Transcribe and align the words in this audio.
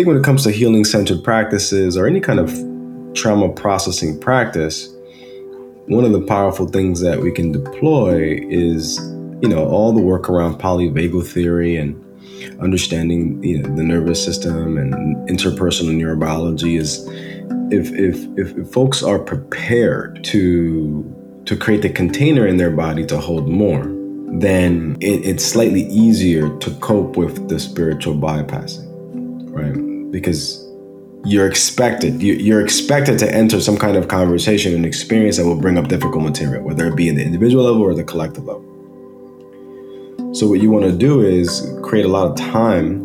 think 0.00 0.08
when 0.08 0.16
it 0.16 0.24
comes 0.24 0.44
to 0.44 0.50
healing 0.50 0.82
centered 0.82 1.22
practices 1.22 1.94
or 1.94 2.06
any 2.06 2.20
kind 2.20 2.40
of 2.40 2.48
trauma 3.12 3.50
processing 3.50 4.18
practice, 4.18 4.88
one 5.88 6.06
of 6.06 6.12
the 6.12 6.22
powerful 6.22 6.66
things 6.66 7.02
that 7.02 7.20
we 7.20 7.30
can 7.30 7.52
deploy 7.52 8.40
is, 8.48 8.96
you 9.42 9.48
know, 9.48 9.68
all 9.68 9.92
the 9.92 10.00
work 10.00 10.30
around 10.30 10.58
polyvagal 10.58 11.26
theory 11.26 11.76
and 11.76 12.02
understanding 12.62 13.44
you 13.44 13.58
know, 13.58 13.76
the 13.76 13.82
nervous 13.82 14.24
system 14.24 14.78
and 14.78 14.94
interpersonal 15.28 15.94
neurobiology 15.94 16.78
is 16.78 17.06
if, 17.70 17.92
if, 17.92 18.26
if, 18.38 18.72
folks 18.72 19.02
are 19.02 19.18
prepared 19.18 20.24
to 20.24 21.04
to 21.44 21.58
create 21.58 21.82
the 21.82 21.90
container 21.90 22.46
in 22.46 22.56
their 22.56 22.70
body 22.70 23.04
to 23.04 23.18
hold 23.18 23.48
more, 23.48 23.84
then 24.40 24.96
it, 25.02 25.26
it's 25.26 25.44
slightly 25.44 25.82
easier 25.88 26.56
to 26.58 26.70
cope 26.76 27.18
with 27.18 27.50
the 27.50 27.60
spiritual 27.60 28.14
bypassing, 28.14 28.86
right? 29.50 29.89
Because 30.10 30.66
you're 31.24 31.46
expected 31.46 32.22
you're 32.22 32.62
expected 32.62 33.18
to 33.18 33.30
enter 33.34 33.60
some 33.60 33.76
kind 33.76 33.96
of 33.96 34.08
conversation 34.08 34.74
and 34.74 34.86
experience 34.86 35.36
that 35.36 35.44
will 35.44 35.60
bring 35.60 35.76
up 35.76 35.86
difficult 35.88 36.24
material 36.24 36.62
whether 36.62 36.86
it 36.86 36.96
be 36.96 37.08
in 37.08 37.14
the 37.14 37.22
individual 37.22 37.64
level 37.64 37.82
or 37.82 37.94
the 37.94 38.04
collective 38.04 38.44
level. 38.46 38.64
So 40.32 40.46
what 40.48 40.60
you 40.62 40.70
want 40.70 40.86
to 40.86 40.92
do 40.92 41.20
is 41.20 41.70
create 41.82 42.06
a 42.06 42.08
lot 42.08 42.30
of 42.30 42.36
time 42.36 43.02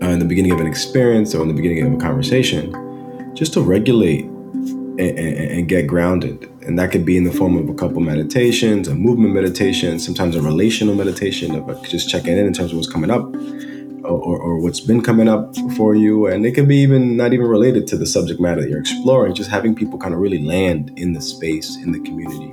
uh, 0.00 0.06
in 0.06 0.18
the 0.18 0.24
beginning 0.24 0.52
of 0.52 0.60
an 0.60 0.66
experience 0.66 1.34
or 1.34 1.42
in 1.42 1.48
the 1.48 1.54
beginning 1.54 1.86
of 1.86 1.92
a 1.92 1.96
conversation 1.96 2.72
just 3.34 3.52
to 3.52 3.60
regulate 3.60 4.24
and, 4.98 5.68
get 5.68 5.86
grounded. 5.86 6.50
And 6.62 6.76
that 6.78 6.90
could 6.90 7.04
be 7.04 7.16
in 7.16 7.22
the 7.22 7.30
form 7.30 7.56
of 7.56 7.68
a 7.68 7.74
couple 7.74 8.00
meditations 8.00 8.88
a 8.88 8.94
movement 8.94 9.34
meditation 9.34 9.98
sometimes 9.98 10.34
a 10.36 10.42
relational 10.42 10.94
meditation 10.94 11.54
of 11.54 11.88
just 11.88 12.08
checking 12.08 12.38
in 12.38 12.46
in 12.46 12.52
terms 12.52 12.72
of 12.72 12.78
what's 12.78 12.90
coming 12.90 13.10
up 13.10 13.30
or, 14.08 14.38
or 14.38 14.58
what's 14.58 14.80
been 14.80 15.02
coming 15.02 15.28
up 15.28 15.54
for 15.76 15.94
you. 15.94 16.26
And 16.26 16.46
it 16.46 16.52
can 16.52 16.66
be 16.66 16.76
even 16.76 17.16
not 17.16 17.32
even 17.32 17.46
related 17.46 17.86
to 17.88 17.96
the 17.96 18.06
subject 18.06 18.40
matter 18.40 18.60
that 18.62 18.68
you're 18.68 18.80
exploring, 18.80 19.34
just 19.34 19.50
having 19.50 19.74
people 19.74 19.98
kind 19.98 20.14
of 20.14 20.20
really 20.20 20.42
land 20.42 20.92
in 20.96 21.12
the 21.12 21.20
space, 21.20 21.76
in 21.76 21.92
the 21.92 22.00
community. 22.00 22.52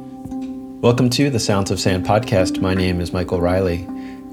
Welcome 0.82 1.10
to 1.12 1.30
the 1.30 1.40
Sounds 1.40 1.72
of 1.72 1.80
Sand 1.80 2.06
podcast. 2.06 2.62
My 2.62 2.74
name 2.74 3.00
is 3.00 3.14
Michael 3.14 3.40
Riley. 3.40 3.88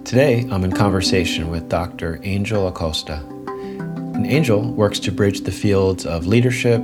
Today, 0.04 0.46
I'm 0.50 0.64
in 0.64 0.72
conversation 0.72 1.50
with 1.50 1.68
Dr. 1.68 2.20
Angel 2.24 2.66
Acosta. 2.66 3.24
And 3.46 4.26
Angel 4.26 4.60
works 4.72 4.98
to 5.00 5.12
bridge 5.12 5.42
the 5.42 5.52
fields 5.52 6.04
of 6.04 6.26
leadership, 6.26 6.82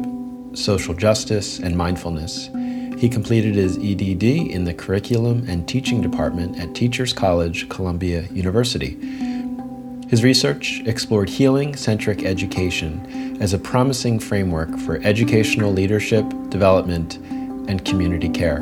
social 0.55 0.95
justice, 0.95 1.58
and 1.58 1.77
mindfulness. 1.77 2.48
He 2.97 3.08
completed 3.08 3.55
his 3.55 3.77
EDD 3.77 4.25
in 4.25 4.64
the 4.64 4.75
Curriculum 4.75 5.45
and 5.48 5.69
Teaching 5.69 6.00
Department 6.00 6.58
at 6.58 6.75
Teachers 6.75 7.12
College, 7.12 7.69
Columbia 7.69 8.23
University 8.33 9.28
his 10.09 10.25
research 10.25 10.81
explored 10.87 11.28
healing 11.28 11.77
centric 11.77 12.25
education 12.25 13.37
as 13.42 13.53
a 13.53 13.59
promising 13.59 14.19
framework 14.19 14.77
for 14.78 15.01
educational 15.05 15.70
leadership, 15.70 16.25
development, 16.48 17.17
and 17.69 17.84
community 17.84 18.29
care. 18.29 18.61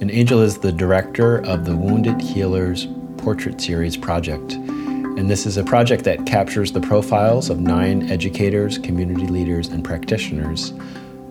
And 0.00 0.10
Angel 0.10 0.42
is 0.42 0.58
the 0.58 0.72
director 0.72 1.38
of 1.46 1.64
the 1.64 1.76
Wounded 1.76 2.20
Healers 2.20 2.88
Portrait 3.16 3.60
Series 3.60 3.96
project. 3.96 4.52
And 4.54 5.30
this 5.30 5.46
is 5.46 5.56
a 5.56 5.64
project 5.64 6.04
that 6.04 6.26
captures 6.26 6.72
the 6.72 6.80
profiles 6.80 7.48
of 7.48 7.60
nine 7.60 8.10
educators, 8.10 8.76
community 8.76 9.26
leaders, 9.26 9.68
and 9.68 9.82
practitioners, 9.82 10.74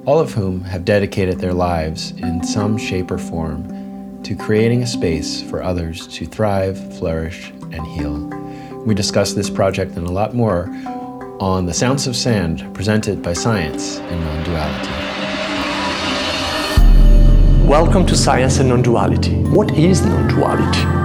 all 0.05 0.19
of 0.19 0.33
whom 0.33 0.61
have 0.61 0.85
dedicated 0.85 1.39
their 1.39 1.53
lives 1.53 2.11
in 2.11 2.43
some 2.43 2.77
shape 2.77 3.11
or 3.11 3.17
form 3.17 4.23
to 4.23 4.35
creating 4.35 4.81
a 4.81 4.87
space 4.87 5.41
for 5.43 5.61
others 5.61 6.07
to 6.07 6.25
thrive, 6.25 6.97
flourish, 6.97 7.51
and 7.71 7.85
heal. 7.85 8.34
We 8.85 8.93
discuss 8.93 9.33
this 9.33 9.49
project 9.49 9.97
and 9.97 10.05
a 10.05 10.11
lot 10.11 10.35
more 10.35 10.69
on 11.39 11.65
The 11.65 11.73
Sounds 11.73 12.05
of 12.05 12.15
Sand, 12.15 12.71
presented 12.75 13.19
by 13.23 13.33
Science 13.33 13.97
and 13.97 14.21
Non 14.21 14.43
Duality. 14.43 14.91
Welcome 17.67 18.05
to 18.05 18.15
Science 18.15 18.59
and 18.59 18.69
Non-Duality. 18.69 19.37
What 19.45 19.75
is 19.75 20.05
non-duality? 20.05 21.04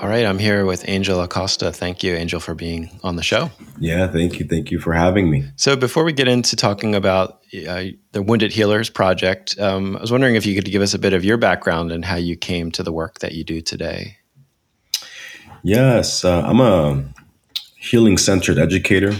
All 0.00 0.08
right, 0.08 0.24
I'm 0.24 0.38
here 0.38 0.64
with 0.64 0.88
Angel 0.88 1.20
Acosta. 1.20 1.70
Thank 1.72 2.02
you, 2.02 2.14
Angel, 2.14 2.40
for 2.40 2.54
being 2.54 2.98
on 3.02 3.16
the 3.16 3.22
show. 3.22 3.50
Yeah, 3.78 4.08
thank 4.08 4.38
you. 4.38 4.46
Thank 4.46 4.70
you 4.70 4.80
for 4.80 4.94
having 4.94 5.30
me. 5.30 5.44
So, 5.56 5.76
before 5.76 6.04
we 6.04 6.14
get 6.14 6.26
into 6.26 6.56
talking 6.56 6.94
about 6.94 7.42
uh, 7.68 7.84
the 8.12 8.22
Wounded 8.22 8.50
Healers 8.50 8.88
Project, 8.88 9.58
um, 9.60 9.98
I 9.98 10.00
was 10.00 10.10
wondering 10.10 10.36
if 10.36 10.46
you 10.46 10.54
could 10.54 10.64
give 10.64 10.80
us 10.80 10.94
a 10.94 10.98
bit 10.98 11.12
of 11.12 11.22
your 11.22 11.36
background 11.36 11.92
and 11.92 12.02
how 12.02 12.16
you 12.16 12.34
came 12.34 12.70
to 12.72 12.82
the 12.82 12.90
work 12.90 13.18
that 13.18 13.32
you 13.32 13.44
do 13.44 13.60
today. 13.60 14.16
Yes, 15.62 16.24
uh, 16.24 16.44
I'm 16.46 16.60
a 16.60 17.04
healing 17.76 18.16
centered 18.16 18.56
educator 18.56 19.12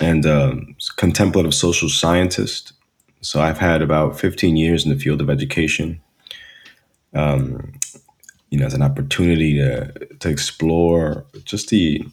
and 0.00 0.24
uh, 0.24 0.54
contemplative 0.96 1.52
social 1.52 1.90
scientist. 1.90 2.72
So 3.20 3.42
I've 3.42 3.58
had 3.58 3.82
about 3.82 4.18
15 4.18 4.56
years 4.56 4.86
in 4.86 4.90
the 4.90 4.98
field 4.98 5.20
of 5.20 5.28
education. 5.28 6.00
Um, 7.12 7.74
you 8.54 8.60
know, 8.60 8.66
as 8.66 8.74
an 8.74 8.82
opportunity 8.82 9.58
to 9.58 9.92
to 10.20 10.28
explore 10.28 11.26
just 11.44 11.70
the 11.70 12.06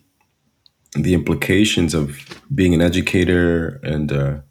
the 0.94 1.14
implications 1.14 1.94
of 1.94 2.18
being 2.54 2.74
an 2.74 2.82
educator 2.82 3.80
and 3.84 4.12
a, 4.12 4.44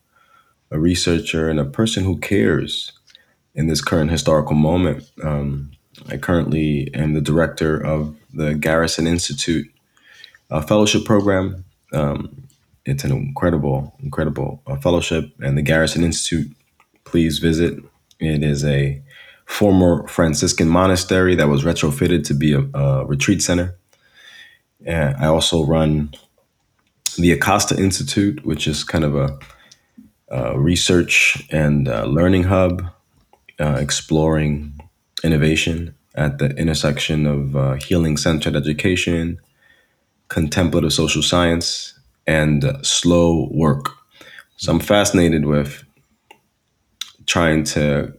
a 0.71 0.79
researcher 0.79 1.51
and 1.51 1.59
a 1.59 1.65
person 1.65 2.05
who 2.05 2.17
cares 2.19 2.93
in 3.57 3.67
this 3.67 3.81
current 3.81 4.13
historical 4.13 4.55
moment. 4.55 5.11
Um, 5.25 5.73
I 6.09 6.17
currently 6.17 6.95
am 6.95 7.15
the 7.15 7.21
director 7.21 7.77
of 7.77 8.17
the 8.33 8.55
Garrison 8.55 9.09
Institute 9.09 9.67
uh, 10.49 10.61
Fellowship 10.61 11.05
Program. 11.05 11.65
Um, 11.93 12.47
it's 12.85 13.03
an 13.03 13.11
incredible, 13.11 13.97
incredible 14.01 14.63
uh, 14.69 14.77
fellowship. 14.77 15.25
And 15.41 15.59
the 15.59 15.63
Garrison 15.63 16.05
Institute, 16.05 16.57
please 17.03 17.41
visit. 17.41 17.83
It 18.21 18.45
is 18.45 18.65
a 18.65 19.03
former 19.51 20.07
Franciscan 20.07 20.69
monastery 20.69 21.35
that 21.35 21.49
was 21.49 21.65
retrofitted 21.65 22.25
to 22.25 22.35
be 22.35 22.53
a, 22.53 22.63
a 22.73 23.05
retreat 23.05 23.43
center. 23.43 23.77
And 24.87 25.17
I 25.17 25.27
also 25.27 25.67
run 25.67 26.15
the 27.19 27.33
Acosta 27.33 27.77
Institute, 27.77 28.47
which 28.47 28.69
is 28.69 28.85
kind 28.85 29.05
of 29.05 29.17
a, 29.17 29.39
a 30.29 30.59
research 30.59 31.47
and 31.51 31.89
uh, 31.89 32.05
learning 32.05 32.45
hub 32.45 32.83
uh, 33.59 33.77
exploring 33.81 34.81
innovation 35.25 35.95
at 36.15 36.39
the 36.39 36.51
intersection 36.57 37.27
of 37.27 37.57
uh, 37.57 37.75
healing 37.75 38.17
centered 38.17 38.55
education, 38.55 39.41
contemplative 40.29 40.93
social 40.93 41.23
science, 41.23 41.99
and 42.27 42.79
slow 42.83 43.49
work. 43.51 43.91
So 44.57 44.73
I'm 44.73 44.81
fascinated 44.81 45.45
with 45.45 45.85
trying 47.27 47.65
to 47.65 48.15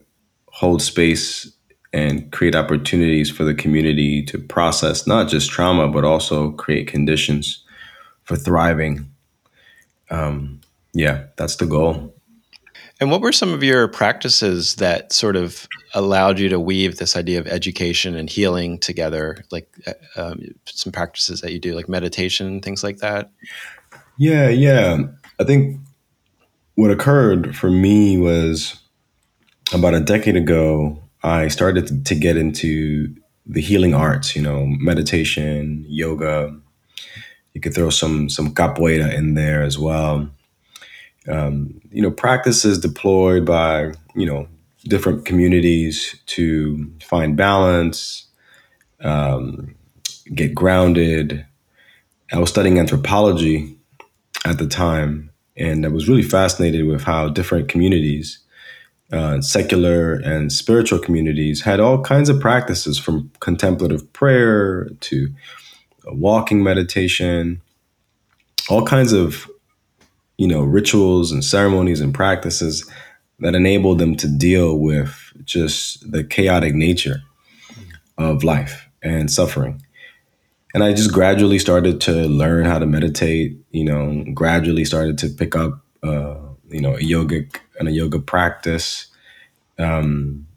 hold 0.61 0.79
space 0.79 1.51
and 1.91 2.31
create 2.31 2.53
opportunities 2.53 3.31
for 3.31 3.43
the 3.43 3.55
community 3.55 4.23
to 4.23 4.37
process 4.37 5.07
not 5.07 5.27
just 5.27 5.49
trauma, 5.49 5.87
but 5.87 6.05
also 6.05 6.51
create 6.51 6.87
conditions 6.87 7.65
for 8.25 8.35
thriving. 8.35 9.09
Um, 10.11 10.61
yeah, 10.93 11.23
that's 11.35 11.55
the 11.55 11.65
goal. 11.65 12.13
And 12.99 13.09
what 13.09 13.21
were 13.21 13.31
some 13.31 13.51
of 13.51 13.63
your 13.63 13.87
practices 13.87 14.75
that 14.75 15.11
sort 15.11 15.35
of 15.35 15.67
allowed 15.95 16.37
you 16.37 16.47
to 16.49 16.59
weave 16.59 16.97
this 16.97 17.15
idea 17.15 17.39
of 17.39 17.47
education 17.47 18.15
and 18.15 18.29
healing 18.29 18.77
together? 18.77 19.43
Like 19.49 19.67
uh, 19.87 19.93
um, 20.15 20.41
some 20.65 20.91
practices 20.91 21.41
that 21.41 21.51
you 21.51 21.59
do, 21.59 21.73
like 21.73 21.89
meditation, 21.89 22.61
things 22.61 22.83
like 22.83 22.97
that? 22.97 23.31
Yeah, 24.19 24.49
yeah. 24.49 24.99
I 25.39 25.43
think 25.43 25.79
what 26.75 26.91
occurred 26.91 27.55
for 27.55 27.71
me 27.71 28.19
was 28.19 28.80
about 29.73 29.93
a 29.93 29.99
decade 29.99 30.35
ago, 30.35 31.01
I 31.23 31.47
started 31.47 32.05
to 32.05 32.15
get 32.15 32.37
into 32.37 33.15
the 33.45 33.61
healing 33.61 33.93
arts, 33.93 34.35
you 34.35 34.41
know, 34.41 34.65
meditation, 34.65 35.85
yoga. 35.87 36.55
You 37.53 37.61
could 37.61 37.73
throw 37.73 37.89
some 37.89 38.29
some 38.29 38.53
capoeira 38.53 39.13
in 39.13 39.33
there 39.33 39.63
as 39.63 39.77
well. 39.77 40.29
Um, 41.27 41.81
you 41.91 42.01
know, 42.01 42.11
practices 42.11 42.79
deployed 42.79 43.45
by, 43.45 43.91
you 44.15 44.25
know, 44.25 44.47
different 44.85 45.25
communities 45.25 46.19
to 46.27 46.91
find 47.03 47.37
balance, 47.37 48.27
um, 49.01 49.75
get 50.33 50.55
grounded. 50.55 51.45
I 52.31 52.39
was 52.39 52.49
studying 52.49 52.79
anthropology 52.79 53.77
at 54.45 54.57
the 54.57 54.67
time, 54.67 55.29
and 55.57 55.85
I 55.85 55.89
was 55.89 56.07
really 56.07 56.23
fascinated 56.23 56.87
with 56.87 57.03
how 57.03 57.29
different 57.29 57.67
communities, 57.69 58.39
uh, 59.11 59.41
secular 59.41 60.13
and 60.13 60.51
spiritual 60.51 60.99
communities, 60.99 61.61
had 61.61 61.79
all 61.79 62.01
kinds 62.01 62.29
of 62.29 62.39
practices 62.39 62.97
from 62.97 63.31
contemplative 63.39 64.11
prayer 64.13 64.89
to 65.01 65.29
walking 66.07 66.63
meditation, 66.63 67.61
all 68.69 68.85
kinds 68.85 69.13
of 69.13 69.49
you 70.37 70.47
know 70.47 70.63
rituals 70.63 71.31
and 71.31 71.43
ceremonies 71.43 72.01
and 72.01 72.13
practices 72.13 72.89
that 73.39 73.55
enabled 73.55 73.99
them 73.99 74.15
to 74.15 74.27
deal 74.27 74.77
with 74.77 75.33
just 75.43 76.11
the 76.11 76.23
chaotic 76.23 76.73
nature 76.73 77.21
of 78.17 78.43
life 78.43 78.87
and 79.01 79.31
suffering 79.31 79.81
and 80.73 80.83
I 80.83 80.93
just 80.93 81.11
gradually 81.11 81.59
started 81.59 81.99
to 82.01 82.27
learn 82.27 82.65
how 82.65 82.79
to 82.79 82.85
meditate. 82.85 83.57
You 83.71 83.85
know, 83.85 84.25
gradually 84.33 84.85
started 84.85 85.17
to 85.19 85.29
pick 85.29 85.55
up, 85.55 85.83
uh, 86.03 86.35
you 86.71 86.81
know, 86.81 86.95
a 86.95 86.99
yogic 86.99 87.57
and 87.79 87.87
a 87.87 87.91
yoga 87.91 88.19
practice, 88.19 89.07
um, 89.77 90.47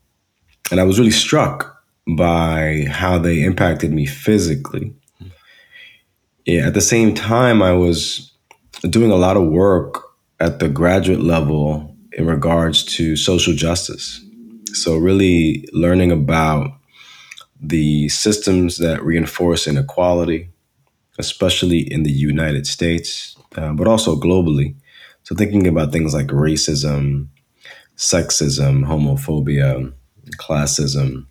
and 0.71 0.81
I 0.81 0.85
was 0.85 0.99
really 0.99 1.11
struck 1.11 1.83
by 2.07 2.87
how 2.89 3.19
they 3.19 3.43
impacted 3.43 3.93
me 3.93 4.07
physically. 4.07 4.95
Yeah, 6.45 6.67
at 6.67 6.75
the 6.75 6.81
same 6.81 7.15
time, 7.15 7.63
I 7.63 7.73
was 7.73 8.33
doing 8.83 9.11
a 9.11 9.17
lot 9.17 9.37
of 9.37 9.49
work 9.49 10.03
at 10.41 10.59
the 10.59 10.69
graduate 10.69 11.21
level 11.21 11.97
in 12.13 12.27
regards 12.27 12.85
to 12.85 13.17
social 13.17 13.55
justice. 13.55 14.23
So, 14.73 14.97
really 14.97 15.67
learning 15.73 16.13
about 16.13 16.71
the 17.61 18.09
systems 18.09 18.77
that 18.79 19.03
reinforce 19.03 19.67
inequality, 19.67 20.51
especially 21.19 21.79
in 21.79 22.03
the 22.03 22.13
United 22.13 22.67
States, 22.67 23.37
uh, 23.57 23.73
but 23.73 23.89
also 23.89 24.17
globally. 24.17 24.75
So, 25.25 25.35
thinking 25.35 25.67
about 25.67 25.93
things 25.93 26.15
like 26.15 26.29
racism, 26.29 27.29
sexism, 27.97 28.85
homophobia, 28.85 29.93
classism, 30.39 31.27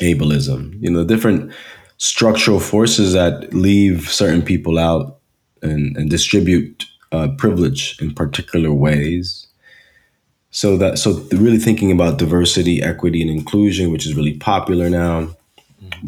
ableism, 0.00 0.80
you 0.80 0.90
know, 0.90 1.04
different 1.04 1.52
structural 1.96 2.60
forces 2.60 3.12
that 3.12 3.54
leave 3.54 4.10
certain 4.10 4.42
people 4.42 4.78
out 4.78 5.18
and, 5.62 5.96
and 5.96 6.10
distribute 6.10 6.84
uh, 7.12 7.28
privilege 7.38 8.00
in 8.02 8.12
particular 8.12 8.72
ways. 8.72 9.46
So 10.50 10.76
that 10.76 10.98
so 10.98 11.26
really 11.32 11.58
thinking 11.58 11.90
about 11.90 12.18
diversity, 12.18 12.82
equity, 12.82 13.22
and 13.22 13.30
inclusion, 13.30 13.90
which 13.90 14.06
is 14.06 14.14
really 14.14 14.34
popular 14.34 14.88
now, 14.88 15.34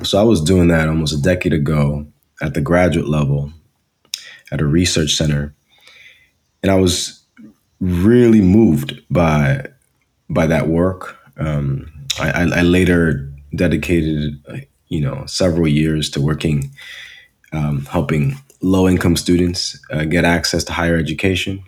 so 0.03 0.19
I 0.19 0.23
was 0.23 0.43
doing 0.43 0.69
that 0.69 0.89
almost 0.89 1.15
a 1.15 1.21
decade 1.21 1.53
ago 1.53 2.07
at 2.43 2.55
the 2.55 2.61
graduate 2.61 3.09
level 3.09 3.53
at 4.53 4.61
a 4.61 4.67
research 4.67 5.15
center. 5.15 5.55
And 6.67 6.73
I 6.73 6.81
was 6.81 7.23
really 7.79 8.41
moved 8.41 9.01
by 9.09 9.69
by 10.29 10.49
that 10.49 10.67
work. 10.67 11.17
Um, 11.39 11.93
I, 12.19 12.43
I, 12.43 12.63
later 12.63 13.31
dedicated, 13.55 14.43
you 14.89 15.01
know, 15.01 15.25
several 15.27 15.69
years 15.69 16.11
to 16.11 16.21
working, 16.21 16.73
um, 17.53 17.85
helping 17.85 18.35
low 18.63 18.89
income 18.89 19.17
students 19.17 19.79
uh, 19.93 20.07
get 20.07 20.25
access 20.25 20.65
to 20.65 20.73
higher 20.73 20.97
education. 20.97 21.63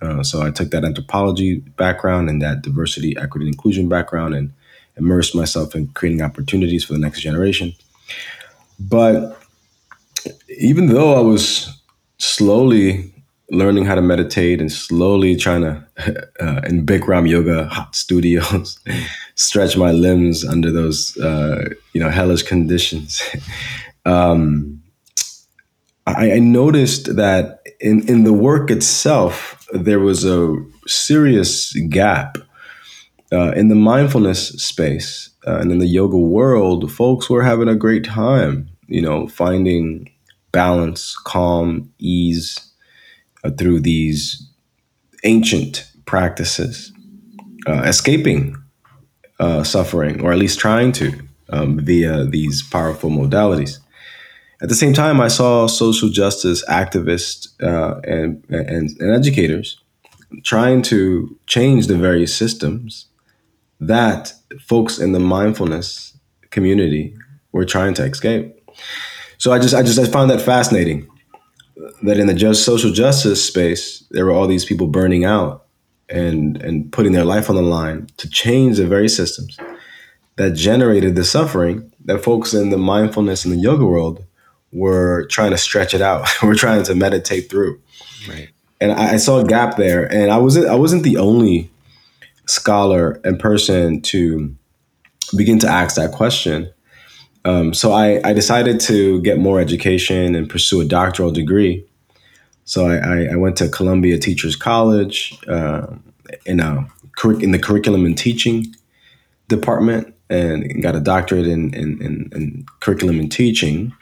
Uh, 0.00 0.22
so 0.22 0.42
I 0.42 0.52
took 0.52 0.70
that 0.70 0.84
anthropology 0.84 1.56
background 1.76 2.30
and 2.30 2.40
that 2.40 2.62
diversity, 2.62 3.16
equity, 3.16 3.46
and 3.46 3.54
inclusion 3.54 3.88
background, 3.88 4.36
and 4.36 4.52
immersed 4.96 5.34
myself 5.34 5.74
in 5.74 5.88
creating 5.88 6.22
opportunities 6.22 6.84
for 6.84 6.92
the 6.92 7.00
next 7.00 7.20
generation. 7.20 7.72
But 8.78 9.42
even 10.56 10.86
though 10.86 11.16
I 11.16 11.20
was 11.20 11.82
slowly 12.18 13.12
learning 13.50 13.84
how 13.84 13.94
to 13.94 14.02
meditate 14.02 14.60
and 14.60 14.72
slowly 14.72 15.36
trying 15.36 15.62
to 15.62 15.86
uh, 16.40 16.60
in 16.66 16.84
Bikram 16.84 17.28
yoga 17.28 17.66
hot 17.66 17.94
studios 17.94 18.78
stretch 19.34 19.76
my 19.76 19.92
limbs 19.92 20.44
under 20.44 20.70
those 20.70 21.16
uh, 21.18 21.68
you 21.92 22.00
know 22.00 22.10
hellish 22.10 22.42
conditions. 22.42 23.22
Um, 24.04 24.84
I, 26.06 26.34
I, 26.34 26.38
noticed 26.38 27.16
that 27.16 27.62
in, 27.80 28.08
in 28.08 28.22
the 28.22 28.32
work 28.32 28.70
itself 28.70 29.66
there 29.72 29.98
was 29.98 30.24
a 30.24 30.54
serious 30.86 31.72
gap 31.88 32.38
uh, 33.32 33.50
in 33.56 33.66
the 33.66 33.74
mindfulness 33.74 34.50
space 34.50 35.30
uh, 35.46 35.58
and 35.58 35.72
in 35.72 35.78
the 35.78 35.86
yoga 35.86 36.16
world, 36.16 36.90
folks 36.92 37.28
were 37.28 37.42
having 37.42 37.68
a 37.68 37.74
great 37.74 38.04
time, 38.04 38.68
you 38.86 39.02
know, 39.02 39.28
finding 39.28 40.10
balance, 40.52 41.16
calm, 41.24 41.92
ease 41.98 42.60
through 43.50 43.80
these 43.80 44.48
ancient 45.24 45.90
practices, 46.06 46.92
uh, 47.66 47.82
escaping 47.82 48.56
uh, 49.38 49.62
suffering, 49.62 50.22
or 50.22 50.32
at 50.32 50.38
least 50.38 50.58
trying 50.58 50.92
to 50.92 51.12
um, 51.50 51.78
via 51.78 52.24
these 52.24 52.62
powerful 52.62 53.10
modalities. 53.10 53.78
At 54.62 54.68
the 54.70 54.74
same 54.74 54.94
time, 54.94 55.20
I 55.20 55.28
saw 55.28 55.66
social 55.66 56.08
justice 56.08 56.64
activists 56.66 57.48
uh, 57.62 58.00
and, 58.04 58.42
and, 58.48 58.90
and 58.98 59.12
educators 59.12 59.78
trying 60.42 60.82
to 60.82 61.38
change 61.46 61.86
the 61.86 61.96
various 61.96 62.34
systems 62.34 63.06
that 63.80 64.32
folks 64.60 64.98
in 64.98 65.12
the 65.12 65.20
mindfulness 65.20 66.16
community 66.50 67.14
were 67.52 67.64
trying 67.64 67.94
to 67.94 68.04
escape. 68.04 68.54
So 69.38 69.52
I 69.52 69.58
just 69.58 69.74
I 69.74 69.82
just 69.82 69.98
I 69.98 70.06
found 70.06 70.30
that 70.30 70.40
fascinating 70.40 71.06
that 72.02 72.18
in 72.18 72.26
the 72.26 72.34
just 72.34 72.64
social 72.64 72.90
justice 72.90 73.44
space 73.44 74.02
there 74.10 74.24
were 74.24 74.32
all 74.32 74.46
these 74.46 74.64
people 74.64 74.86
burning 74.86 75.24
out 75.24 75.66
and 76.08 76.56
and 76.62 76.92
putting 76.92 77.12
their 77.12 77.24
life 77.24 77.50
on 77.50 77.56
the 77.56 77.62
line 77.62 78.06
to 78.16 78.28
change 78.28 78.76
the 78.78 78.86
very 78.86 79.08
systems 79.08 79.58
that 80.36 80.52
generated 80.52 81.16
the 81.16 81.24
suffering 81.24 81.92
that 82.04 82.22
folks 82.22 82.54
in 82.54 82.70
the 82.70 82.78
mindfulness 82.78 83.44
and 83.44 83.52
the 83.52 83.58
yoga 83.58 83.84
world 83.84 84.24
were 84.72 85.26
trying 85.26 85.50
to 85.50 85.58
stretch 85.58 85.94
it 85.94 86.00
out. 86.00 86.28
we're 86.42 86.54
trying 86.54 86.82
to 86.84 86.94
meditate 86.94 87.50
through. 87.50 87.80
Right. 88.28 88.48
And 88.80 88.92
I, 88.92 89.14
I 89.14 89.16
saw 89.16 89.38
a 89.38 89.44
gap 89.44 89.76
there, 89.76 90.10
and 90.12 90.30
I 90.30 90.38
wasn't 90.38 90.66
I 90.66 90.74
wasn't 90.74 91.02
the 91.02 91.16
only 91.16 91.70
scholar 92.46 93.20
and 93.24 93.40
person 93.40 94.02
to 94.02 94.54
begin 95.36 95.58
to 95.60 95.68
ask 95.68 95.96
that 95.96 96.12
question. 96.12 96.70
Um, 97.46 97.72
so 97.72 97.92
I, 97.92 98.20
I, 98.24 98.32
decided 98.32 98.80
to 98.80 99.20
get 99.22 99.38
more 99.38 99.60
education 99.60 100.34
and 100.34 100.50
pursue 100.50 100.80
a 100.80 100.84
doctoral 100.84 101.30
degree. 101.30 101.86
So 102.64 102.88
I, 102.88 103.28
I 103.32 103.36
went 103.36 103.56
to 103.58 103.68
Columbia 103.68 104.18
Teachers 104.18 104.56
College 104.56 105.38
uh, 105.46 105.86
in 106.44 106.58
a 106.58 106.88
in 107.40 107.52
the 107.52 107.58
curriculum 107.58 108.04
and 108.04 108.18
teaching 108.18 108.74
department 109.46 110.12
and 110.28 110.82
got 110.82 110.96
a 110.96 111.00
doctorate 111.00 111.46
in, 111.46 111.72
in, 111.72 112.02
in, 112.02 112.30
in 112.34 112.66
curriculum 112.80 113.20
and 113.20 113.30
teaching. 113.30 113.92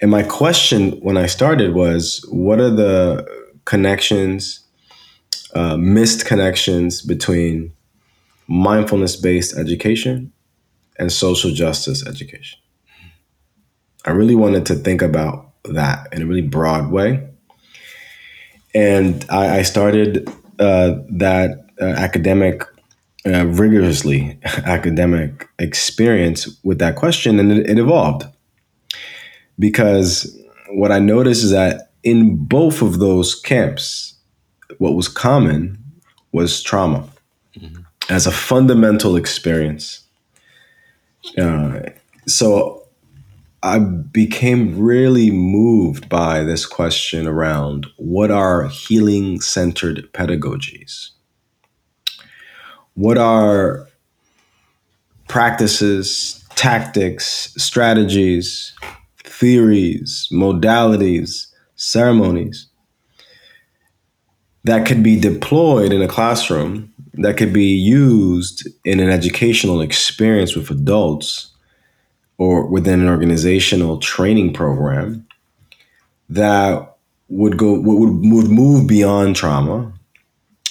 And 0.00 0.10
my 0.10 0.22
question 0.22 0.92
when 1.02 1.18
I 1.18 1.26
started 1.26 1.74
was, 1.74 2.24
what 2.30 2.58
are 2.58 2.70
the 2.70 3.26
connections 3.66 4.60
uh, 5.54 5.76
missed 5.76 6.24
connections 6.24 7.02
between 7.02 7.72
mindfulness 8.48 9.14
based 9.14 9.56
education 9.58 10.32
and 10.98 11.12
social 11.12 11.50
justice 11.50 12.06
education. 12.06 12.58
I 14.04 14.10
really 14.10 14.34
wanted 14.34 14.66
to 14.66 14.74
think 14.74 15.02
about 15.02 15.52
that 15.64 16.08
in 16.12 16.22
a 16.22 16.26
really 16.26 16.42
broad 16.42 16.90
way. 16.90 17.28
And 18.74 19.24
I, 19.28 19.58
I 19.58 19.62
started 19.62 20.28
uh, 20.58 20.94
that 21.08 21.66
uh, 21.80 21.84
academic, 21.84 22.62
uh, 23.26 23.46
rigorously 23.46 24.38
academic 24.44 25.48
experience 25.58 26.48
with 26.62 26.78
that 26.78 26.96
question, 26.96 27.40
and 27.40 27.52
it, 27.52 27.68
it 27.68 27.78
evolved. 27.78 28.24
Because 29.58 30.38
what 30.68 30.92
I 30.92 30.98
noticed 30.98 31.44
is 31.44 31.50
that 31.50 31.90
in 32.02 32.36
both 32.36 32.82
of 32.82 32.98
those 32.98 33.34
camps, 33.34 34.14
what 34.78 34.94
was 34.94 35.08
common 35.08 35.78
was 36.32 36.62
trauma 36.62 37.08
mm-hmm. 37.58 37.82
as 38.08 38.26
a 38.26 38.30
fundamental 38.30 39.16
experience. 39.16 40.05
Uh, 41.38 41.80
so 42.26 42.86
I 43.62 43.78
became 43.78 44.78
really 44.78 45.30
moved 45.30 46.08
by 46.08 46.42
this 46.44 46.64
question 46.64 47.26
around 47.26 47.86
what 47.96 48.30
are 48.30 48.68
healing 48.68 49.40
centered 49.40 50.08
pedagogies? 50.12 51.10
What 52.94 53.18
are 53.18 53.88
practices, 55.28 56.44
tactics, 56.54 57.52
strategies, 57.56 58.72
theories, 59.24 60.28
modalities, 60.32 61.48
ceremonies 61.74 62.68
that 64.64 64.86
could 64.86 65.02
be 65.02 65.18
deployed 65.18 65.92
in 65.92 66.02
a 66.02 66.08
classroom, 66.08 66.92
that 67.18 67.36
could 67.36 67.52
be 67.52 67.74
used 67.74 68.68
in 68.84 69.00
an 69.00 69.10
educational 69.10 69.80
experience 69.80 70.54
with 70.54 70.70
adults 70.70 71.52
or 72.38 72.66
within 72.66 73.00
an 73.00 73.08
organizational 73.08 73.98
training 73.98 74.52
program 74.52 75.26
that 76.28 76.96
would 77.28 77.56
go 77.56 77.80
would, 77.80 78.32
would 78.32 78.50
move 78.50 78.86
beyond 78.86 79.36
trauma, 79.36 79.92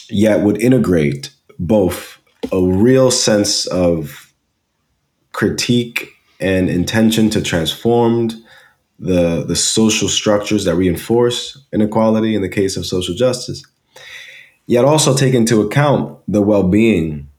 yet 0.09 0.41
would 0.41 0.61
integrate 0.61 1.31
both 1.59 2.19
a 2.51 2.61
real 2.61 3.09
sense 3.11 3.65
of 3.67 4.33
critique 5.31 6.09
and 6.39 6.69
intention 6.69 7.29
to 7.29 7.41
transform 7.41 8.29
the 8.99 9.43
the 9.43 9.55
social 9.55 10.07
structures 10.07 10.65
that 10.65 10.75
reinforce 10.75 11.57
inequality 11.73 12.35
in 12.35 12.41
the 12.41 12.49
case 12.49 12.77
of 12.77 12.85
social 12.85 13.15
justice, 13.15 13.63
yet 14.67 14.85
also 14.85 15.15
take 15.15 15.33
into 15.33 15.61
account 15.61 16.19
the 16.27 16.41
well-being 16.41 17.29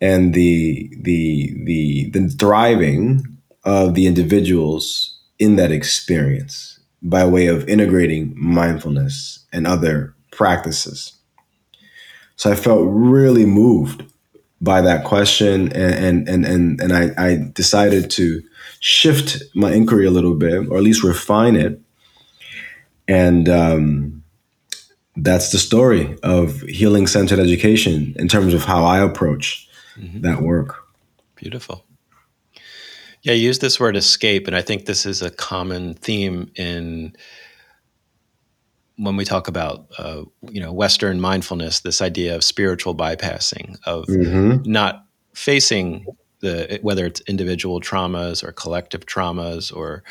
and 0.00 0.32
the 0.34 0.90
the 1.02 1.54
the 1.64 2.10
the 2.10 2.28
thriving 2.28 3.38
of 3.64 3.94
the 3.94 4.06
individuals 4.06 5.18
in 5.38 5.56
that 5.56 5.70
experience 5.70 6.78
by 7.02 7.24
way 7.26 7.46
of 7.46 7.68
integrating 7.68 8.32
mindfulness 8.36 9.44
and 9.52 9.66
other 9.66 10.14
practices. 10.30 11.14
So 12.36 12.50
I 12.50 12.54
felt 12.54 12.86
really 12.86 13.46
moved 13.46 14.04
by 14.60 14.80
that 14.82 15.04
question 15.04 15.72
and 15.72 16.28
and 16.28 16.44
and 16.46 16.80
and, 16.80 16.92
I, 16.92 17.10
I 17.16 17.50
decided 17.52 18.10
to 18.12 18.42
shift 18.80 19.42
my 19.54 19.72
inquiry 19.72 20.06
a 20.06 20.10
little 20.10 20.34
bit 20.34 20.68
or 20.68 20.76
at 20.76 20.82
least 20.82 21.02
refine 21.02 21.56
it 21.56 21.80
and 23.08 23.48
um, 23.48 24.19
that's 25.16 25.50
the 25.50 25.58
story 25.58 26.16
of 26.22 26.60
healing 26.62 27.06
centered 27.06 27.38
education 27.38 28.14
in 28.16 28.28
terms 28.28 28.54
of 28.54 28.64
how 28.64 28.84
I 28.84 28.98
approach 28.98 29.68
mm-hmm. 29.96 30.20
that 30.20 30.42
work. 30.42 30.84
Beautiful. 31.36 31.84
Yeah, 33.22 33.34
you 33.34 33.46
use 33.46 33.58
this 33.58 33.78
word 33.78 33.96
escape, 33.96 34.46
and 34.46 34.56
I 34.56 34.62
think 34.62 34.86
this 34.86 35.04
is 35.04 35.20
a 35.20 35.30
common 35.30 35.94
theme 35.94 36.50
in 36.56 37.14
when 38.96 39.16
we 39.16 39.24
talk 39.24 39.48
about 39.48 39.86
uh, 39.98 40.24
you 40.50 40.60
know 40.60 40.72
Western 40.72 41.20
mindfulness. 41.20 41.80
This 41.80 42.00
idea 42.00 42.34
of 42.34 42.44
spiritual 42.44 42.94
bypassing, 42.94 43.76
of 43.84 44.06
mm-hmm. 44.06 44.70
not 44.70 45.04
facing 45.34 46.06
the 46.40 46.78
whether 46.82 47.04
it's 47.04 47.20
individual 47.22 47.80
traumas 47.80 48.42
or 48.42 48.52
collective 48.52 49.04
traumas 49.04 49.74
or 49.74 50.02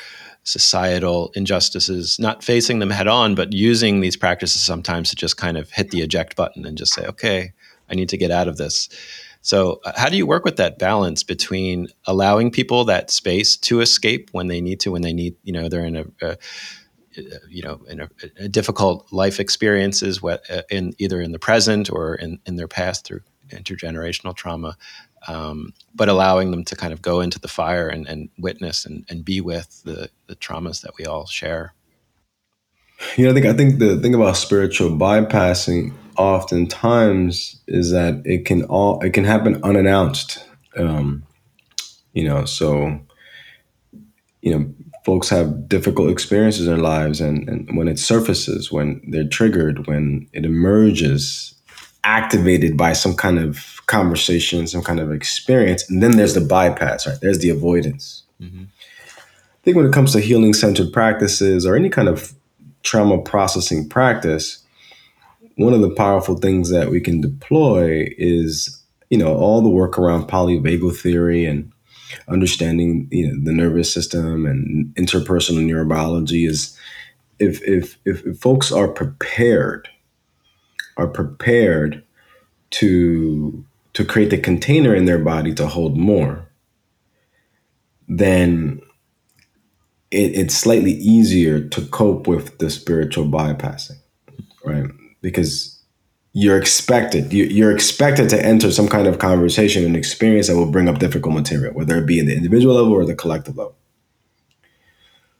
societal 0.44 1.32
injustices, 1.36 2.18
not 2.20 2.44
facing 2.44 2.80
them 2.80 2.90
head 2.90 3.08
on, 3.08 3.36
but 3.36 3.54
using 3.54 4.02
these 4.02 4.16
practices 4.16 4.62
sometimes 4.62 5.10
to 5.10 5.16
just 5.16 5.38
kind 5.38 5.58
of 5.58 5.70
hit 5.72 5.92
the 5.92 6.02
eject 6.02 6.36
button 6.36 6.66
and 6.66 6.78
just 6.78 6.94
say, 6.94 7.06
okay, 7.06 7.54
I 7.90 7.96
need 7.96 8.10
to 8.10 8.18
get 8.18 8.32
out 8.32 8.48
of 8.48 8.58
this. 8.58 8.90
So, 9.42 9.80
uh, 9.86 9.94
how 9.96 10.10
do 10.10 10.18
you 10.18 10.26
work 10.26 10.44
with 10.44 10.58
that 10.58 10.80
balance 10.80 11.24
between 11.24 11.88
allowing 12.06 12.52
people 12.52 12.84
that 12.86 13.10
space 13.10 13.56
to 13.58 13.80
escape 13.80 14.30
when 14.34 14.48
they 14.48 14.60
need 14.60 14.82
to, 14.82 14.92
when 14.92 15.02
they 15.02 15.14
need, 15.14 15.36
you 15.44 15.54
know, 15.54 15.70
they're 15.70 15.86
in 15.86 15.96
a, 15.96 16.06
a 16.22 16.38
you 17.50 17.64
know, 17.64 17.82
in 17.88 18.02
a, 18.02 18.10
a, 18.38 18.48
difficult 18.48 19.12
life 19.12 19.40
experiences, 19.40 20.24
uh, 20.24 20.38
in 20.70 20.94
either 21.00 21.22
in 21.22 21.32
the 21.32 21.40
present 21.40 21.90
or 21.92 22.16
in, 22.16 22.40
in 22.46 22.56
their 22.56 22.68
past 22.68 23.06
through 23.06 23.22
intergenerational 23.50 24.36
trauma, 24.36 24.78
um, 25.28 25.74
but 25.94 26.10
allowing 26.10 26.52
them 26.52 26.64
to 26.66 26.76
kind 26.76 26.94
of 26.94 27.02
go 27.02 27.22
into 27.22 27.40
the 27.40 27.48
fire 27.48 27.88
and, 27.88 28.08
and 28.08 28.30
witness 28.38 28.86
and, 28.86 29.06
and 29.10 29.26
be 29.26 29.42
with 29.42 29.82
the, 29.84 30.10
the 30.28 30.36
traumas 30.36 30.82
that 30.82 30.92
we 30.98 31.06
all 31.06 31.26
share. 31.26 31.74
You 33.16 33.26
know, 33.26 33.32
I 33.32 33.34
think 33.34 33.46
I 33.46 33.54
think 33.54 33.80
the 33.80 33.98
thing 33.98 34.14
about 34.14 34.36
spiritual 34.36 34.90
bypassing 34.92 35.94
oftentimes 36.18 37.62
is 37.66 37.92
that 37.92 38.22
it 38.26 38.46
can 38.46 38.64
all 38.64 39.00
it 39.02 39.12
can 39.12 39.24
happen 39.24 39.64
unannounced. 39.64 40.46
Um, 40.76 41.24
you 42.14 42.26
know, 42.26 42.44
so 42.44 43.00
you 44.42 44.58
know, 44.58 44.74
folks 45.06 45.30
have 45.30 45.68
difficult 45.68 46.10
experiences 46.10 46.68
in 46.68 46.74
their 46.74 46.84
lives, 46.84 47.22
and, 47.22 47.48
and 47.48 47.78
when 47.78 47.88
it 47.88 48.00
surfaces, 48.00 48.72
when 48.72 49.02
they're 49.08 49.28
triggered, 49.28 49.88
when 49.88 50.28
it 50.34 50.46
emerges, 50.46 51.54
activated 52.04 52.78
by 52.78 52.94
some 52.94 53.16
kind 53.16 53.40
of 53.40 53.82
conversation, 53.88 54.68
some 54.68 54.84
kind 54.84 55.00
of 55.00 55.12
experience, 55.12 55.90
and 55.90 56.02
then 56.02 56.18
there's 56.18 56.34
the 56.34 56.42
bypass, 56.42 57.06
right? 57.08 57.20
There's 57.22 57.40
the 57.40 57.50
avoidance. 57.50 58.24
Mm-hmm. 58.42 58.64
I 58.64 59.62
think 59.64 59.78
when 59.78 59.86
it 59.86 59.94
comes 59.94 60.14
to 60.14 60.20
healing 60.20 60.54
centered 60.54 60.94
practices 60.94 61.66
or 61.66 61.76
any 61.76 61.90
kind 61.90 62.08
of 62.08 62.34
trauma 62.84 63.22
processing 63.22 63.90
practice, 63.90 64.64
one 65.58 65.74
of 65.74 65.82
the 65.82 65.94
powerful 65.94 66.38
things 66.38 66.70
that 66.70 66.90
we 66.90 67.02
can 67.02 67.20
deploy 67.20 68.08
is, 68.18 68.82
you 69.10 69.18
know, 69.18 69.36
all 69.36 69.62
the 69.62 69.70
work 69.70 70.00
around 70.00 70.30
polyvagal 70.30 70.98
theory 70.98 71.44
and 71.44 71.72
understanding 72.30 73.08
you 73.12 73.28
know, 73.28 73.44
the 73.44 73.52
nervous 73.52 73.94
system 73.94 74.46
and 74.46 74.94
interpersonal 74.96 75.66
neurobiology 75.66 76.48
is 76.48 76.78
if, 77.40 77.62
if, 77.64 77.98
if, 78.06 78.26
if 78.26 78.40
folks 78.40 78.72
are 78.72 78.88
prepared, 78.88 79.90
are 81.00 81.08
prepared 81.08 82.04
to 82.72 83.66
to 83.94 84.06
create 84.06 84.30
the 84.30 84.38
container 84.38 84.94
in 84.94 85.06
their 85.06 85.18
body 85.18 85.54
to 85.56 85.66
hold 85.66 85.98
more, 85.98 86.48
then 88.08 88.80
it, 90.12 90.36
it's 90.36 90.56
slightly 90.56 90.92
easier 90.92 91.60
to 91.60 91.86
cope 91.88 92.28
with 92.28 92.60
the 92.60 92.70
spiritual 92.70 93.26
bypassing, 93.26 93.98
right? 94.64 94.90
Because 95.22 95.80
you're 96.34 96.60
expected 96.60 97.34
you're 97.34 97.72
expected 97.72 98.30
to 98.30 98.46
enter 98.46 98.72
some 98.72 98.88
kind 98.88 99.08
of 99.08 99.18
conversation 99.18 99.84
and 99.84 99.96
experience 99.96 100.48
that 100.48 100.56
will 100.56 100.72
bring 100.72 100.88
up 100.88 101.00
difficult 101.00 101.34
material, 101.34 101.74
whether 101.74 101.98
it 101.98 102.06
be 102.06 102.20
in 102.20 102.28
the 102.28 102.36
individual 102.36 102.76
level 102.76 102.94
or 102.94 103.06
the 103.06 103.16
collective 103.16 103.58
level. 103.58 103.76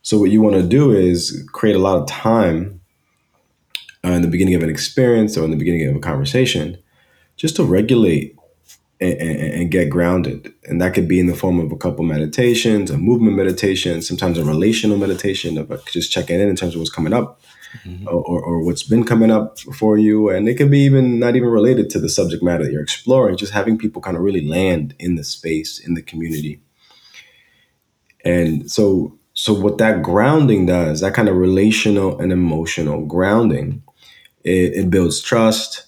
So 0.02 0.18
what 0.18 0.32
you 0.32 0.42
want 0.42 0.56
to 0.56 0.64
do 0.64 0.92
is 0.92 1.48
create 1.52 1.76
a 1.76 1.80
lot 1.80 1.98
of 1.98 2.08
time 2.08 2.79
uh, 4.06 4.10
in 4.10 4.22
the 4.22 4.28
beginning 4.28 4.56
of 4.56 4.64
an 4.64 4.70
experience 4.70 5.38
or 5.38 5.44
in 5.46 5.52
the 5.52 5.58
beginning 5.58 5.88
of 5.88 5.96
a 5.96 6.00
conversation, 6.00 6.78
just 7.36 7.56
to 7.56 7.64
regulate 7.64 8.36
and, 9.02 9.14
and, 9.14 9.40
and, 9.40 9.72
get 9.72 9.90
grounded. 9.90 10.54
And 10.66 10.82
that 10.82 10.94
could 10.94 11.08
be 11.08 11.20
in 11.20 11.28
the 11.28 11.36
form 11.36 11.60
of 11.60 11.72
a 11.72 11.78
couple 11.78 12.04
meditations, 12.04 12.92
a 12.92 12.98
movement 12.98 13.38
meditation, 13.38 14.02
sometimes 14.02 14.38
a 14.38 14.44
relational 14.44 14.98
meditation 14.98 15.58
of 15.58 15.86
just 15.86 16.12
checking 16.12 16.40
in 16.40 16.50
in 16.50 16.56
terms 16.58 16.76
of 16.76 16.82
what's 16.82 16.92
coming 16.92 17.14
up 17.14 17.40
mm-hmm. 17.86 18.08
or, 18.08 18.42
or 18.44 18.64
what's 18.64 18.84
been 18.84 19.06
coming 19.06 19.32
up 19.32 19.60
for 19.60 19.98
you. 19.98 20.30
And 20.30 20.48
it 20.50 20.56
could 20.56 20.72
be 20.72 20.80
even 20.80 21.20
not 21.20 21.36
even 21.36 21.50
related 21.50 21.90
to 21.92 22.00
the 22.00 22.10
subject 22.10 22.44
matter 22.44 22.66
that 22.66 22.72
you're 22.72 22.84
exploring, 22.84 23.38
just 23.38 23.54
having 23.54 23.78
people 23.78 24.02
kind 24.02 24.18
of 24.18 24.24
really 24.24 24.46
land 24.46 24.96
in 25.00 25.16
the 25.16 25.24
space, 25.24 25.80
in 25.80 25.94
the 25.94 26.02
community. 26.02 26.62
And 28.26 28.70
so, 28.70 29.18
so 29.34 29.54
what 29.54 29.78
that 29.78 30.04
grounding 30.04 30.66
does, 30.66 31.00
that 31.00 31.14
kind 31.14 31.30
of 31.30 31.38
relational 31.38 32.20
and 32.20 32.34
emotional 32.34 33.06
grounding, 33.06 33.84
it, 34.44 34.74
it 34.74 34.90
builds 34.90 35.22
trust. 35.22 35.86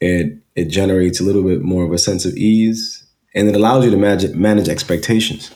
It 0.00 0.38
it 0.54 0.66
generates 0.66 1.20
a 1.20 1.24
little 1.24 1.42
bit 1.42 1.62
more 1.62 1.84
of 1.84 1.92
a 1.92 1.98
sense 1.98 2.24
of 2.24 2.36
ease, 2.36 3.04
and 3.34 3.48
it 3.48 3.56
allows 3.56 3.84
you 3.84 3.90
to 3.90 3.96
manage 3.96 4.34
manage 4.34 4.68
expectations 4.68 5.50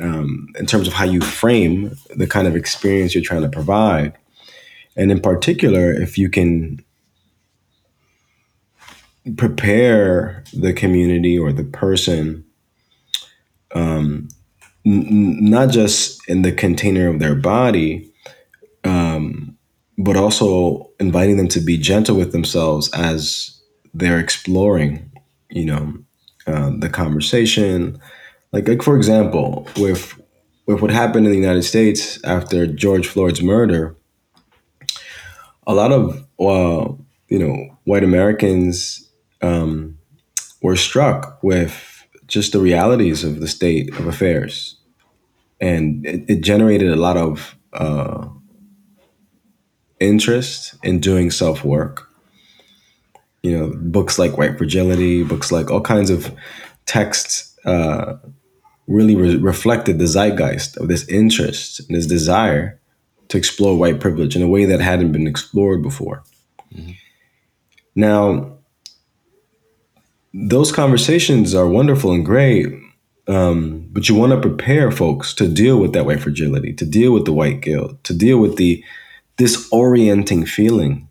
um, 0.00 0.48
in 0.58 0.66
terms 0.66 0.88
of 0.88 0.94
how 0.94 1.04
you 1.04 1.20
frame 1.20 1.96
the 2.16 2.26
kind 2.26 2.46
of 2.46 2.56
experience 2.56 3.14
you're 3.14 3.24
trying 3.24 3.42
to 3.42 3.48
provide. 3.48 4.16
And 4.96 5.10
in 5.10 5.20
particular, 5.20 5.92
if 5.92 6.18
you 6.18 6.28
can 6.28 6.84
prepare 9.36 10.44
the 10.52 10.72
community 10.72 11.38
or 11.38 11.52
the 11.52 11.64
person, 11.64 12.44
um, 13.74 14.28
n- 14.86 15.50
not 15.50 15.70
just 15.70 16.20
in 16.28 16.42
the 16.42 16.52
container 16.52 17.08
of 17.08 17.18
their 17.18 17.34
body, 17.34 18.12
but 19.98 20.16
also 20.16 20.90
inviting 20.98 21.36
them 21.36 21.48
to 21.48 21.60
be 21.60 21.78
gentle 21.78 22.16
with 22.16 22.32
themselves 22.32 22.90
as 22.92 23.60
they're 23.92 24.18
exploring, 24.18 25.10
you 25.50 25.64
know, 25.64 25.94
uh, 26.46 26.70
the 26.78 26.88
conversation. 26.88 27.98
Like, 28.52 28.68
like 28.68 28.82
for 28.82 28.96
example, 28.96 29.68
with 29.76 30.20
with 30.66 30.80
what 30.80 30.90
happened 30.90 31.26
in 31.26 31.32
the 31.32 31.38
United 31.38 31.62
States 31.62 32.22
after 32.24 32.66
George 32.66 33.06
Floyd's 33.06 33.42
murder, 33.42 33.96
a 35.66 35.74
lot 35.74 35.92
of 35.92 36.24
uh, 36.40 36.92
you 37.28 37.38
know 37.38 37.78
white 37.84 38.04
Americans 38.04 39.08
um, 39.42 39.98
were 40.62 40.76
struck 40.76 41.38
with 41.42 42.06
just 42.26 42.52
the 42.52 42.60
realities 42.60 43.22
of 43.22 43.40
the 43.40 43.48
state 43.48 43.90
of 43.98 44.06
affairs, 44.06 44.76
and 45.60 46.04
it, 46.06 46.24
it 46.28 46.40
generated 46.40 46.90
a 46.90 46.96
lot 46.96 47.16
of 47.16 47.56
uh, 47.72 48.26
interest 50.04 50.74
in 50.82 51.00
doing 51.00 51.30
self 51.30 51.64
work. 51.64 52.08
You 53.42 53.58
know, 53.58 53.72
books 53.76 54.18
like 54.18 54.38
White 54.38 54.56
Fragility, 54.56 55.22
books 55.22 55.52
like 55.52 55.70
all 55.70 55.80
kinds 55.80 56.10
of 56.10 56.34
texts 56.86 57.58
uh, 57.64 58.14
really 58.86 59.16
re- 59.16 59.36
reflected 59.36 59.98
the 59.98 60.06
zeitgeist 60.06 60.76
of 60.78 60.88
this 60.88 61.06
interest 61.08 61.80
and 61.80 61.96
this 61.96 62.06
desire 62.06 62.80
to 63.28 63.38
explore 63.38 63.76
white 63.76 64.00
privilege 64.00 64.36
in 64.36 64.42
a 64.42 64.48
way 64.48 64.64
that 64.64 64.80
hadn't 64.80 65.12
been 65.12 65.26
explored 65.26 65.82
before. 65.82 66.22
Mm-hmm. 66.74 66.92
Now, 67.94 68.58
those 70.32 70.72
conversations 70.72 71.54
are 71.54 71.68
wonderful 71.68 72.12
and 72.12 72.26
great, 72.26 72.66
um, 73.28 73.88
but 73.92 74.08
you 74.08 74.14
want 74.14 74.32
to 74.32 74.48
prepare 74.48 74.90
folks 74.90 75.32
to 75.34 75.48
deal 75.48 75.78
with 75.78 75.92
that 75.92 76.04
white 76.04 76.20
fragility, 76.20 76.72
to 76.74 76.84
deal 76.84 77.12
with 77.12 77.24
the 77.24 77.32
white 77.32 77.60
guilt, 77.60 78.02
to 78.04 78.14
deal 78.14 78.38
with 78.38 78.56
the 78.56 78.84
disorienting 79.36 80.46
feeling 80.48 81.08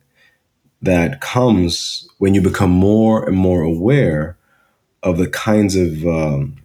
that 0.82 1.20
comes 1.20 2.08
when 2.18 2.34
you 2.34 2.40
become 2.42 2.70
more 2.70 3.26
and 3.26 3.36
more 3.36 3.62
aware 3.62 4.36
of 5.02 5.18
the 5.18 5.28
kinds 5.28 5.76
of 5.76 6.06
um, 6.06 6.56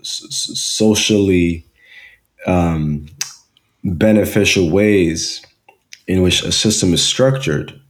s- 0.00 0.26
socially 0.58 1.66
um, 2.46 3.06
beneficial 3.82 4.70
ways 4.70 5.42
in 6.06 6.22
which 6.22 6.42
a 6.42 6.52
system 6.52 6.92
is 6.92 7.02
structured 7.02 7.80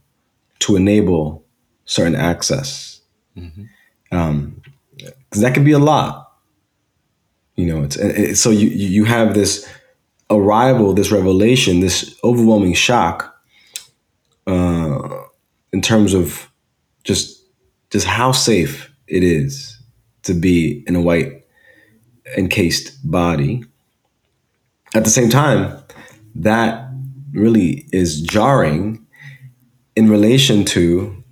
to 0.59 0.75
enable 0.75 1.43
certain 1.85 2.15
access. 2.15 3.01
Um, 4.11 4.61
'cause 5.29 5.41
that 5.41 5.53
can 5.53 5.63
be 5.65 5.73
a 5.73 5.79
lot, 5.79 6.31
you 7.55 7.65
know. 7.65 7.83
It's, 7.83 7.97
it, 7.97 8.35
so 8.37 8.49
you 8.49 8.69
you 8.69 9.03
have 9.03 9.33
this 9.33 9.67
arrival, 10.29 10.93
this 10.93 11.11
revelation, 11.11 11.79
this 11.79 12.17
overwhelming 12.23 12.73
shock 12.73 13.35
uh, 14.47 15.23
in 15.71 15.81
terms 15.81 16.13
of 16.13 16.49
just 17.03 17.43
just 17.91 18.07
how 18.07 18.31
safe 18.31 18.91
it 19.07 19.23
is 19.23 19.79
to 20.23 20.33
be 20.33 20.83
in 20.87 20.95
a 20.95 21.01
white 21.01 21.45
encased 22.37 23.09
body. 23.09 23.63
At 24.95 25.03
the 25.03 25.09
same 25.09 25.29
time, 25.29 25.77
that 26.35 26.89
really 27.31 27.85
is 27.91 28.21
jarring 28.21 29.05
in 29.95 30.09
relation 30.09 30.65
to 30.65 31.23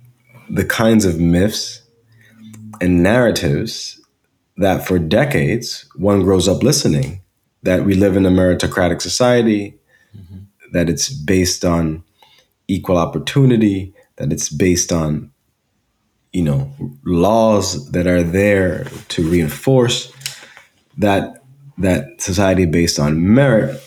the 0.48 0.64
kinds 0.64 1.04
of 1.04 1.18
myths 1.18 1.82
and 2.80 3.02
narratives 3.02 4.00
that 4.56 4.86
for 4.86 4.98
decades 4.98 5.86
one 5.96 6.22
grows 6.22 6.46
up 6.46 6.62
listening 6.62 7.20
that 7.64 7.84
we 7.84 7.94
live 7.94 8.16
in 8.16 8.24
a 8.24 8.30
meritocratic 8.30 9.02
society, 9.02 9.78
that 10.72 10.88
it's 10.88 11.08
based 11.08 11.64
on 11.64 12.04
equal 12.68 12.98
opportunity, 12.98 13.94
that 14.16 14.32
it's 14.32 14.48
based 14.48 14.92
on 14.92 15.30
you 16.32 16.42
know 16.42 16.72
laws 17.04 17.90
that 17.92 18.06
are 18.06 18.22
there 18.22 18.84
to 19.08 19.28
reinforce 19.28 20.12
that 20.98 21.44
that 21.78 22.20
society 22.20 22.66
based 22.66 22.98
on 22.98 23.34
merit. 23.34 23.80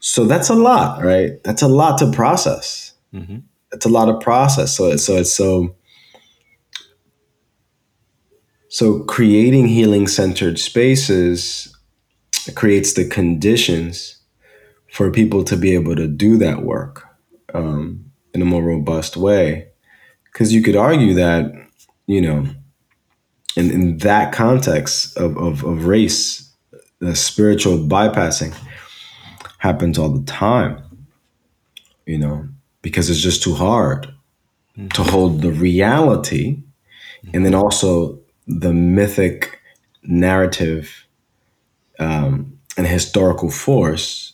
So 0.00 0.24
that's 0.24 0.48
a 0.48 0.54
lot, 0.54 1.02
right? 1.02 1.42
That's 1.44 1.62
a 1.62 1.68
lot 1.68 1.98
to 1.98 2.10
process. 2.10 2.92
Mm-hmm. 3.14 3.38
It's 3.72 3.86
a 3.86 3.88
lot 3.88 4.08
of 4.08 4.20
process. 4.20 4.76
So 4.76 4.90
it's 4.90 5.04
so 5.04 5.16
it's 5.16 5.32
so 5.32 5.74
so 8.68 9.00
creating 9.04 9.68
healing 9.68 10.08
centered 10.08 10.58
spaces 10.58 11.72
creates 12.54 12.94
the 12.94 13.06
conditions 13.06 14.18
for 14.90 15.10
people 15.10 15.44
to 15.44 15.56
be 15.56 15.74
able 15.74 15.96
to 15.96 16.06
do 16.06 16.36
that 16.38 16.62
work 16.62 17.04
um, 17.54 18.04
in 18.34 18.42
a 18.42 18.44
more 18.44 18.62
robust 18.62 19.16
way. 19.16 19.68
Because 20.24 20.52
you 20.52 20.62
could 20.62 20.76
argue 20.76 21.14
that, 21.14 21.52
you 22.06 22.20
know, 22.20 22.46
in, 23.56 23.70
in 23.70 23.98
that 23.98 24.32
context 24.32 25.16
of, 25.16 25.36
of, 25.36 25.64
of 25.64 25.86
race, 25.86 26.50
the 27.00 27.14
spiritual 27.14 27.78
bypassing 27.78 28.54
happens 29.58 29.98
all 29.98 30.08
the 30.08 30.24
time, 30.24 30.82
you 32.06 32.18
know, 32.18 32.48
because 32.80 33.10
it's 33.10 33.20
just 33.20 33.42
too 33.42 33.54
hard 33.54 34.12
to 34.94 35.02
hold 35.02 35.42
the 35.42 35.52
reality 35.52 36.62
and 37.32 37.44
then 37.44 37.54
also 37.54 38.18
the 38.46 38.72
mythic 38.72 39.60
narrative 40.02 41.01
um, 42.02 42.58
and 42.76 42.86
historical 42.86 43.50
force 43.50 44.32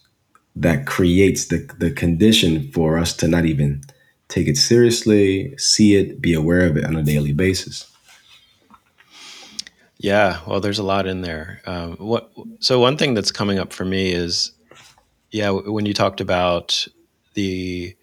that 0.57 0.87
creates 0.87 1.47
the, 1.47 1.69
the 1.79 1.91
condition 1.91 2.71
for 2.73 2.99
us 2.99 3.15
to 3.17 3.29
not 3.29 3.45
even 3.45 3.83
take 4.29 4.49
it 4.49 4.57
seriously, 4.57 5.57
see 5.57 5.97
it, 5.97 6.21
be 6.21 6.35
aware 6.35 6.67
of 6.67 6.77
it 6.77 6.85
on 6.85 6.97
a 6.97 7.03
daily 7.03 7.33
basis. 7.33 7.91
Yeah, 9.99 10.41
well, 10.47 10.61
there's 10.61 10.79
a 10.79 10.85
lot 10.85 11.07
in 11.07 11.23
there. 11.23 11.61
Um, 11.67 11.97
what? 11.97 12.31
So 12.61 12.79
one 12.79 12.97
thing 12.97 13.15
that's 13.15 13.33
coming 13.33 13.59
up 13.59 13.73
for 13.73 13.85
me 13.85 14.13
is, 14.13 14.53
yeah, 15.31 15.51
when 15.51 15.87
you 15.87 15.95
talked 15.95 16.21
about 16.21 16.87
the 17.35 17.97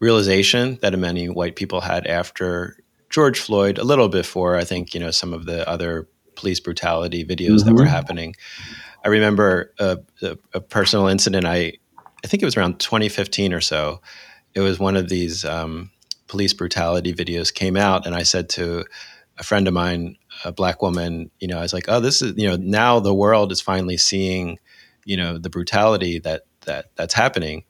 realization 0.00 0.78
that 0.82 0.98
many 0.98 1.28
white 1.28 1.54
people 1.54 1.80
had 1.82 2.06
after 2.06 2.76
George 3.10 3.38
Floyd, 3.38 3.78
a 3.78 3.84
little 3.84 4.08
before 4.08 4.56
I 4.56 4.64
think 4.64 4.92
you 4.92 4.98
know 4.98 5.12
some 5.12 5.32
of 5.32 5.46
the 5.46 5.68
other 5.68 6.08
police 6.34 6.58
brutality 6.58 7.24
videos 7.24 7.64
that 7.64 7.74
were 7.74 7.84
happening. 7.84 8.34
I 9.04 9.08
remember 9.08 9.72
a, 9.78 9.98
a, 10.22 10.38
a 10.54 10.60
personal 10.60 11.06
incident. 11.06 11.46
I 11.46 11.74
I 12.22 12.26
think 12.26 12.42
it 12.42 12.46
was 12.46 12.56
around 12.56 12.80
2015 12.80 13.52
or 13.52 13.60
so. 13.60 14.00
It 14.54 14.60
was 14.60 14.78
one 14.78 14.96
of 14.96 15.08
these 15.08 15.44
um, 15.44 15.90
police 16.26 16.52
brutality 16.52 17.14
videos 17.14 17.52
came 17.52 17.76
out, 17.76 18.06
and 18.06 18.14
I 18.14 18.24
said 18.24 18.48
to 18.50 18.84
a 19.38 19.42
friend 19.42 19.66
of 19.66 19.74
mine, 19.74 20.16
a 20.44 20.52
black 20.52 20.82
woman, 20.82 21.30
you 21.40 21.48
know, 21.48 21.58
I 21.58 21.62
was 21.62 21.72
like, 21.72 21.86
oh, 21.88 22.00
this 22.00 22.20
is, 22.20 22.34
you 22.36 22.46
know, 22.46 22.56
now 22.56 23.00
the 23.00 23.14
world 23.14 23.52
is 23.52 23.60
finally 23.60 23.96
seeing, 23.96 24.58
you 25.04 25.16
know, 25.16 25.38
the 25.38 25.50
brutality 25.50 26.18
that 26.20 26.42
that 26.66 26.90
that's 26.96 27.14
happening. 27.14 27.64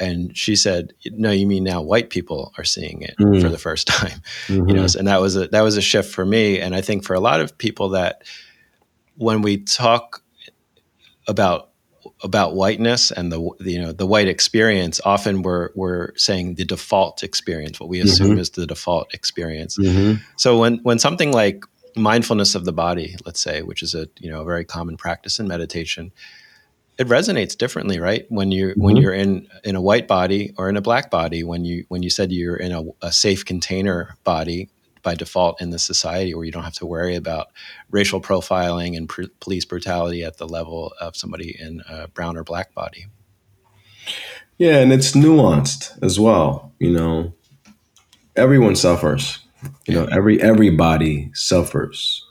And 0.00 0.36
she 0.36 0.56
said, 0.56 0.92
no, 1.06 1.30
you 1.30 1.46
mean 1.46 1.62
now 1.62 1.80
white 1.80 2.10
people 2.10 2.52
are 2.58 2.64
seeing 2.64 3.02
it 3.02 3.14
for 3.40 3.48
the 3.48 3.58
first 3.58 3.86
time, 3.96 4.20
you 4.48 4.74
know, 4.74 4.86
and 4.98 5.06
that 5.06 5.20
was 5.20 5.36
a 5.36 5.46
that 5.48 5.60
was 5.60 5.76
a 5.76 5.82
shift 5.82 6.12
for 6.12 6.26
me. 6.26 6.60
And 6.60 6.74
I 6.74 6.80
think 6.80 7.04
for 7.04 7.14
a 7.14 7.20
lot 7.20 7.40
of 7.40 7.56
people 7.58 7.90
that 7.90 8.22
when 9.16 9.40
we 9.40 9.58
talk 9.58 10.23
about 11.26 11.70
about 12.22 12.54
whiteness 12.54 13.10
and 13.10 13.32
the 13.32 13.40
you 13.60 13.80
know 13.80 13.92
the 13.92 14.06
white 14.06 14.28
experience 14.28 15.00
often 15.04 15.42
we're 15.42 15.70
we're 15.74 16.14
saying 16.16 16.54
the 16.54 16.64
default 16.64 17.22
experience 17.22 17.80
what 17.80 17.88
we 17.88 17.98
mm-hmm. 17.98 18.08
assume 18.08 18.38
is 18.38 18.50
the 18.50 18.66
default 18.66 19.12
experience. 19.14 19.78
Mm-hmm. 19.78 20.22
So 20.36 20.58
when 20.58 20.78
when 20.78 20.98
something 20.98 21.32
like 21.32 21.64
mindfulness 21.96 22.54
of 22.54 22.64
the 22.64 22.72
body 22.72 23.16
let's 23.24 23.40
say 23.40 23.62
which 23.62 23.82
is 23.82 23.94
a 23.94 24.08
you 24.18 24.30
know 24.30 24.42
a 24.42 24.44
very 24.44 24.64
common 24.64 24.96
practice 24.96 25.38
in 25.38 25.46
meditation 25.46 26.12
it 26.98 27.08
resonates 27.08 27.56
differently 27.56 27.98
right? 27.98 28.26
When 28.28 28.52
you 28.52 28.74
when 28.76 28.94
mm-hmm. 28.94 29.02
you're 29.02 29.14
in 29.14 29.48
in 29.64 29.76
a 29.76 29.80
white 29.80 30.06
body 30.06 30.52
or 30.56 30.68
in 30.68 30.76
a 30.76 30.82
black 30.82 31.10
body 31.10 31.42
when 31.42 31.64
you 31.64 31.84
when 31.88 32.02
you 32.02 32.10
said 32.10 32.32
you're 32.32 32.56
in 32.56 32.72
a, 32.72 32.82
a 33.02 33.12
safe 33.12 33.44
container 33.44 34.16
body 34.24 34.68
by 35.04 35.14
default 35.14 35.60
in 35.60 35.70
the 35.70 35.78
society 35.78 36.34
where 36.34 36.44
you 36.44 36.50
don't 36.50 36.64
have 36.64 36.74
to 36.74 36.86
worry 36.86 37.14
about 37.14 37.48
racial 37.90 38.20
profiling 38.20 38.96
and 38.96 39.08
pr- 39.08 39.24
police 39.38 39.64
brutality 39.64 40.24
at 40.24 40.38
the 40.38 40.48
level 40.48 40.92
of 41.00 41.16
somebody 41.16 41.56
in 41.56 41.82
a 41.88 42.08
brown 42.08 42.36
or 42.36 42.42
black 42.42 42.74
body. 42.74 43.06
Yeah, 44.58 44.78
and 44.78 44.92
it's 44.92 45.12
nuanced 45.12 45.96
as 46.02 46.18
well. 46.18 46.72
You 46.80 46.92
know, 46.92 47.34
everyone 48.34 48.74
suffers. 48.74 49.38
You 49.86 49.94
know, 49.94 50.04
every 50.06 50.40
everybody 50.42 51.30
suffers. 51.34 52.24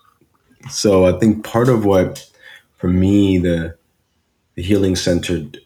So 0.69 1.05
I 1.05 1.17
think 1.19 1.43
part 1.43 1.69
of 1.69 1.85
what, 1.85 2.29
for 2.77 2.87
me, 2.87 3.37
the 3.37 3.77
the 4.55 4.61
healing 4.61 4.95
centered 4.95 5.59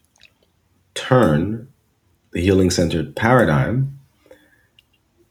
turn, 0.94 1.68
the 2.32 2.42
healing 2.42 2.70
centered 2.72 3.16
paradigm, 3.16 4.00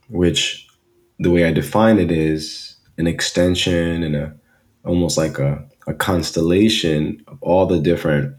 which 0.09 0.66
the 1.19 1.31
way 1.31 1.45
I 1.45 1.53
define 1.53 1.99
it 1.99 2.11
is 2.11 2.77
an 2.99 3.07
extension 3.07 4.03
and 4.03 4.17
a 4.17 4.37
almost 4.85 5.19
like 5.19 5.39
a, 5.39 5.67
a 5.87 5.95
constellation 5.95 7.23
of 7.27 7.39
all 7.43 7.67
the 7.67 7.81
different 7.81 8.37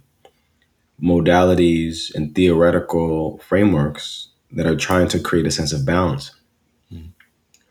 modalities 1.01 2.13
and 2.15 2.33
theoretical 2.33 3.37
frameworks 3.39 4.29
that 4.51 4.65
are 4.65 4.75
trying 4.75 5.07
to 5.09 5.19
create 5.19 5.45
a 5.45 5.51
sense 5.51 5.73
of 5.73 5.85
balance. 5.85 6.31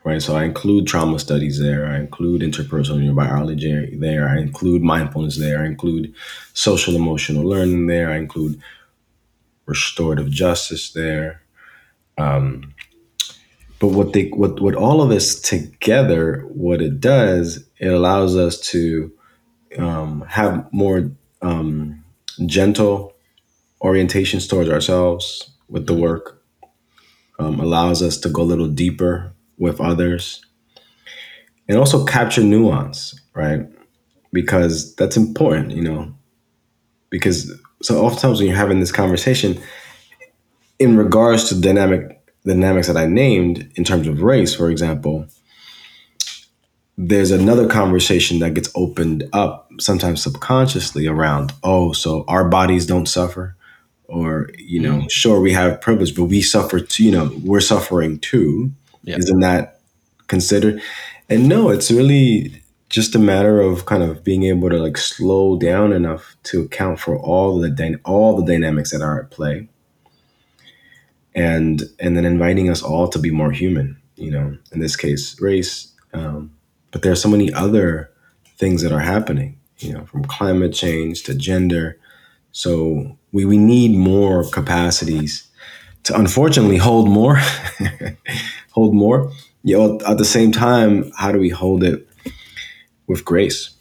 Right. 0.07 0.21
So 0.21 0.37
I 0.37 0.45
include 0.45 0.87
trauma 0.87 1.19
studies 1.19 1.59
there. 1.59 1.85
I 1.85 1.97
include 1.97 2.41
interpersonal 2.41 3.03
neurobiology 3.03 3.99
there. 3.99 4.29
I 4.29 4.37
include 4.37 4.81
mindfulness 4.81 5.37
there. 5.37 5.61
I 5.61 5.65
include 5.65 6.13
social 6.53 6.95
emotional 6.95 7.43
learning 7.43 7.87
there. 7.87 8.09
I 8.09 8.15
include 8.15 8.61
restorative 9.65 10.29
justice 10.29 10.91
there. 10.91 11.41
Um, 12.17 12.73
but 13.79 13.89
what 13.89 14.13
they 14.13 14.29
what 14.29 14.59
what 14.59 14.75
all 14.75 15.01
of 15.01 15.09
this 15.09 15.39
together, 15.39 16.41
what 16.49 16.81
it 16.81 16.99
does, 16.99 17.63
it 17.77 17.87
allows 17.87 18.35
us 18.35 18.59
to 18.71 19.11
um, 19.77 20.21
have 20.27 20.71
more 20.71 21.11
um, 21.41 22.03
gentle 22.45 23.13
orientations 23.81 24.49
towards 24.49 24.69
ourselves 24.69 25.51
with 25.69 25.87
the 25.87 25.93
work. 25.93 26.41
Um, 27.39 27.59
allows 27.59 28.01
us 28.01 28.17
to 28.17 28.29
go 28.29 28.41
a 28.41 28.43
little 28.43 28.67
deeper 28.67 29.31
with 29.59 29.79
others, 29.79 30.41
and 31.67 31.77
also 31.77 32.03
capture 32.03 32.43
nuance, 32.43 33.19
right? 33.35 33.61
Because 34.33 34.95
that's 34.95 35.17
important, 35.17 35.71
you 35.71 35.83
know. 35.83 36.15
Because 37.11 37.51
so 37.83 38.03
oftentimes 38.03 38.39
when 38.39 38.47
you're 38.47 38.57
having 38.57 38.79
this 38.79 38.91
conversation, 38.91 39.61
in 40.79 40.97
regards 40.97 41.47
to 41.49 41.61
dynamic 41.61 42.16
dynamics 42.47 42.87
that 42.87 42.97
I 42.97 43.05
named 43.05 43.71
in 43.75 43.83
terms 43.83 44.07
of 44.07 44.21
race, 44.21 44.55
for 44.55 44.69
example, 44.69 45.27
there's 46.97 47.31
another 47.31 47.67
conversation 47.67 48.39
that 48.39 48.55
gets 48.55 48.69
opened 48.75 49.29
up 49.33 49.69
sometimes 49.79 50.23
subconsciously 50.23 51.05
around, 51.07 51.53
oh, 51.63 51.91
so 51.93 52.23
our 52.27 52.49
bodies 52.49 52.85
don't 52.85 53.07
suffer. 53.07 53.55
or 54.07 54.49
you 54.57 54.79
know 54.79 54.99
mm-hmm. 54.99 55.07
sure 55.09 55.41
we 55.41 55.51
have 55.51 55.81
privilege 55.81 56.15
but 56.15 56.25
we 56.25 56.41
suffer 56.41 56.79
too 56.79 57.03
you 57.03 57.11
know 57.11 57.29
we're 57.43 57.59
suffering 57.59 58.17
too 58.19 58.71
Yeah. 59.03 59.17
isn't 59.17 59.41
that 59.41 59.79
considered 60.27 60.81
and 61.29 61.47
no 61.47 61.69
it's 61.69 61.91
really 61.91 62.61
just 62.89 63.15
a 63.15 63.19
matter 63.19 63.59
of 63.59 63.85
kind 63.85 64.03
of 64.03 64.23
being 64.23 64.43
able 64.43 64.69
to 64.69 64.77
like 64.77 64.97
slow 64.97 65.57
down 65.57 65.91
enough 65.91 66.37
to 66.43 66.61
account 66.61 66.99
for 66.99 67.17
all 67.17 67.59
the 67.59 67.99
all 68.05 68.37
the 68.37 68.45
dynamics 68.45 68.91
that 68.91 69.01
are 69.01 69.19
at 69.21 69.29
play 69.29 69.67
and 71.37 71.83
and 71.99 72.17
then 72.17 72.25
inviting 72.25 72.69
us 72.69 72.81
all 72.83 73.07
to 73.07 73.19
be 73.19 73.31
more 73.31 73.51
human 73.51 74.01
you 74.15 74.31
know 74.31 74.57
in 74.71 74.79
this 74.79 74.95
case 74.95 75.39
race 75.39 75.93
um, 76.13 76.51
but 76.91 77.01
there 77.01 77.11
are 77.11 77.15
so 77.15 77.29
many 77.29 77.53
other 77.53 78.11
things 78.57 78.81
that 78.81 78.91
are 78.91 78.99
happening 78.99 79.57
you 79.79 79.93
know 79.93 80.05
from 80.05 80.23
climate 80.25 80.73
change 80.73 81.23
to 81.23 81.35
gender. 81.35 81.99
So 82.51 83.17
we, 83.31 83.45
we 83.45 83.57
need 83.57 83.95
more 83.95 84.43
capacities 84.49 85.47
to 86.03 86.17
unfortunately 86.17 86.77
hold 86.77 87.09
more 87.09 87.39
hold 88.71 88.95
more 88.95 89.31
you 89.63 89.77
know 89.77 89.99
at 90.07 90.17
the 90.17 90.25
same 90.25 90.51
time 90.51 91.11
how 91.17 91.31
do 91.31 91.39
we 91.39 91.49
hold 91.49 91.83
it 91.83 92.07
with 93.07 93.23
grace? 93.23 93.71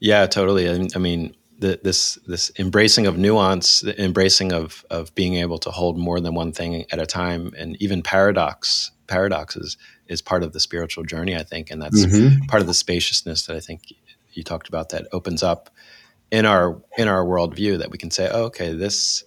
Yeah, 0.00 0.26
totally. 0.26 0.68
I, 0.68 0.86
I 0.94 0.98
mean, 0.98 1.34
the, 1.64 1.80
this 1.82 2.18
this 2.26 2.52
embracing 2.58 3.06
of 3.06 3.16
nuance, 3.16 3.80
the 3.80 3.98
embracing 4.02 4.52
of 4.52 4.84
of 4.90 5.14
being 5.14 5.36
able 5.36 5.56
to 5.58 5.70
hold 5.70 5.96
more 5.96 6.20
than 6.20 6.34
one 6.34 6.52
thing 6.52 6.84
at 6.92 7.00
a 7.00 7.06
time, 7.06 7.52
and 7.56 7.80
even 7.80 8.02
paradox 8.02 8.90
paradoxes 9.06 9.78
is 10.06 10.20
part 10.20 10.42
of 10.42 10.52
the 10.52 10.60
spiritual 10.60 11.04
journey, 11.04 11.34
I 11.34 11.42
think, 11.42 11.70
and 11.70 11.80
that's 11.80 12.04
part 12.48 12.60
of 12.60 12.66
the 12.66 12.74
spaciousness 12.74 13.46
that 13.46 13.56
I 13.56 13.60
think 13.60 13.94
you 14.34 14.42
talked 14.42 14.68
about 14.68 14.90
that 14.90 15.06
opens 15.12 15.42
up 15.42 15.70
in 16.30 16.44
our 16.44 16.82
in 16.98 17.08
our 17.08 17.24
worldview 17.24 17.78
that 17.78 17.90
we 17.90 17.96
can 17.96 18.10
say, 18.10 18.28
oh, 18.30 18.44
okay, 18.44 18.74
this 18.74 19.24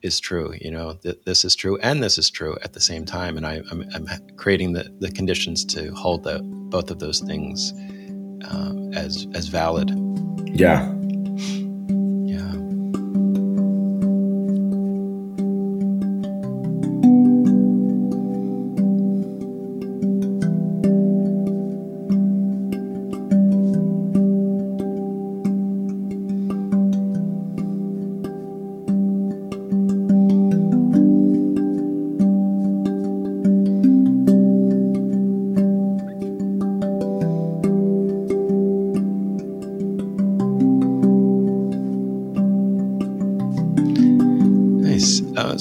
is 0.00 0.18
true. 0.18 0.54
You 0.58 0.70
know, 0.70 0.94
th- 0.94 1.20
this 1.26 1.44
is 1.44 1.54
true, 1.54 1.78
and 1.82 2.02
this 2.02 2.16
is 2.16 2.30
true 2.30 2.56
at 2.64 2.72
the 2.72 2.80
same 2.80 3.04
time, 3.04 3.36
and 3.36 3.46
I, 3.46 3.60
I'm, 3.70 3.84
I'm 3.94 4.06
creating 4.38 4.72
the 4.72 4.84
the 4.98 5.10
conditions 5.10 5.62
to 5.66 5.92
hold 5.94 6.24
the 6.24 6.40
both 6.42 6.90
of 6.90 7.00
those 7.00 7.20
things 7.20 7.74
um, 8.50 8.94
as 8.94 9.26
as 9.34 9.48
valid. 9.48 9.90
Yeah. 10.46 10.90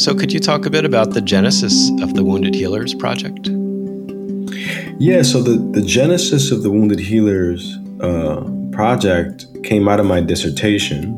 So, 0.06 0.14
could 0.14 0.32
you 0.32 0.40
talk 0.40 0.68
a 0.68 0.70
bit 0.70 0.86
about 0.86 1.16
the 1.16 1.20
genesis 1.20 1.90
of 2.00 2.14
the 2.14 2.24
Wounded 2.24 2.54
Healers 2.54 2.94
Project? 2.94 3.48
Yeah, 5.00 5.24
so 5.24 5.42
the, 5.42 5.58
the 5.72 5.82
genesis 5.82 6.52
of 6.52 6.62
the 6.62 6.70
Wounded 6.70 7.00
Healers 7.00 7.76
uh, 8.02 8.48
project 8.72 9.48
came 9.64 9.88
out 9.88 10.00
of 10.00 10.06
my 10.06 10.22
dissertation, 10.22 11.10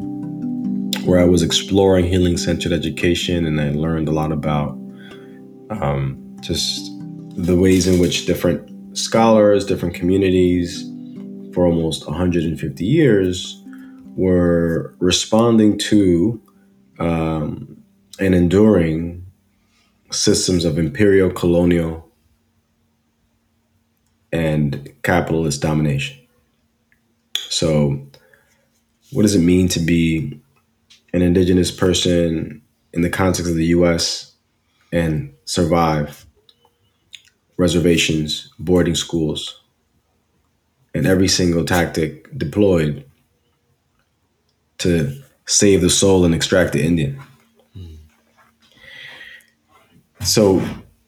where 1.03 1.19
I 1.19 1.25
was 1.25 1.43
exploring 1.43 2.05
healing 2.05 2.37
centered 2.37 2.71
education, 2.71 3.45
and 3.45 3.59
I 3.59 3.71
learned 3.71 4.07
a 4.07 4.13
lot 4.13 4.31
about 4.31 4.69
um, 5.69 6.37
just 6.39 6.89
the 7.35 7.57
ways 7.57 7.87
in 7.87 7.99
which 7.99 8.25
different 8.25 8.97
scholars, 8.97 9.65
different 9.65 9.95
communities, 9.95 10.89
for 11.53 11.65
almost 11.65 12.07
150 12.07 12.85
years, 12.85 13.61
were 14.15 14.95
responding 14.99 15.77
to 15.77 16.41
um, 16.99 17.76
and 18.19 18.33
enduring 18.33 19.25
systems 20.11 20.65
of 20.65 20.79
imperial 20.79 21.29
colonial 21.29 22.09
and 24.31 24.89
capitalist 25.03 25.61
domination. 25.61 26.17
So, 27.35 28.07
what 29.11 29.21
does 29.21 29.35
it 29.35 29.41
mean 29.41 29.67
to 29.69 29.79
be 29.79 30.39
an 31.13 31.21
indigenous 31.21 31.71
person 31.71 32.61
in 32.93 33.01
the 33.01 33.09
context 33.09 33.49
of 33.49 33.55
the 33.55 33.67
US 33.67 34.33
and 34.91 35.33
survive 35.45 36.25
reservations, 37.57 38.53
boarding 38.59 38.95
schools, 38.95 39.61
and 40.93 41.07
every 41.07 41.27
single 41.27 41.63
tactic 41.63 42.37
deployed 42.37 43.05
to 44.79 45.21
save 45.45 45.81
the 45.81 45.89
soul 45.89 46.25
and 46.25 46.35
extract 46.35 46.73
the 46.73 46.83
Indian? 46.83 47.21
So, 50.27 50.61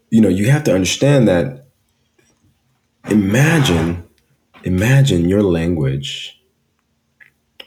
you 0.10 0.22
know, 0.22 0.30
you 0.30 0.50
have 0.50 0.64
to 0.66 0.74
understand 0.74 1.28
that 1.28 1.68
imagine 3.10 4.04
imagine 4.64 5.30
your 5.30 5.44
language 5.44 6.42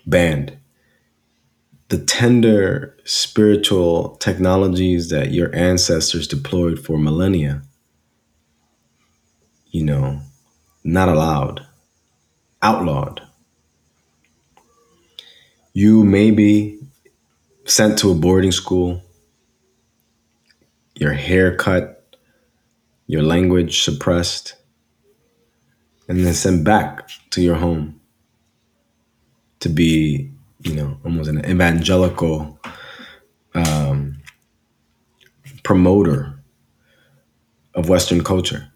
banned. 0.06 0.58
The 1.88 1.98
tender 1.98 2.96
spiritual 3.04 4.16
technologies 4.16 5.10
that 5.10 5.32
your 5.32 5.54
ancestors 5.54 6.26
deployed 6.26 6.78
for 6.78 6.98
millennia 6.98 7.62
you 9.72 9.82
know 9.82 10.20
not 10.84 11.08
allowed 11.08 11.66
outlawed. 12.60 13.20
You 15.72 16.04
may 16.04 16.30
be 16.30 16.78
sent 17.64 17.98
to 18.00 18.10
a 18.10 18.14
boarding 18.14 18.52
school 18.52 19.02
your 21.02 21.12
hair 21.12 21.56
cut 21.56 22.16
your 23.08 23.22
language 23.22 23.82
suppressed 23.82 24.54
and 26.08 26.24
then 26.24 26.32
sent 26.32 26.64
back 26.64 27.08
to 27.30 27.42
your 27.42 27.56
home 27.56 28.00
to 29.58 29.68
be, 29.68 30.30
you 30.60 30.74
know, 30.74 30.96
almost 31.04 31.28
an 31.28 31.44
evangelical 31.44 32.58
um, 33.54 34.22
promoter 35.64 36.38
of 37.74 37.88
Western 37.88 38.22
culture. 38.22 38.68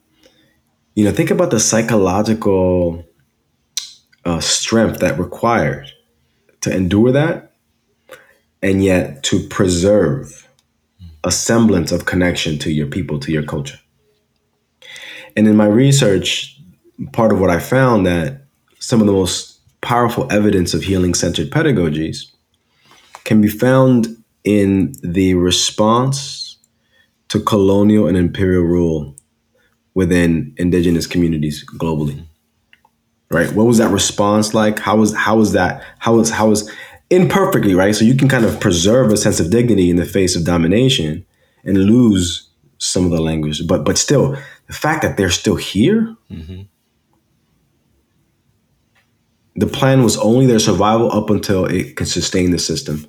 You 0.97 1.05
know, 1.05 1.13
think 1.13 1.31
about 1.31 1.51
the 1.51 1.61
psychological 1.61 3.05
uh, 4.25 4.41
strength 4.41 4.99
that 4.99 5.19
required 5.19 5.93
to 6.63 6.75
endure 6.75 7.13
that 7.13 7.53
and 8.63 8.83
yet 8.83 9.23
to 9.25 9.47
preserve 9.49 10.49
a 11.27 11.31
semblance 11.33 11.91
of 11.91 12.07
connection 12.07 12.57
to 12.61 12.71
your 12.71 12.87
people, 12.87 13.19
to 13.19 13.33
your 13.33 13.43
culture. 13.43 13.79
And 15.37 15.49
in 15.49 15.57
my 15.57 15.67
research, 15.67 16.59
part 17.13 17.33
of 17.33 17.41
what 17.41 17.51
I 17.51 17.59
found 17.59 18.07
that 18.07 18.45
some 18.79 19.01
of 19.01 19.07
the 19.07 19.13
most 19.13 19.59
powerful 19.81 20.31
evidence 20.33 20.73
of 20.73 20.85
healing 20.85 21.15
centered 21.15 21.51
pedagogies 21.51 22.27
can 23.25 23.41
be 23.41 23.49
found 23.49 24.23
in 24.45 24.95
the 25.03 25.35
response 25.35 26.59
to 27.29 27.41
colonial 27.41 28.07
and 28.07 28.17
imperial 28.17 28.63
rule 28.63 29.17
within 29.95 30.55
indigenous 30.59 31.09
communities 31.09 31.65
globally. 31.65 32.25
Right? 33.31 33.53
What 33.53 33.67
was 33.67 33.79
that 33.79 33.91
response 33.91 34.55
like? 34.55 34.79
How 34.79 34.97
was 34.97 35.13
how 35.13 35.37
was 35.37 35.53
that 35.53 35.83
how 35.99 36.15
was 36.15 36.31
how 36.31 36.49
was 36.49 36.71
imperfectly, 37.11 37.75
right? 37.75 37.95
So 37.95 38.05
you 38.05 38.15
can 38.15 38.29
kind 38.29 38.45
of 38.45 38.61
preserve 38.61 39.13
a 39.13 39.17
sense 39.17 39.41
of 39.41 39.51
dignity 39.51 39.91
in 39.91 39.97
the 39.97 40.05
face 40.05 40.37
of 40.37 40.45
domination 40.45 41.25
and 41.65 41.79
lose 41.79 42.49
some 42.79 43.05
of 43.05 43.11
the 43.11 43.21
language. 43.21 43.67
But 43.67 43.85
but 43.85 43.99
still, 43.99 44.37
the 44.67 44.73
fact 44.73 45.03
that 45.03 45.17
they're 45.17 45.31
still 45.31 45.57
here 45.57 46.17
the 49.57 49.67
plan 49.67 50.05
was 50.05 50.19
only 50.19 50.47
their 50.47 50.59
survival 50.59 51.11
up 51.11 51.31
until 51.31 51.65
it 51.65 51.97
could 51.97 52.09
sustain 52.09 52.51
the 52.51 52.59
system 52.59 53.07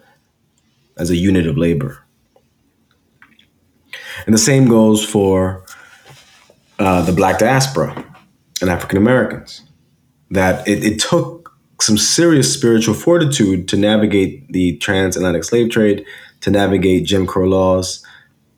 as 0.98 1.10
a 1.10 1.16
unit 1.16 1.46
of 1.46 1.58
labor. 1.58 2.04
And 4.26 4.34
the 4.34 4.40
same 4.40 4.68
goes 4.68 5.06
for 5.06 5.66
uh, 6.80 7.02
the 7.04 7.12
Black 7.12 7.40
diaspora 7.40 8.04
and 8.62 8.70
African 8.70 8.98
Americans. 8.98 9.62
That 10.32 10.68
it, 10.68 10.84
it 10.84 11.00
took 11.00 11.37
some 11.82 11.98
serious 11.98 12.52
spiritual 12.54 12.94
fortitude 12.94 13.68
to 13.68 13.78
navigate 13.78 14.52
the 14.52 14.78
transatlantic 14.78 15.44
slave 15.44 15.70
trade, 15.70 16.06
to 16.42 16.52
navigate 16.52 17.06
Jim 17.06 17.28
Crow 17.28 17.46
laws, 17.46 18.04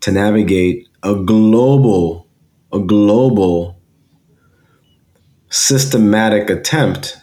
to 0.02 0.12
navigate 0.12 0.88
a 1.04 1.16
global, 1.16 2.28
a 2.72 2.80
global 2.80 3.80
systematic 5.50 6.50
attempt 6.50 7.18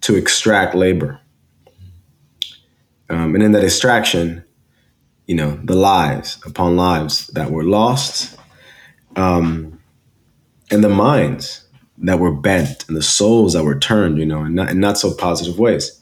to 0.00 0.16
extract 0.16 0.74
labor. 0.74 1.20
Um, 3.08 3.34
and 3.34 3.42
in 3.42 3.52
that 3.52 3.64
extraction, 3.64 4.44
you 5.26 5.34
know, 5.34 5.60
the 5.64 5.76
lives 5.76 6.40
upon 6.44 6.76
lives 6.76 7.28
that 7.28 7.50
were 7.50 7.64
lost, 7.64 8.36
um, 9.16 9.80
and 10.70 10.82
the 10.82 10.88
minds 10.88 11.66
that 12.00 12.18
were 12.18 12.34
bent 12.34 12.86
and 12.88 12.96
the 12.96 13.02
souls 13.02 13.52
that 13.52 13.64
were 13.64 13.78
turned, 13.78 14.18
you 14.18 14.26
know, 14.26 14.44
in 14.44 14.54
not, 14.54 14.70
in 14.70 14.80
not 14.80 14.98
so 14.98 15.14
positive 15.14 15.58
ways. 15.58 16.00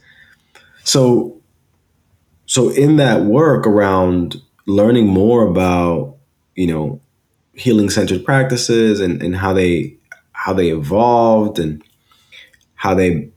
So, 0.84 1.40
so 2.46 2.70
in 2.70 2.96
that 2.96 3.22
work 3.22 3.66
around 3.66 4.40
learning 4.66 5.06
more 5.06 5.46
about, 5.46 6.16
you 6.54 6.66
know, 6.66 7.00
healing 7.54 7.90
centered 7.90 8.24
practices 8.24 9.00
and, 9.00 9.20
and 9.22 9.36
how 9.36 9.52
they 9.52 9.96
how 10.32 10.52
they 10.52 10.68
evolved 10.68 11.58
and 11.58 11.82
how 12.76 12.94
they 12.94 13.28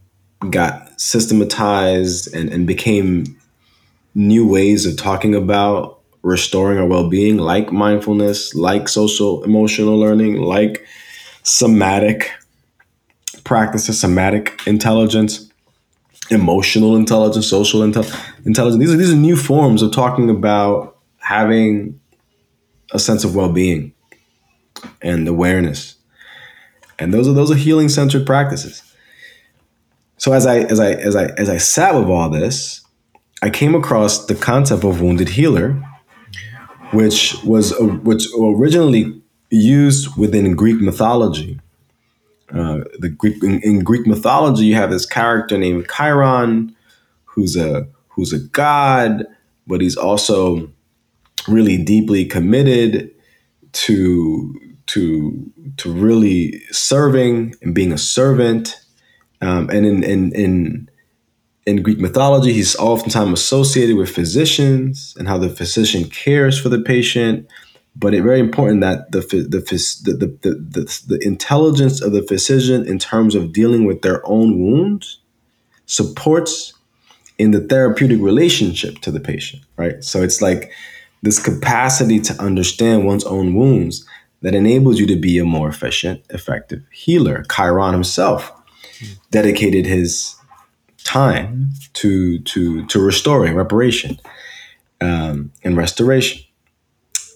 got 0.52 1.00
systematized 1.02 2.34
and, 2.34 2.50
and 2.50 2.68
became 2.68 3.26
new 4.14 4.48
ways 4.48 4.86
of 4.86 4.98
talking 4.98 5.34
about 5.34 6.00
restoring 6.22 6.78
our 6.78 6.86
well-being 6.86 7.38
like 7.38 7.72
mindfulness 7.72 8.54
like 8.54 8.88
social 8.88 9.44
emotional 9.44 9.98
learning 9.98 10.36
like 10.36 10.86
somatic 11.42 12.32
practices 13.44 14.00
somatic 14.00 14.62
intelligence 14.66 15.52
emotional 16.32 16.96
intelligence 16.96 17.48
social 17.48 17.82
intel- 17.82 18.10
intelligence. 18.46 18.80
These 18.80 18.94
are, 18.94 18.98
these 18.98 19.12
are 19.12 19.16
new 19.16 19.36
forms 19.36 19.82
of 19.82 19.92
talking 19.92 20.30
about 20.30 20.98
having 21.18 22.00
a 22.94 23.00
sense 23.00 23.24
of 23.24 23.36
well-being 23.36 23.94
and 25.02 25.28
awareness. 25.28 25.96
And 27.00 27.14
those 27.14 27.28
are 27.28 27.34
those 27.34 27.52
are 27.52 27.56
healing 27.56 27.90
centered 27.90 28.26
practices. 28.26 28.84
So 30.18 30.34
as 30.34 30.46
i 30.46 30.60
as 30.60 30.80
i 30.80 30.92
as 30.92 31.16
i 31.16 31.26
as 31.38 31.50
i 31.50 31.58
sat 31.58 31.96
with 31.96 32.08
all 32.08 32.30
this 32.30 32.82
i 33.42 33.50
came 33.50 33.74
across 33.74 34.28
the 34.28 34.36
concept 34.36 34.84
of 34.84 35.02
wounded 35.02 35.30
healer 35.30 35.74
which 36.92 37.36
was 37.44 37.74
which 38.04 38.28
originally 38.40 39.20
used 39.50 40.16
within 40.18 40.56
greek 40.56 40.80
mythology 40.80 41.60
uh, 42.54 42.80
the 43.00 43.10
greek 43.10 43.42
in, 43.44 43.62
in 43.62 43.84
greek 43.84 44.06
mythology 44.06 44.66
you 44.66 44.76
have 44.76 44.92
this 44.92 45.06
character 45.06 45.58
named 45.58 45.88
chiron 45.90 46.76
who's 47.26 47.56
a 47.56 47.88
who's 48.10 48.34
a 48.34 48.40
god 48.40 49.26
but 49.68 49.82
he's 49.82 49.96
also 49.96 50.70
really 51.48 51.78
deeply 51.78 52.26
committed 52.26 53.12
to 53.74 54.54
to 54.88 55.52
to 55.78 55.92
really 55.92 56.62
serving 56.72 57.56
and 57.62 57.74
being 57.74 57.92
a 57.92 57.98
servant. 57.98 58.76
Um, 59.42 59.70
and 59.70 59.86
in, 59.86 60.04
in 60.04 60.32
in 60.34 60.90
in 61.66 61.82
Greek 61.82 62.00
mythology, 62.00 62.54
he's 62.54 62.76
oftentimes 62.76 63.40
associated 63.40 63.96
with 63.96 64.10
physicians 64.10 65.16
and 65.18 65.28
how 65.28 65.38
the 65.38 65.50
physician 65.50 66.06
cares 66.06 66.60
for 66.60 66.70
the 66.70 66.82
patient. 66.82 67.48
But 67.96 68.14
it's 68.14 68.24
very 68.24 68.40
important 68.40 68.82
that 68.82 69.12
the 69.12 69.20
the, 69.20 69.60
the 69.60 69.60
the, 69.60 70.58
the, 70.60 71.02
the, 71.08 71.20
intelligence 71.26 72.02
of 72.02 72.14
the 72.14 72.24
physician 72.24 72.88
in 72.88 73.00
terms 73.00 73.36
of 73.36 73.52
dealing 73.52 73.86
with 73.86 74.02
their 74.02 74.26
own 74.26 74.60
wounds 74.60 75.20
supports 75.86 76.74
in 77.38 77.52
the 77.52 77.60
therapeutic 77.60 78.22
relationship 78.22 79.00
to 79.00 79.12
the 79.12 79.20
patient, 79.20 79.64
right? 79.76 80.04
So 80.04 80.24
it's 80.24 80.42
like 80.42 80.72
this 81.22 81.38
capacity 81.38 82.20
to 82.22 82.34
understand 82.42 83.06
one's 83.06 83.26
own 83.26 83.56
wounds 83.56 84.08
that 84.42 84.56
enables 84.56 85.00
you 85.00 85.08
to 85.08 85.16
be 85.16 85.38
a 85.38 85.44
more 85.44 85.70
efficient, 85.70 86.24
effective 86.30 86.82
healer. 86.92 87.44
Chiron 87.54 87.94
himself 87.94 88.52
dedicated 89.32 89.86
his 89.86 90.36
time 91.04 91.72
to 91.94 92.40
to 92.40 92.86
to 92.86 93.00
restoring, 93.00 93.56
reparation, 93.56 94.20
um, 95.00 95.52
and 95.64 95.78
restoration. 95.78 96.42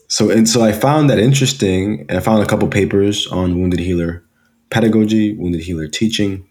So 0.07 0.29
and 0.29 0.47
so 0.47 0.63
I 0.63 0.71
found 0.71 1.09
that 1.09 1.19
interesting. 1.19 2.05
I 2.09 2.19
found 2.19 2.43
a 2.43 2.45
couple 2.45 2.67
papers 2.67 3.27
on 3.27 3.59
wounded 3.59 3.79
healer 3.79 4.23
pedagogy, 4.69 5.33
wounded 5.33 5.61
healer 5.61 5.87
teaching, 5.87 6.47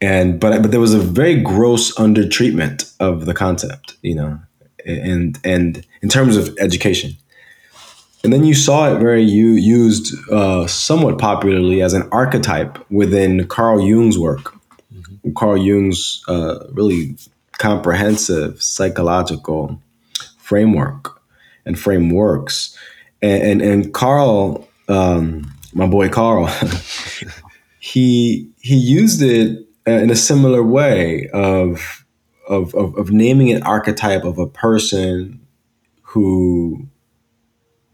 and 0.00 0.38
but 0.38 0.62
but 0.62 0.70
there 0.70 0.80
was 0.80 0.94
a 0.94 0.98
very 0.98 1.40
gross 1.40 1.98
under 1.98 2.28
treatment 2.28 2.92
of 3.00 3.26
the 3.26 3.34
concept, 3.34 3.96
you 4.02 4.14
know, 4.14 4.38
and 4.86 5.38
and 5.44 5.86
in 6.02 6.08
terms 6.08 6.36
of 6.36 6.56
education. 6.58 7.16
And 8.24 8.32
then 8.32 8.44
you 8.44 8.54
saw 8.54 8.94
it 8.94 9.00
very 9.00 9.22
you 9.22 9.50
used 9.50 10.14
uh, 10.30 10.66
somewhat 10.68 11.18
popularly 11.18 11.82
as 11.82 11.92
an 11.92 12.08
archetype 12.12 12.78
within 12.90 13.48
Carl 13.48 13.80
Jung's 13.80 14.16
work. 14.18 14.54
Mm-hmm. 14.94 15.32
Carl 15.32 15.56
Jung's 15.56 16.22
uh, 16.28 16.66
really 16.70 17.16
comprehensive 17.58 18.62
psychological 18.62 19.80
framework 20.38 21.21
and 21.64 21.78
frameworks. 21.78 22.76
And, 23.20 23.42
and, 23.42 23.62
and 23.62 23.94
Carl, 23.94 24.68
um, 24.88 25.52
my 25.74 25.86
boy 25.86 26.08
Carl, 26.08 26.46
he, 27.80 28.50
he 28.60 28.76
used 28.76 29.22
it 29.22 29.66
in 29.86 30.10
a 30.10 30.16
similar 30.16 30.62
way 30.62 31.28
of, 31.32 32.04
of, 32.48 32.74
of, 32.74 32.96
of 32.96 33.10
naming 33.10 33.50
an 33.50 33.62
archetype 33.62 34.24
of 34.24 34.38
a 34.38 34.46
person 34.46 35.40
who 36.02 36.86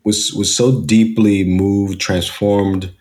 was 0.04 0.32
was 0.32 0.54
so 0.54 0.82
deeply 0.82 1.44
moved, 1.44 2.00
transformed 2.00 2.92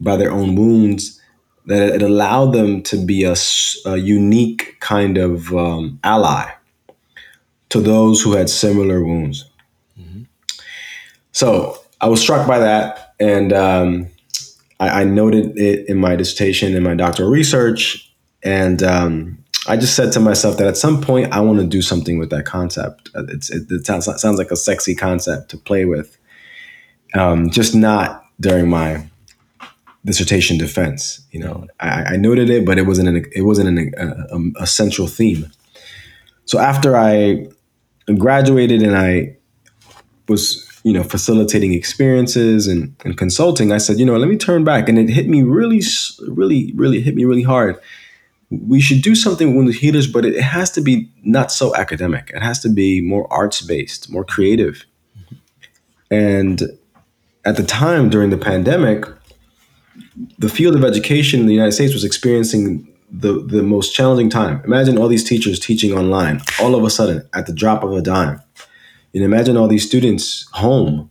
by 0.00 0.16
their 0.16 0.32
own 0.32 0.56
wounds 0.56 1.20
that 1.66 1.94
it 1.94 2.02
allowed 2.02 2.52
them 2.52 2.82
to 2.82 2.96
be 2.96 3.24
a, 3.24 3.34
a 3.86 3.96
unique 3.96 4.76
kind 4.80 5.16
of 5.16 5.54
um, 5.54 5.98
ally 6.02 6.50
to 7.68 7.80
those 7.80 8.20
who 8.22 8.32
had 8.32 8.50
similar 8.50 9.04
wounds. 9.04 9.44
So 11.34 11.78
I 12.00 12.08
was 12.08 12.20
struck 12.20 12.46
by 12.46 12.60
that, 12.60 13.14
and 13.20 13.52
um, 13.52 14.08
I, 14.80 15.02
I, 15.02 15.04
noted 15.04 15.58
it 15.58 15.88
in 15.88 15.98
my 15.98 16.16
dissertation 16.16 16.74
in 16.74 16.82
my 16.82 16.94
doctoral 16.94 17.28
research, 17.28 18.10
and 18.42 18.82
um, 18.82 19.44
I 19.66 19.76
just 19.76 19.96
said 19.96 20.12
to 20.12 20.20
myself 20.20 20.58
that 20.58 20.68
at 20.68 20.76
some 20.76 21.02
point 21.02 21.32
I 21.32 21.40
want 21.40 21.58
to 21.58 21.66
do 21.66 21.82
something 21.82 22.18
with 22.18 22.30
that 22.30 22.44
concept. 22.44 23.10
It's, 23.14 23.50
it, 23.50 23.70
it 23.70 23.84
sounds, 23.84 24.04
sounds 24.20 24.38
like 24.38 24.52
a 24.52 24.56
sexy 24.56 24.94
concept 24.94 25.50
to 25.50 25.58
play 25.58 25.84
with, 25.86 26.16
um, 27.14 27.50
just 27.50 27.74
not 27.74 28.24
during 28.38 28.68
my 28.68 29.04
dissertation 30.04 30.56
defense. 30.56 31.20
You 31.32 31.40
know, 31.40 31.66
I, 31.80 32.04
I 32.04 32.16
noted 32.16 32.48
it, 32.48 32.64
but 32.64 32.78
it 32.78 32.86
wasn't 32.86 33.08
an, 33.08 33.24
it 33.32 33.42
wasn't 33.42 33.76
an, 33.76 33.92
a, 33.96 34.62
a, 34.62 34.66
central 34.66 35.08
theme. 35.08 35.50
So 36.44 36.60
after 36.60 36.96
I 36.96 37.48
graduated 38.18 38.82
and 38.82 38.96
I 38.96 39.36
was 40.28 40.63
you 40.84 40.92
know 40.92 41.02
facilitating 41.02 41.74
experiences 41.74 42.68
and, 42.68 42.94
and 43.04 43.18
consulting, 43.18 43.72
I 43.72 43.78
said, 43.78 43.98
you 43.98 44.06
know, 44.06 44.16
let 44.16 44.28
me 44.28 44.36
turn 44.36 44.62
back, 44.62 44.88
and 44.88 44.98
it 44.98 45.08
hit 45.08 45.28
me 45.28 45.42
really, 45.42 45.82
really, 46.28 46.72
really 46.76 47.00
hit 47.00 47.16
me 47.16 47.24
really 47.24 47.42
hard. 47.42 47.76
We 48.50 48.80
should 48.80 49.02
do 49.02 49.14
something 49.14 49.56
with 49.56 49.66
the 49.66 49.72
healers, 49.72 50.06
but 50.06 50.24
it 50.24 50.40
has 50.40 50.70
to 50.72 50.80
be 50.82 51.10
not 51.24 51.50
so 51.50 51.74
academic. 51.74 52.30
It 52.32 52.42
has 52.42 52.60
to 52.60 52.68
be 52.68 53.00
more 53.00 53.26
arts 53.32 53.62
based, 53.62 54.10
more 54.10 54.24
creative. 54.24 54.84
And 56.10 56.62
at 57.44 57.56
the 57.56 57.64
time 57.64 58.10
during 58.10 58.30
the 58.30 58.38
pandemic, 58.38 59.06
the 60.38 60.48
field 60.48 60.76
of 60.76 60.84
education 60.84 61.40
in 61.40 61.46
the 61.46 61.54
United 61.54 61.72
States 61.72 61.94
was 61.94 62.04
experiencing 62.04 62.86
the, 63.10 63.40
the 63.40 63.62
most 63.62 63.94
challenging 63.94 64.28
time. 64.28 64.60
Imagine 64.64 64.98
all 64.98 65.08
these 65.08 65.24
teachers 65.24 65.58
teaching 65.58 65.92
online 65.92 66.42
all 66.60 66.74
of 66.74 66.84
a 66.84 66.90
sudden 66.90 67.28
at 67.32 67.46
the 67.46 67.52
drop 67.52 67.82
of 67.82 67.92
a 67.92 68.02
dime. 68.02 68.40
And 69.14 69.22
imagine 69.22 69.56
all 69.56 69.68
these 69.68 69.86
students 69.86 70.46
home, 70.52 71.10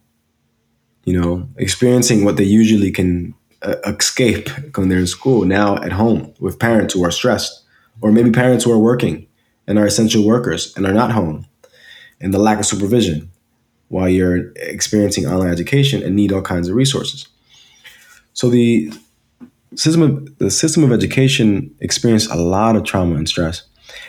you 1.06 1.20
know, 1.20 1.48
experiencing 1.58 2.26
what 2.26 2.38
they 2.38 2.44
usually 2.44 2.92
can 2.92 3.34
uh, 3.62 3.76
escape 3.86 4.50
when 4.76 4.90
they're 4.90 5.00
in 5.00 5.08
school 5.08 5.46
now 5.46 5.78
at 5.78 5.94
home 5.94 6.34
with 6.40 6.60
parents 6.60 6.94
who 6.94 7.04
are 7.04 7.12
stressed, 7.12 7.64
or 8.02 8.12
maybe 8.12 8.32
parents 8.32 8.66
who 8.66 8.72
are 8.72 8.80
working 8.80 9.28
and 9.68 9.80
are 9.80 9.86
essential 9.86 10.26
workers 10.26 10.76
and 10.76 10.86
are 10.86 10.94
not 10.94 11.12
home, 11.12 11.46
and 12.20 12.34
the 12.34 12.40
lack 12.40 12.60
of 12.60 12.66
supervision 12.66 13.32
while 13.88 14.10
you're 14.10 14.52
experiencing 14.56 15.26
online 15.26 15.52
education 15.52 16.04
and 16.04 16.16
need 16.16 16.32
all 16.32 16.42
kinds 16.42 16.68
of 16.68 16.76
resources. 16.76 17.28
So 18.34 18.50
the 18.50 18.92
system 19.76 20.02
of 20.02 20.38
the 20.40 20.52
system 20.52 20.84
of 20.84 20.92
education 20.92 21.74
experienced 21.80 22.32
a 22.32 22.36
lot 22.36 22.76
of 22.76 22.84
trauma 22.84 23.16
and 23.16 23.30
stress. 23.30 23.64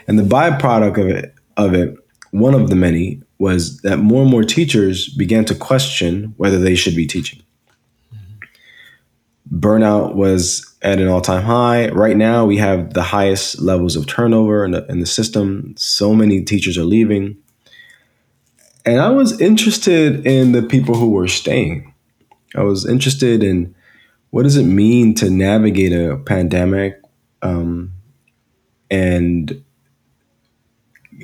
And 0.09 0.19
the 0.19 0.23
byproduct 0.23 0.99
of 0.99 1.09
it 1.09 1.35
of 1.57 1.75
it, 1.75 1.97
one 2.35 2.53
of 2.53 2.69
the 2.69 2.75
many, 2.75 3.23
was 3.39 3.81
that 3.83 3.99
more 3.99 4.23
and 4.23 4.31
more 4.31 4.43
teachers 4.43 5.09
began 5.09 5.45
to 5.45 5.55
question 5.55 6.35
whether 6.37 6.59
they 6.59 6.75
should 6.75 6.97
be 6.97 7.07
teaching. 7.07 7.41
Burnout 9.53 10.17
was 10.17 10.75
at 10.83 10.99
an 10.99 11.07
all-time 11.07 11.45
high. 11.45 11.91
Right 11.91 12.17
now, 12.17 12.45
we 12.45 12.57
have 12.57 12.93
the 12.93 13.05
highest 13.05 13.61
levels 13.61 13.95
of 13.95 14.09
turnover 14.09 14.65
in 14.65 14.73
the, 14.73 14.85
in 14.87 14.99
the 14.99 15.07
system. 15.07 15.75
So 15.77 16.13
many 16.13 16.43
teachers 16.43 16.77
are 16.77 16.83
leaving. 16.83 17.37
And 18.85 19.01
I 19.01 19.11
was 19.11 19.41
interested 19.41 20.27
in 20.27 20.51
the 20.51 20.63
people 20.63 20.97
who 20.97 21.11
were 21.11 21.29
staying. 21.29 21.95
I 22.57 22.65
was 22.65 22.85
interested 22.85 23.45
in 23.45 23.77
what 24.31 24.43
does 24.43 24.57
it 24.57 24.65
mean 24.65 25.15
to 25.15 25.31
navigate 25.31 25.93
a 25.93 26.17
pandemic 26.17 27.01
um, 27.43 27.93
and 28.91 29.63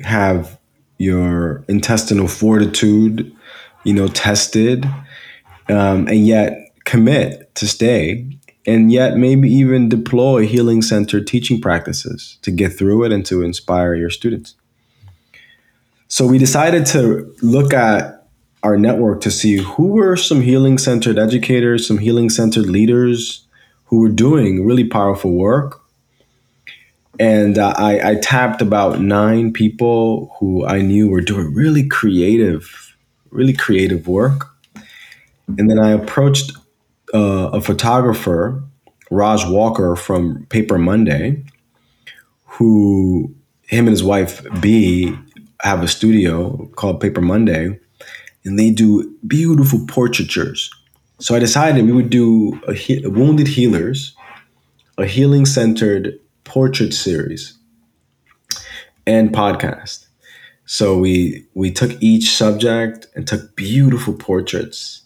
have 0.03 0.57
your 1.01 1.65
intestinal 1.67 2.27
fortitude, 2.27 3.35
you 3.83 3.93
know, 3.93 4.07
tested, 4.07 4.85
um, 5.67 6.07
and 6.07 6.27
yet 6.27 6.71
commit 6.85 7.53
to 7.55 7.67
stay, 7.67 8.27
and 8.67 8.91
yet 8.91 9.17
maybe 9.17 9.49
even 9.49 9.89
deploy 9.89 10.45
healing 10.45 10.81
centered 10.81 11.25
teaching 11.25 11.59
practices 11.59 12.37
to 12.43 12.51
get 12.51 12.77
through 12.77 13.03
it 13.03 13.11
and 13.11 13.25
to 13.25 13.41
inspire 13.41 13.95
your 13.95 14.09
students. 14.09 14.55
So 16.07 16.27
we 16.27 16.37
decided 16.37 16.85
to 16.87 17.33
look 17.41 17.73
at 17.73 18.27
our 18.63 18.77
network 18.77 19.21
to 19.21 19.31
see 19.31 19.57
who 19.57 19.87
were 19.87 20.15
some 20.15 20.41
healing 20.41 20.77
centered 20.77 21.17
educators, 21.17 21.87
some 21.87 21.97
healing 21.97 22.29
centered 22.29 22.67
leaders 22.67 23.47
who 23.85 23.99
were 24.01 24.09
doing 24.09 24.65
really 24.65 24.83
powerful 24.83 25.31
work. 25.31 25.80
And 27.19 27.57
uh, 27.57 27.73
I, 27.77 28.11
I 28.11 28.15
tapped 28.15 28.61
about 28.61 29.01
nine 29.01 29.51
people 29.53 30.35
who 30.39 30.65
I 30.65 30.81
knew 30.81 31.09
were 31.09 31.21
doing 31.21 31.53
really 31.53 31.87
creative, 31.87 32.95
really 33.29 33.53
creative 33.53 34.07
work. 34.07 34.47
And 35.57 35.69
then 35.69 35.79
I 35.79 35.91
approached 35.91 36.53
uh, 37.13 37.49
a 37.53 37.61
photographer, 37.61 38.63
Raj 39.09 39.45
Walker 39.45 39.95
from 39.95 40.45
Paper 40.47 40.77
Monday, 40.77 41.43
who 42.45 43.33
him 43.67 43.87
and 43.87 43.89
his 43.89 44.03
wife 44.03 44.45
B 44.61 45.15
have 45.61 45.83
a 45.83 45.87
studio 45.87 46.69
called 46.75 47.01
Paper 47.01 47.21
Monday, 47.21 47.79
and 48.43 48.57
they 48.57 48.71
do 48.71 49.15
beautiful 49.27 49.85
portraitures. 49.87 50.69
So 51.19 51.35
I 51.35 51.39
decided 51.39 51.85
we 51.85 51.91
would 51.91 52.09
do 52.09 52.59
a, 52.67 52.73
he- 52.73 53.05
Wounded 53.05 53.47
Healers, 53.47 54.15
a 54.97 55.05
healing 55.05 55.45
centered 55.45 56.19
portrait 56.43 56.93
series 56.93 57.57
and 59.05 59.31
podcast. 59.31 60.07
So 60.65 60.97
we 60.97 61.45
we 61.53 61.71
took 61.71 62.01
each 62.01 62.31
subject 62.31 63.07
and 63.15 63.27
took 63.27 63.55
beautiful 63.55 64.13
portraits, 64.13 65.03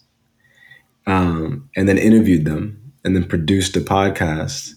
um, 1.06 1.68
and 1.74 1.88
then 1.88 1.98
interviewed 1.98 2.44
them, 2.44 2.92
and 3.04 3.16
then 3.16 3.24
produced 3.24 3.76
a 3.76 3.80
podcast. 3.80 4.74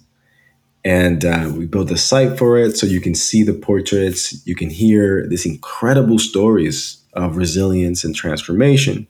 And 0.86 1.26
uh, 1.26 1.52
we 1.56 1.66
built 1.66 1.92
a 1.92 1.98
site 1.98 2.38
for 2.38 2.58
it 2.58 2.78
so 2.78 2.88
you 2.88 3.02
can 3.02 3.14
see 3.14 3.44
the 3.44 3.54
portraits, 3.54 4.46
you 4.48 4.56
can 4.56 4.70
hear 4.70 5.28
these 5.28 5.46
incredible 5.46 6.18
stories 6.18 7.04
of 7.14 7.36
resilience 7.36 8.06
and 8.06 8.16
transformation. 8.16 9.06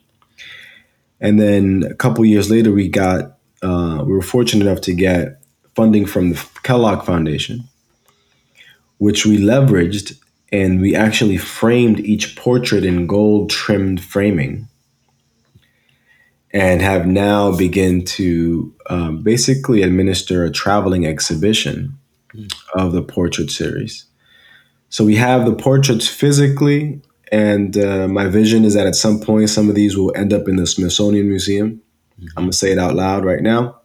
And 1.21 1.39
then 1.39 1.83
a 1.89 1.93
couple 1.93 2.25
years 2.25 2.49
later, 2.49 2.71
we 2.71 2.87
got 2.89 3.37
uh, 3.61 4.03
we 4.05 4.13
were 4.13 4.21
fortunate 4.21 4.65
enough 4.65 4.81
to 4.81 4.93
get 4.93 5.38
funding 5.79 6.05
from 6.05 6.31
the 6.31 6.49
Kellogg 6.63 7.05
Foundation, 7.05 7.63
which 8.97 9.25
we 9.25 9.37
leveraged, 9.37 10.19
and 10.51 10.81
we 10.81 10.93
actually 10.93 11.37
framed 11.37 12.01
each 12.01 12.35
portrait 12.35 12.83
in 12.83 13.07
gold 13.07 13.49
trimmed 13.49 14.03
framing, 14.03 14.67
and 16.51 16.81
have 16.81 17.07
now 17.07 17.55
begun 17.55 18.03
to 18.03 18.75
um, 18.89 19.23
basically 19.23 19.81
administer 19.81 20.43
a 20.43 20.51
traveling 20.51 21.05
exhibition 21.05 21.97
of 22.73 22.91
the 22.91 23.01
portrait 23.01 23.49
series. 23.49 24.05
So 24.89 25.05
we 25.05 25.15
have 25.15 25.45
the 25.45 25.55
portraits 25.55 26.09
physically 26.09 27.01
and 27.31 27.77
uh, 27.77 28.07
my 28.07 28.27
vision 28.27 28.65
is 28.65 28.73
that 28.73 28.87
at 28.87 28.95
some 28.95 29.19
point, 29.19 29.49
some 29.49 29.69
of 29.69 29.75
these 29.75 29.95
will 29.95 30.11
end 30.15 30.33
up 30.33 30.47
in 30.47 30.55
the 30.55 30.65
Smithsonian 30.65 31.29
Museum. 31.29 31.81
I'm 32.35 32.43
gonna 32.43 32.53
say 32.53 32.71
it 32.71 32.79
out 32.79 32.95
loud 32.95 33.23
right 33.23 33.41
now. 33.41 33.78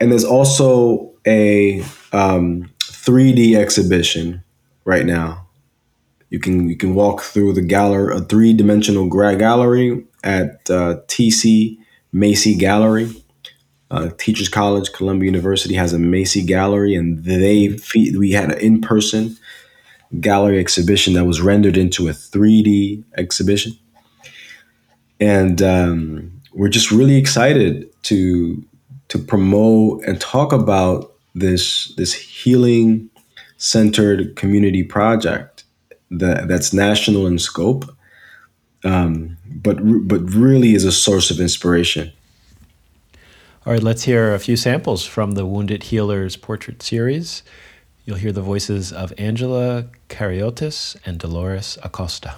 And 0.00 0.10
there's 0.10 0.24
also 0.24 1.12
a 1.26 1.82
um, 2.12 2.70
3D 2.80 3.54
exhibition 3.54 4.42
right 4.84 5.04
now. 5.04 5.46
You 6.30 6.38
can 6.38 6.68
you 6.68 6.76
can 6.76 6.94
walk 6.94 7.22
through 7.22 7.54
the 7.54 7.62
gallery, 7.62 8.16
a 8.16 8.20
three 8.20 8.52
dimensional 8.52 9.08
gallery 9.08 10.04
at 10.22 10.70
uh, 10.70 11.00
TC 11.08 11.76
Macy 12.12 12.54
Gallery. 12.54 13.10
Uh, 13.90 14.10
Teachers 14.18 14.48
College, 14.48 14.92
Columbia 14.92 15.26
University 15.26 15.74
has 15.74 15.92
a 15.92 15.98
Macy 15.98 16.44
Gallery, 16.44 16.94
and 16.94 17.24
they 17.24 17.76
we 18.16 18.30
had 18.30 18.52
an 18.52 18.58
in 18.60 18.80
person 18.80 19.36
gallery 20.20 20.58
exhibition 20.58 21.14
that 21.14 21.24
was 21.24 21.40
rendered 21.40 21.76
into 21.76 22.08
a 22.08 22.12
3D 22.12 23.04
exhibition. 23.16 23.72
And 25.20 25.60
um, 25.62 26.40
we're 26.52 26.68
just 26.68 26.90
really 26.90 27.16
excited 27.16 27.90
to 28.04 28.64
to 29.10 29.18
promote 29.18 30.02
and 30.04 30.20
talk 30.20 30.52
about 30.52 31.12
this 31.34 31.92
this 31.96 32.14
healing 32.14 33.10
centered 33.58 34.34
community 34.36 34.82
project 34.82 35.64
that 36.10 36.48
that's 36.48 36.72
national 36.72 37.26
in 37.26 37.38
scope, 37.38 37.84
um, 38.84 39.36
but 39.46 39.76
but 40.08 40.20
really 40.30 40.74
is 40.74 40.84
a 40.84 40.92
source 40.92 41.30
of 41.30 41.38
inspiration. 41.40 42.12
All 43.66 43.74
right, 43.74 43.82
let's 43.82 44.04
hear 44.04 44.32
a 44.32 44.38
few 44.38 44.56
samples 44.56 45.04
from 45.04 45.32
the 45.32 45.44
Wounded 45.44 45.84
Healers 45.84 46.36
portrait 46.36 46.82
series. 46.82 47.42
You'll 48.06 48.16
hear 48.16 48.32
the 48.32 48.42
voices 48.42 48.92
of 48.92 49.12
Angela 49.18 49.86
Cariotis 50.08 50.96
and 51.04 51.18
Dolores 51.18 51.78
Acosta. 51.82 52.36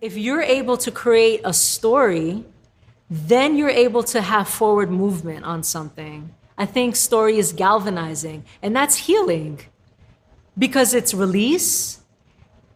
If 0.00 0.16
you're 0.16 0.42
able 0.42 0.76
to 0.78 0.90
create 0.90 1.42
a 1.44 1.52
story, 1.52 2.44
then 3.08 3.56
you're 3.56 3.68
able 3.70 4.02
to 4.04 4.20
have 4.20 4.48
forward 4.48 4.90
movement 4.90 5.44
on 5.44 5.62
something. 5.62 6.34
I 6.58 6.66
think 6.66 6.96
story 6.96 7.38
is 7.38 7.52
galvanizing, 7.52 8.44
and 8.62 8.74
that's 8.74 8.96
healing 8.96 9.60
because 10.58 10.94
it's 10.94 11.12
release, 11.12 12.00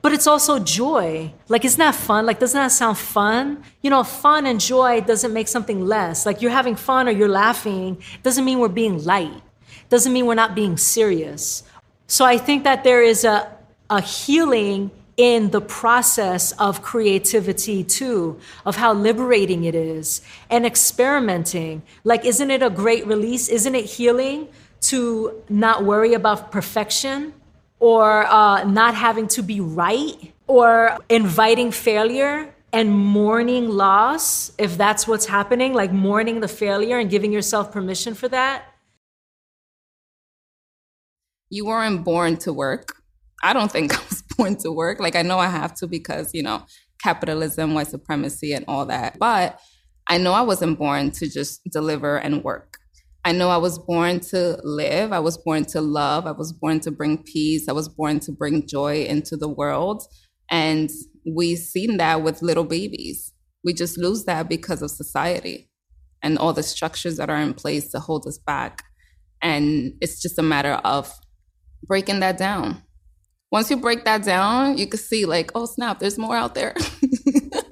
but 0.02 0.12
it's 0.12 0.26
also 0.26 0.58
joy. 0.58 1.32
Like, 1.48 1.64
isn't 1.64 1.78
that 1.78 1.94
fun? 1.94 2.26
Like, 2.26 2.38
doesn't 2.38 2.58
that 2.58 2.72
sound 2.72 2.98
fun? 2.98 3.64
You 3.82 3.90
know, 3.90 4.04
fun 4.04 4.46
and 4.46 4.60
joy 4.60 5.00
doesn't 5.00 5.32
make 5.32 5.48
something 5.48 5.86
less. 5.86 6.26
Like, 6.26 6.42
you're 6.42 6.50
having 6.50 6.76
fun 6.76 7.08
or 7.08 7.10
you're 7.10 7.28
laughing 7.28 8.02
doesn't 8.22 8.44
mean 8.44 8.58
we're 8.58 8.68
being 8.68 9.02
light 9.04 9.42
doesn't 9.90 10.12
mean 10.12 10.24
we're 10.24 10.34
not 10.34 10.54
being 10.54 10.76
serious. 10.76 11.64
So 12.06 12.24
I 12.24 12.38
think 12.38 12.64
that 12.64 12.84
there 12.84 13.02
is 13.02 13.24
a, 13.24 13.52
a 13.90 14.00
healing 14.00 14.90
in 15.20 15.50
the 15.50 15.60
process 15.60 16.52
of 16.52 16.80
creativity 16.80 17.84
too, 17.84 18.40
of 18.64 18.76
how 18.76 18.94
liberating 18.94 19.64
it 19.64 19.74
is 19.74 20.22
and 20.48 20.64
experimenting. 20.64 21.82
Like, 22.04 22.24
isn't 22.24 22.50
it 22.50 22.62
a 22.62 22.70
great 22.70 23.06
release? 23.06 23.50
Isn't 23.50 23.74
it 23.74 23.84
healing 23.84 24.48
to 24.92 25.44
not 25.50 25.84
worry 25.84 26.14
about 26.14 26.50
perfection 26.50 27.34
or 27.80 28.24
uh, 28.24 28.64
not 28.64 28.94
having 28.94 29.28
to 29.28 29.42
be 29.42 29.60
right 29.60 30.32
or 30.46 30.96
inviting 31.10 31.70
failure? 31.70 32.54
And 32.72 32.90
mourning 32.90 33.68
loss, 33.68 34.52
if 34.56 34.78
that's 34.78 35.06
what's 35.06 35.26
happening, 35.26 35.74
like 35.74 35.92
mourning 35.92 36.40
the 36.40 36.48
failure 36.48 36.98
and 36.98 37.10
giving 37.10 37.32
yourself 37.32 37.72
permission 37.72 38.14
for 38.14 38.28
that, 38.28 38.62
you 41.50 41.66
weren't 41.66 42.04
born 42.04 42.36
to 42.38 42.52
work. 42.52 43.02
I 43.42 43.52
don't 43.52 43.70
think 43.70 43.92
I 43.92 44.02
was 44.08 44.19
born 44.40 44.56
to 44.56 44.72
work. 44.72 45.00
Like 45.00 45.16
I 45.16 45.22
know 45.22 45.38
I 45.38 45.48
have 45.48 45.74
to 45.76 45.86
because, 45.86 46.30
you 46.32 46.42
know, 46.42 46.64
capitalism, 47.02 47.74
white 47.74 47.88
supremacy 47.88 48.52
and 48.52 48.64
all 48.68 48.86
that. 48.86 49.18
But 49.18 49.60
I 50.08 50.18
know 50.18 50.32
I 50.32 50.42
wasn't 50.42 50.78
born 50.78 51.10
to 51.12 51.28
just 51.28 51.60
deliver 51.70 52.16
and 52.16 52.42
work. 52.42 52.78
I 53.24 53.32
know 53.32 53.50
I 53.50 53.58
was 53.58 53.78
born 53.78 54.20
to 54.30 54.58
live. 54.64 55.12
I 55.12 55.18
was 55.18 55.36
born 55.36 55.66
to 55.66 55.80
love. 55.82 56.26
I 56.26 56.30
was 56.30 56.52
born 56.52 56.80
to 56.80 56.90
bring 56.90 57.22
peace. 57.22 57.68
I 57.68 57.72
was 57.72 57.88
born 57.88 58.18
to 58.20 58.32
bring 58.32 58.66
joy 58.66 59.04
into 59.04 59.36
the 59.36 59.48
world. 59.48 60.02
And 60.50 60.90
we've 61.26 61.58
seen 61.58 61.98
that 61.98 62.22
with 62.22 62.40
little 62.40 62.64
babies. 62.64 63.32
We 63.62 63.74
just 63.74 63.98
lose 63.98 64.24
that 64.24 64.48
because 64.48 64.80
of 64.80 64.90
society 64.90 65.68
and 66.22 66.38
all 66.38 66.54
the 66.54 66.62
structures 66.62 67.18
that 67.18 67.28
are 67.28 67.36
in 67.36 67.52
place 67.52 67.90
to 67.90 68.00
hold 68.00 68.26
us 68.26 68.38
back. 68.38 68.84
And 69.42 69.92
it's 70.00 70.20
just 70.20 70.38
a 70.38 70.42
matter 70.42 70.80
of 70.84 71.12
breaking 71.86 72.20
that 72.20 72.38
down. 72.38 72.82
Once 73.50 73.70
you 73.70 73.76
break 73.76 74.04
that 74.04 74.22
down, 74.22 74.78
you 74.78 74.86
can 74.86 74.98
see, 74.98 75.26
like, 75.26 75.50
oh, 75.54 75.66
snap, 75.66 75.98
there's 75.98 76.18
more 76.18 76.36
out 76.36 76.54
there. 76.54 76.74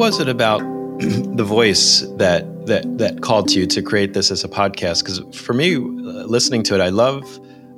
was 0.00 0.18
it 0.18 0.30
about 0.30 0.60
the 0.98 1.44
voice 1.44 2.00
that 2.16 2.66
that 2.66 2.96
that 2.96 3.20
called 3.20 3.48
to 3.48 3.60
you 3.60 3.66
to 3.66 3.82
create 3.82 4.14
this 4.14 4.30
as 4.30 4.42
a 4.42 4.48
podcast? 4.48 5.04
Because 5.04 5.20
for 5.38 5.52
me, 5.52 5.76
listening 5.76 6.62
to 6.62 6.74
it, 6.74 6.80
I 6.80 6.88
love 6.88 7.22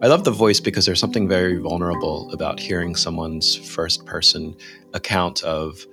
I 0.03 0.07
love 0.07 0.23
the 0.23 0.31
voice 0.31 0.61
because 0.61 0.87
there's 0.87 1.01
something 1.01 1.27
very 1.27 1.57
vulnerable 1.57 2.31
about 2.33 2.61
hearing 2.61 2.95
someone's 2.95 3.57
first 3.57 4.07
person 4.07 4.55
account 4.95 5.43
of 5.43 5.85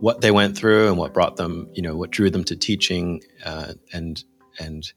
what 0.00 0.20
they 0.20 0.30
went 0.30 0.58
through 0.58 0.88
and 0.88 0.98
what 0.98 1.14
brought 1.14 1.36
them, 1.36 1.70
you 1.72 1.80
know, 1.80 1.96
what 1.96 2.10
drew 2.10 2.28
them 2.28 2.44
to 2.44 2.54
teaching, 2.54 3.22
uh, 3.46 3.72
and 3.90 4.24
and 4.60 4.92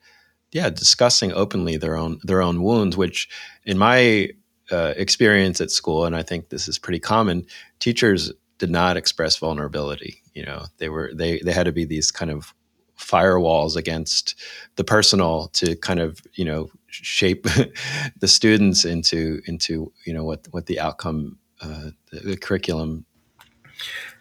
yeah, 0.52 0.70
discussing 0.70 1.32
openly 1.32 1.78
their 1.78 1.96
own 1.96 2.20
their 2.24 2.42
own 2.42 2.64
wounds, 2.64 2.98
which 2.98 3.30
in 3.64 3.78
my 3.78 4.28
uh, 4.70 4.94
experience 4.98 5.62
at 5.62 5.72
school, 5.72 6.04
and 6.04 6.18
I 6.18 6.24
think 6.24 6.50
this 6.50 6.68
is 6.68 6.78
pretty 6.78 7.00
common, 7.00 7.46
teachers 7.80 8.34
did 8.58 8.70
not 8.70 8.98
express 8.98 9.38
vulnerability. 9.38 10.21
You 10.34 10.46
know, 10.46 10.66
they 10.78 10.90
were 10.90 11.12
they 11.14 11.40
they 11.40 11.52
had 11.52 11.66
to 11.66 11.72
be 11.72 11.86
these 11.86 12.12
kind 12.12 12.32
of 12.32 12.54
firewalls 12.98 13.76
against 13.76 14.36
the 14.76 14.84
personal 14.84 15.48
to 15.54 15.76
kind 15.78 16.00
of 16.00 16.22
you 16.36 16.46
know 16.46 16.70
shape 16.88 17.48
the 18.20 18.28
students 18.28 18.86
into 18.86 19.42
into 19.46 19.92
you 20.06 20.14
know 20.14 20.24
what 20.24 20.48
what 20.52 20.68
the 20.68 20.80
outcome 20.80 21.38
uh, 21.62 21.92
the, 22.12 22.20
the 22.20 22.38
curriculum. 22.38 23.06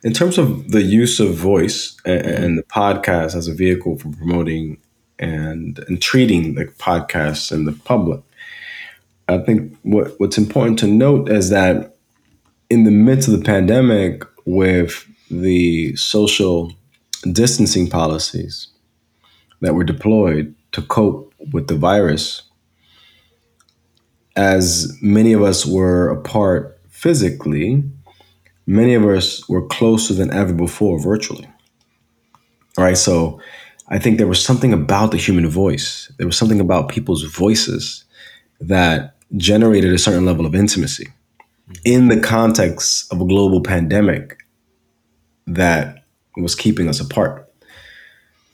In 0.02 0.12
terms 0.12 0.38
of 0.38 0.70
the 0.70 0.82
use 0.82 1.20
of 1.20 1.34
voice 1.34 1.96
and, 2.06 2.26
and, 2.26 2.58
the 2.58 2.62
podcast 2.62 3.34
as 3.34 3.46
a 3.46 3.54
vehicle 3.54 3.98
for 3.98 4.11
promoting 4.11 4.78
and 5.18 5.78
and 5.86 6.00
treating 6.00 6.54
the 6.54 6.64
podcasts 6.64 7.52
and 7.52 7.68
the 7.68 7.72
public, 7.72 8.20
I 9.28 9.38
think 9.38 9.76
what 9.82 10.18
what's 10.18 10.38
important 10.38 10.78
to 10.80 10.86
note 10.86 11.28
is 11.30 11.50
that 11.50 11.96
in 12.70 12.84
the 12.84 12.90
midst 12.90 13.28
of 13.28 13.38
the 13.38 13.44
pandemic, 13.44 14.24
with 14.46 15.06
the 15.31 15.95
social 15.97 16.72
distancing 17.33 17.89
policies 17.89 18.68
that 19.61 19.74
were 19.74 19.85
deployed 19.85 20.55
to 20.72 20.83
cope 20.83 21.33
with 21.53 21.68
the 21.68 21.76
virus, 21.76 22.43
as 24.37 24.97
many 25.01 25.33
of 25.33 25.43
us 25.43 25.66
were 25.66 26.11
apart 26.11 26.78
physically, 26.89 27.83
many 28.66 28.95
of 28.95 29.05
us 29.05 29.49
were 29.49 29.66
closer 29.66 30.14
than 30.14 30.33
ever 30.33 30.53
before 30.53 30.99
virtually. 31.01 31.49
All 32.78 32.85
right, 32.85 32.97
so 32.97 33.41
I 33.89 33.99
think 33.99 34.18
there 34.18 34.26
was 34.26 34.43
something 34.43 34.72
about 34.72 35.11
the 35.11 35.16
human 35.16 35.49
voice, 35.49 36.11
there 36.18 36.26
was 36.26 36.37
something 36.37 36.61
about 36.61 36.89
people's 36.89 37.24
voices 37.24 38.05
that 38.61 39.16
generated 39.37 39.93
a 39.93 39.99
certain 39.99 40.24
level 40.24 40.47
of 40.47 40.55
intimacy 40.55 41.09
in 41.85 42.09
the 42.09 42.20
context 42.20 43.12
of 43.12 43.20
a 43.20 43.24
global 43.24 43.61
pandemic 43.61 44.39
that 45.55 46.05
was 46.36 46.55
keeping 46.55 46.88
us 46.88 47.01
apart. 47.01 47.51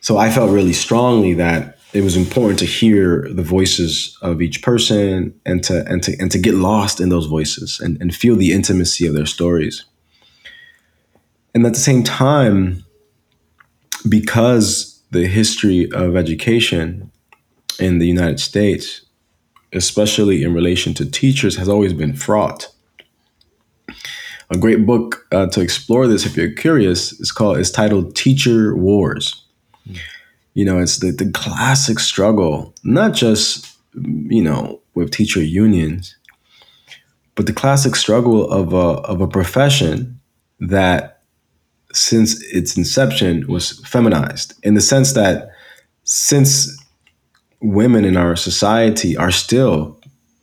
So 0.00 0.18
I 0.18 0.30
felt 0.30 0.50
really 0.50 0.72
strongly 0.72 1.34
that 1.34 1.78
it 1.92 2.02
was 2.02 2.16
important 2.16 2.58
to 2.58 2.66
hear 2.66 3.28
the 3.30 3.42
voices 3.42 4.16
of 4.22 4.42
each 4.42 4.62
person 4.62 5.38
and 5.46 5.64
to 5.64 5.84
and 5.86 6.02
to 6.02 6.16
and 6.18 6.30
to 6.30 6.38
get 6.38 6.54
lost 6.54 7.00
in 7.00 7.08
those 7.08 7.26
voices 7.26 7.80
and, 7.80 8.00
and 8.00 8.14
feel 8.14 8.36
the 8.36 8.52
intimacy 8.52 9.06
of 9.06 9.14
their 9.14 9.26
stories. 9.26 9.84
And 11.54 11.64
at 11.64 11.72
the 11.72 11.80
same 11.80 12.02
time, 12.02 12.84
because 14.08 15.02
the 15.10 15.26
history 15.26 15.90
of 15.92 16.16
education 16.16 17.10
in 17.78 17.98
the 17.98 18.06
United 18.06 18.40
States, 18.40 19.02
especially 19.72 20.42
in 20.42 20.52
relation 20.52 20.92
to 20.94 21.10
teachers, 21.10 21.56
has 21.56 21.68
always 21.68 21.92
been 21.92 22.12
fraught. 22.12 22.68
A 24.50 24.56
great 24.56 24.86
book 24.86 25.26
uh, 25.32 25.46
to 25.48 25.60
explore 25.60 26.06
this, 26.06 26.24
if 26.24 26.36
you're 26.36 26.52
curious, 26.52 27.12
is 27.20 27.32
called. 27.32 27.58
is 27.58 27.70
titled 27.70 28.14
"Teacher 28.14 28.76
Wars." 28.76 29.44
You 30.54 30.64
know, 30.64 30.78
it's 30.78 30.98
the, 30.98 31.10
the 31.10 31.30
classic 31.32 31.98
struggle, 31.98 32.72
not 32.84 33.12
just 33.12 33.76
you 33.94 34.42
know 34.42 34.80
with 34.94 35.10
teacher 35.10 35.42
unions, 35.42 36.16
but 37.34 37.46
the 37.46 37.52
classic 37.52 37.96
struggle 37.96 38.50
of 38.50 38.72
a 38.72 39.00
of 39.08 39.20
a 39.20 39.28
profession 39.28 40.20
that 40.60 41.20
since 41.92 42.40
its 42.52 42.76
inception 42.76 43.46
was 43.48 43.80
feminized 43.86 44.54
in 44.62 44.74
the 44.74 44.80
sense 44.80 45.12
that 45.14 45.50
since 46.04 46.76
women 47.60 48.04
in 48.04 48.16
our 48.16 48.36
society 48.36 49.16
are 49.16 49.30
still 49.30 49.98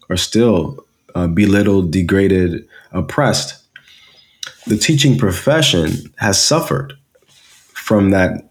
are 0.10 0.18
still 0.18 0.86
uh, 1.16 1.28
belittled, 1.28 1.92
degraded, 1.92 2.68
oppressed, 2.92 3.63
the 4.68 4.78
teaching 4.78 5.18
profession 5.18 5.92
has 6.18 6.44
suffered 6.44 6.94
from 7.74 8.12
that, 8.12 8.50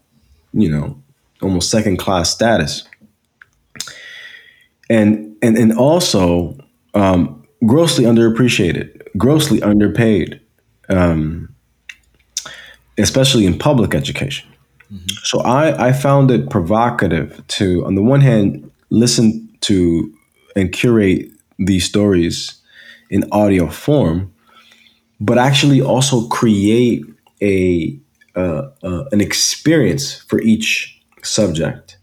you 0.53 0.69
know, 0.69 1.01
almost 1.41 1.69
second 1.69 1.97
class 1.97 2.29
status, 2.29 2.83
and 4.89 5.35
and 5.41 5.57
and 5.57 5.73
also 5.77 6.57
um, 6.93 7.45
grossly 7.65 8.05
underappreciated, 8.05 9.01
grossly 9.17 9.61
underpaid. 9.61 10.39
Um, 10.89 11.53
especially 12.97 13.45
in 13.45 13.57
public 13.57 13.95
education. 13.95 14.49
Mm-hmm. 14.91 15.07
So 15.23 15.39
I, 15.41 15.87
I 15.87 15.93
found 15.93 16.31
it 16.31 16.49
provocative 16.49 17.45
to, 17.47 17.85
on 17.85 17.95
the 17.95 18.03
one 18.03 18.21
hand, 18.21 18.69
listen 18.89 19.49
to 19.61 20.13
and 20.55 20.71
curate 20.71 21.31
these 21.57 21.85
stories 21.85 22.61
in 23.09 23.25
audio 23.31 23.67
form, 23.67 24.32
but 25.23 25.37
actually 25.37 25.81
also 25.81 26.27
create 26.27 27.05
a 27.41 27.97
uh, 28.35 28.69
uh, 28.83 29.05
an 29.11 29.21
experience 29.21 30.17
for 30.23 30.41
each 30.41 31.01
subject 31.21 31.97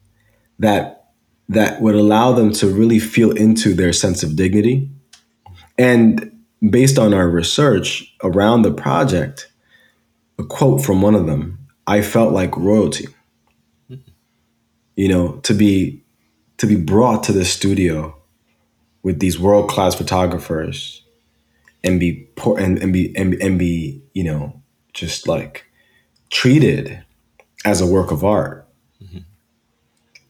that 0.59 1.11
that 1.49 1.83
would 1.83 1.95
allow 1.95 2.33
them 2.33 2.53
to 2.53 2.67
really 2.69 2.99
feel 2.99 3.33
into 3.33 3.75
their 3.75 3.93
sense 3.93 4.23
of 4.23 4.37
dignity. 4.37 4.89
And 5.77 6.31
based 6.71 6.99
on 6.99 7.13
our 7.13 7.29
research 7.29 8.15
around 8.23 8.63
the 8.63 8.73
project, 8.73 9.51
a 10.39 10.45
quote 10.45 10.83
from 10.83 11.03
one 11.03 11.15
of 11.15 11.27
them 11.27 11.59
I 11.87 12.03
felt 12.03 12.33
like 12.33 12.57
royalty. 12.57 13.09
You 14.97 15.09
know, 15.09 15.37
to 15.43 15.53
be 15.53 16.03
to 16.57 16.67
be 16.67 16.77
brought 16.77 17.23
to 17.25 17.33
the 17.33 17.45
studio 17.45 18.17
with 19.03 19.19
these 19.19 19.39
world 19.39 19.69
class 19.69 19.95
photographers 19.95 21.00
and 21.83 21.99
be 21.99 22.29
poor 22.37 22.59
and, 22.59 22.79
and 22.79 22.93
be 22.93 23.17
and, 23.17 23.35
and 23.35 23.59
be 23.59 24.03
you 24.13 24.25
know 24.25 24.61
just 24.93 25.27
like 25.29 25.65
treated 26.31 27.03
as 27.65 27.81
a 27.81 27.87
work 27.87 28.11
of 28.11 28.25
art. 28.25 28.69
Mm-hmm. 29.03 29.19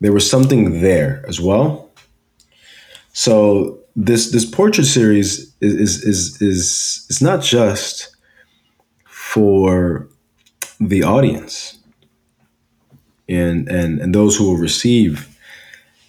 There 0.00 0.12
was 0.12 0.28
something 0.28 0.80
there 0.80 1.24
as 1.28 1.40
well. 1.40 1.90
So 3.12 3.80
this 3.96 4.30
this 4.30 4.44
portrait 4.44 4.86
series 4.86 5.54
is 5.60 5.74
is 5.74 6.04
is 6.04 6.42
is, 6.42 7.06
is 7.10 7.22
not 7.22 7.42
just 7.42 8.16
for 9.04 10.08
the 10.80 11.02
audience 11.02 11.78
and 13.28 13.68
and 13.68 14.00
and 14.00 14.14
those 14.14 14.36
who 14.36 14.44
will 14.44 14.56
receive 14.56 15.28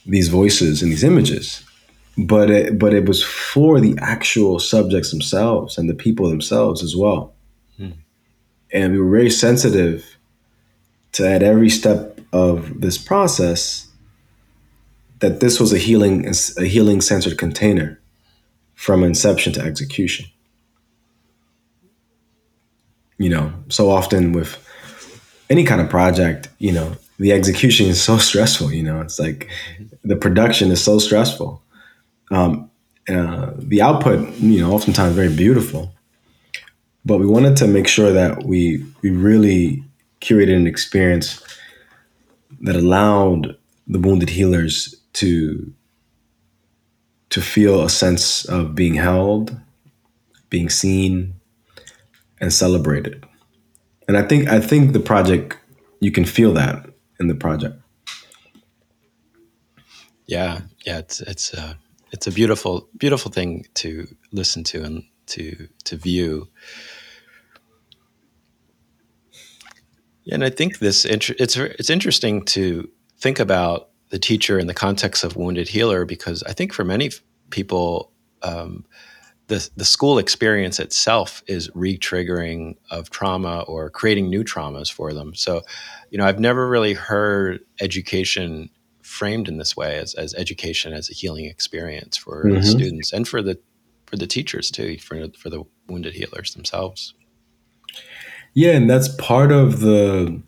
these 0.05 0.29
voices 0.29 0.81
and 0.81 0.91
these 0.91 1.03
images 1.03 1.63
but 2.17 2.49
it, 2.49 2.77
but 2.77 2.93
it 2.93 3.07
was 3.07 3.23
for 3.23 3.79
the 3.79 3.97
actual 4.01 4.59
subjects 4.59 5.11
themselves 5.11 5.77
and 5.77 5.89
the 5.89 5.93
people 5.93 6.29
themselves 6.29 6.83
as 6.83 6.95
well 6.95 7.33
hmm. 7.77 7.91
and 8.73 8.93
we 8.93 8.99
were 8.99 9.09
very 9.09 9.29
sensitive 9.29 10.17
to 11.11 11.27
at 11.27 11.43
every 11.43 11.69
step 11.69 12.19
of 12.33 12.81
this 12.81 12.97
process 12.97 13.87
that 15.19 15.39
this 15.39 15.59
was 15.59 15.71
a 15.71 15.77
healing 15.77 16.27
a 16.57 16.65
healing 16.65 17.01
centered 17.01 17.37
container 17.37 17.99
from 18.75 19.03
inception 19.03 19.53
to 19.53 19.61
execution 19.61 20.25
you 23.21 23.29
know, 23.29 23.53
so 23.69 23.91
often 23.91 24.31
with 24.31 24.57
any 25.49 25.63
kind 25.63 25.79
of 25.79 25.89
project, 25.89 26.49
you 26.57 26.71
know, 26.71 26.95
the 27.19 27.31
execution 27.31 27.85
is 27.85 28.01
so 28.01 28.17
stressful. 28.29 28.73
You 28.73 28.83
know, 28.83 28.99
it's 28.99 29.19
like 29.19 29.47
the 30.03 30.15
production 30.15 30.71
is 30.71 30.83
so 30.83 30.97
stressful. 30.97 31.61
Um, 32.31 32.71
uh, 33.09 33.51
the 33.57 33.81
output, 33.81 34.27
you 34.39 34.61
know, 34.61 34.71
oftentimes 34.71 35.15
very 35.15 35.33
beautiful, 35.33 35.93
but 37.03 37.19
we 37.19 37.25
wanted 37.25 37.57
to 37.57 37.67
make 37.67 37.87
sure 37.87 38.11
that 38.11 38.43
we 38.43 38.85
we 39.01 39.09
really 39.09 39.83
curated 40.21 40.55
an 40.55 40.67
experience 40.67 41.43
that 42.61 42.75
allowed 42.75 43.57
the 43.87 43.99
wounded 43.99 44.29
healers 44.29 44.95
to 45.13 45.73
to 47.31 47.41
feel 47.41 47.83
a 47.83 47.89
sense 47.89 48.45
of 48.45 48.75
being 48.75 48.95
held, 48.95 49.57
being 50.49 50.69
seen, 50.69 51.33
and 52.39 52.53
celebrated. 52.53 53.25
And 54.07 54.17
I 54.17 54.21
think 54.21 54.47
I 54.47 54.59
think 54.59 54.93
the 54.93 54.99
project 54.99 55.57
you 55.99 56.11
can 56.11 56.25
feel 56.25 56.53
that 56.53 56.85
in 57.19 57.27
the 57.27 57.35
project. 57.35 57.75
Yeah, 60.27 60.61
yeah, 60.85 60.99
it's 60.99 61.21
it's 61.21 61.53
a 61.53 61.77
it's 62.11 62.27
a 62.27 62.31
beautiful 62.31 62.89
beautiful 62.97 63.31
thing 63.31 63.65
to 63.75 64.07
listen 64.31 64.63
to 64.65 64.83
and 64.83 65.03
to 65.27 65.67
to 65.85 65.95
view. 65.95 66.47
And 70.31 70.43
I 70.43 70.49
think 70.49 70.79
this 70.79 71.05
it's 71.05 71.29
it's 71.57 71.89
interesting 71.89 72.43
to 72.45 72.89
think 73.17 73.39
about 73.39 73.89
the 74.09 74.19
teacher 74.19 74.59
in 74.59 74.67
the 74.67 74.73
context 74.73 75.23
of 75.23 75.35
wounded 75.35 75.69
healer 75.69 76.05
because 76.05 76.43
I 76.43 76.53
think 76.53 76.73
for 76.73 76.83
many 76.83 77.11
people 77.49 78.11
um, 78.43 78.85
the 79.47 79.69
the 79.75 79.85
school 79.85 80.17
experience 80.17 80.79
itself 80.79 81.43
is 81.47 81.69
re-triggering 81.73 82.75
of 82.89 83.09
trauma 83.09 83.61
or 83.61 83.89
creating 83.89 84.29
new 84.29 84.43
traumas 84.43 84.91
for 84.91 85.13
them. 85.13 85.33
So, 85.33 85.61
you 86.09 86.17
know, 86.17 86.25
I've 86.25 86.39
never 86.39 86.67
really 86.67 86.93
heard 86.93 87.61
education 87.79 88.69
framed 89.11 89.47
in 89.47 89.57
this 89.57 89.75
way 89.75 89.97
as, 89.97 90.13
as 90.15 90.33
education 90.35 90.93
as 90.93 91.09
a 91.09 91.13
healing 91.13 91.45
experience 91.45 92.15
for 92.15 92.45
mm-hmm. 92.45 92.61
students 92.61 93.11
and 93.11 93.27
for 93.27 93.41
the 93.41 93.59
for 94.05 94.17
the 94.17 94.27
teachers 94.27 94.71
too, 94.71 94.97
for 94.97 95.27
for 95.37 95.49
the 95.49 95.63
wounded 95.87 96.13
healers 96.13 96.53
themselves. 96.53 97.13
Yeah, 98.53 98.71
and 98.71 98.89
that's 98.89 99.09
part 99.15 99.51
of 99.51 99.81
the 99.81 100.41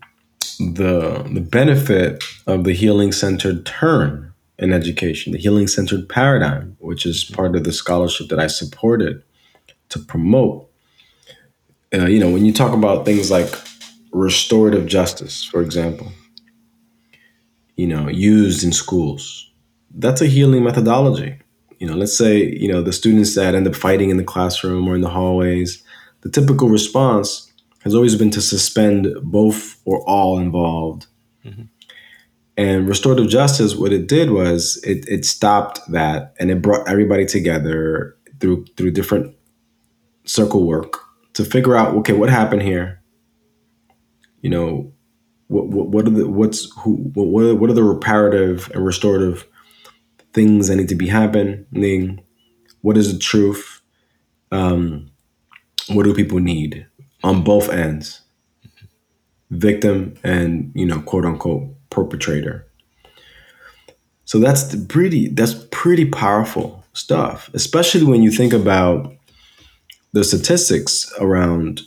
the 0.59 1.24
the 1.32 1.41
benefit 1.41 2.24
of 2.47 2.64
the 2.64 2.74
healing 2.74 3.11
centered 3.11 3.66
turn 3.66 4.34
in 4.59 4.72
education, 4.72 5.34
the 5.34 5.39
healing 5.39 5.68
centered 5.68 6.07
paradigm, 6.07 6.78
which 6.80 7.05
is 7.05 7.24
part 7.24 7.55
of 7.55 7.64
the 7.64 7.72
scholarship 7.72 8.30
that 8.30 8.39
I 8.39 8.47
supported 8.47 9.24
to 9.89 9.99
promote. 9.99 10.70
Uh, 11.93 12.05
you 12.05 12.20
know, 12.20 12.30
when 12.30 12.45
you 12.45 12.53
talk 12.53 12.74
about 12.74 13.05
things 13.05 13.30
like 13.30 13.53
restorative 14.11 14.86
justice, 14.88 15.43
for 15.43 15.61
example, 15.61 16.11
you 17.76 17.88
know, 17.88 18.07
used 18.07 18.63
in 18.63 18.71
schools, 18.71 19.51
that's 19.95 20.21
a 20.21 20.28
healing 20.28 20.63
methodology. 20.63 21.39
You 21.80 21.88
know, 21.88 21.95
let's 21.95 22.17
say, 22.17 22.43
you 22.43 22.67
know, 22.67 22.82
the 22.82 22.93
students 22.93 23.36
that 23.36 23.55
end 23.55 23.67
up 23.67 23.76
fighting 23.76 24.09
in 24.09 24.17
the 24.17 24.24
classroom 24.24 24.88
or 24.88 24.95
in 24.95 25.01
the 25.01 25.09
hallways, 25.09 25.84
the 26.21 26.30
typical 26.30 26.69
response 26.69 27.51
has 27.84 27.93
always 27.93 28.15
been 28.15 28.32
to 28.32 28.41
suspend 28.41 29.07
both 29.21 29.82
or 29.86 30.01
all 30.07 30.39
involved. 30.39 31.07
Mm-hmm. 31.43 31.63
And 32.55 32.88
restorative 32.88 33.28
justice, 33.28 33.76
what 33.76 33.91
it 33.91 34.07
did 34.07 34.30
was 34.30 34.82
it, 34.84 35.07
it 35.09 35.26
stopped 35.26 35.80
that 35.91 36.34
and 36.39 36.51
it 36.51 36.61
brought 36.61 36.88
everybody 36.88 37.26
together 37.26 38.15
through 38.39 38.65
through 38.78 38.91
different 38.91 39.36
circle 40.26 40.65
work 40.65 40.99
to 41.34 41.43
figure 41.43 41.76
out 41.76 41.95
okay 41.95 42.13
what 42.13 42.30
happened 42.30 42.61
here 42.61 43.01
you 44.41 44.49
know 44.49 44.91
what, 45.54 45.68
what, 45.68 45.88
what 45.88 46.08
are 46.08 46.10
the 46.10 46.28
what's 46.28 46.72
who 46.80 46.95
what, 47.14 47.58
what 47.58 47.70
are 47.70 47.74
the 47.74 47.84
reparative 47.84 48.70
and 48.74 48.86
restorative 48.86 49.47
things 50.34 50.68
that 50.68 50.76
need 50.76 50.89
to 50.89 50.95
be 50.95 51.08
happening? 51.08 52.22
What 52.82 52.97
is 52.97 53.14
the 53.14 53.20
truth? 53.20 53.82
Um, 54.51 55.12
what 55.88 56.04
do 56.04 56.14
people 56.14 56.39
need 56.39 56.86
on 57.24 57.43
both 57.43 57.70
ends? 57.70 58.22
Victim 59.51 60.16
and 60.24 60.72
you 60.74 60.86
know 60.86 61.01
quote 61.01 61.26
unquote 61.26 61.70
perpetrator. 61.89 62.68
So 64.26 64.39
that's 64.39 64.76
pretty 64.88 65.28
that's 65.30 65.54
pretty 65.72 66.06
powerful 66.06 66.84
stuff 66.93 67.49
especially 67.54 68.04
when 68.04 68.22
you 68.22 68.32
think 68.32 68.54
about 68.54 69.14
the 70.14 70.24
statistics 70.24 71.12
around 71.20 71.82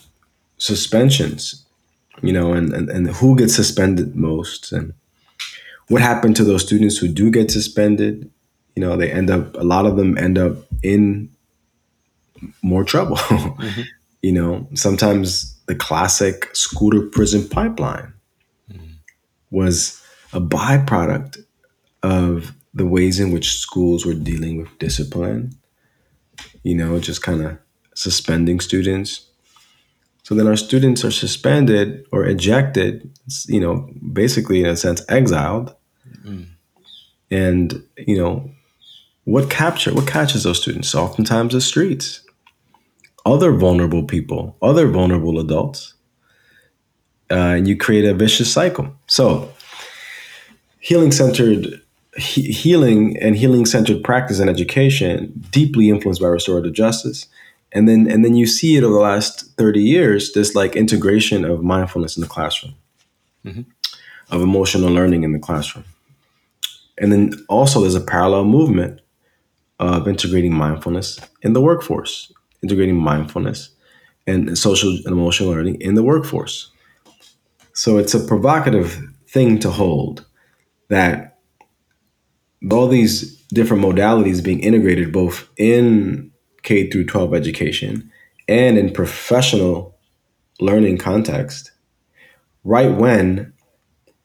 suspensions 0.58 1.65
you 2.22 2.32
know 2.32 2.52
and, 2.52 2.72
and 2.72 2.88
and 2.88 3.08
who 3.16 3.36
gets 3.36 3.54
suspended 3.54 4.16
most 4.16 4.72
and 4.72 4.92
what 5.88 6.02
happened 6.02 6.34
to 6.36 6.44
those 6.44 6.64
students 6.64 6.96
who 6.96 7.08
do 7.08 7.30
get 7.30 7.50
suspended 7.50 8.30
you 8.74 8.80
know 8.80 8.96
they 8.96 9.10
end 9.10 9.30
up 9.30 9.54
a 9.56 9.64
lot 9.64 9.86
of 9.86 9.96
them 9.96 10.16
end 10.18 10.38
up 10.38 10.56
in 10.82 11.30
more 12.62 12.84
trouble 12.84 13.16
mm-hmm 13.16 13.82
you 14.26 14.32
know, 14.32 14.66
sometimes 14.74 15.54
the 15.66 15.74
classic 15.76 16.54
school 16.54 16.90
to 16.90 17.08
prison 17.10 17.48
pipeline 17.48 18.12
mm. 18.68 18.96
was 19.52 20.02
a 20.32 20.40
byproduct 20.40 21.38
of 22.02 22.52
the 22.74 22.86
ways 22.86 23.20
in 23.20 23.30
which 23.30 23.58
schools 23.58 24.04
were 24.04 24.14
dealing 24.14 24.58
with 24.58 24.78
discipline, 24.80 25.56
you 26.64 26.74
know, 26.74 26.98
just 26.98 27.22
kind 27.22 27.40
of 27.40 27.56
suspending 27.94 28.58
students. 28.58 29.25
So 30.26 30.34
then 30.34 30.48
our 30.48 30.56
students 30.56 31.04
are 31.04 31.12
suspended 31.12 32.04
or 32.10 32.26
ejected, 32.26 33.16
you 33.46 33.60
know, 33.60 33.88
basically 34.12 34.58
in 34.58 34.66
a 34.66 34.76
sense 34.76 35.00
exiled. 35.08 35.72
Mm. 36.24 36.46
And, 37.30 37.84
you 37.96 38.18
know, 38.18 38.50
what 39.22 39.50
capture 39.50 39.94
what 39.94 40.08
catches 40.08 40.42
those 40.42 40.60
students? 40.60 40.96
Oftentimes 40.96 41.52
the 41.52 41.60
streets 41.60 42.22
other 43.24 43.52
vulnerable 43.52 44.02
people, 44.02 44.56
other 44.60 44.88
vulnerable 44.88 45.38
adults, 45.38 45.94
uh, 47.30 47.54
and 47.58 47.68
you 47.68 47.76
create 47.76 48.04
a 48.04 48.12
vicious 48.12 48.52
cycle. 48.52 48.92
So, 49.06 49.52
healing 50.80 51.12
centered 51.12 51.80
he- 52.16 52.50
healing 52.50 53.16
and 53.18 53.36
healing 53.36 53.64
centered 53.64 54.02
practice 54.02 54.40
and 54.40 54.50
education 54.50 55.40
deeply 55.52 55.88
influenced 55.88 56.20
by 56.20 56.26
restorative 56.26 56.72
justice. 56.72 57.28
And 57.76 57.88
then 57.88 58.10
and 58.10 58.24
then 58.24 58.34
you 58.34 58.46
see 58.46 58.76
it 58.76 58.84
over 58.84 58.94
the 58.94 59.00
last 59.00 59.54
30 59.56 59.82
years, 59.82 60.32
this 60.32 60.54
like 60.54 60.76
integration 60.76 61.44
of 61.44 61.62
mindfulness 61.62 62.16
in 62.16 62.22
the 62.22 62.28
classroom, 62.28 62.74
mm-hmm. 63.44 63.62
of 64.30 64.42
emotional 64.42 64.90
learning 64.90 65.24
in 65.24 65.32
the 65.32 65.38
classroom. 65.38 65.84
And 66.98 67.12
then 67.12 67.32
also 67.48 67.80
there's 67.80 67.94
a 67.94 68.00
parallel 68.00 68.44
movement 68.44 69.00
of 69.78 70.08
integrating 70.08 70.54
mindfulness 70.54 71.20
in 71.42 71.52
the 71.52 71.60
workforce 71.60 72.32
integrating 72.62 72.96
mindfulness 72.96 73.70
and 74.26 74.58
social 74.58 74.90
and 74.90 75.06
emotional 75.06 75.50
learning 75.50 75.80
in 75.80 75.94
the 75.94 76.02
workforce. 76.02 76.70
So 77.74 77.98
it's 77.98 78.14
a 78.14 78.24
provocative 78.24 78.98
thing 79.28 79.58
to 79.60 79.70
hold 79.70 80.24
that 80.88 81.38
all 82.70 82.88
these 82.88 83.36
different 83.48 83.84
modalities 83.84 84.42
being 84.42 84.60
integrated 84.60 85.12
both 85.12 85.48
in 85.56 86.25
K 86.66 86.90
through 86.90 87.06
12 87.06 87.34
education 87.34 88.12
and 88.46 88.76
in 88.76 88.92
professional 88.92 89.96
learning 90.60 90.98
context 90.98 91.70
right 92.64 92.92
when 92.92 93.54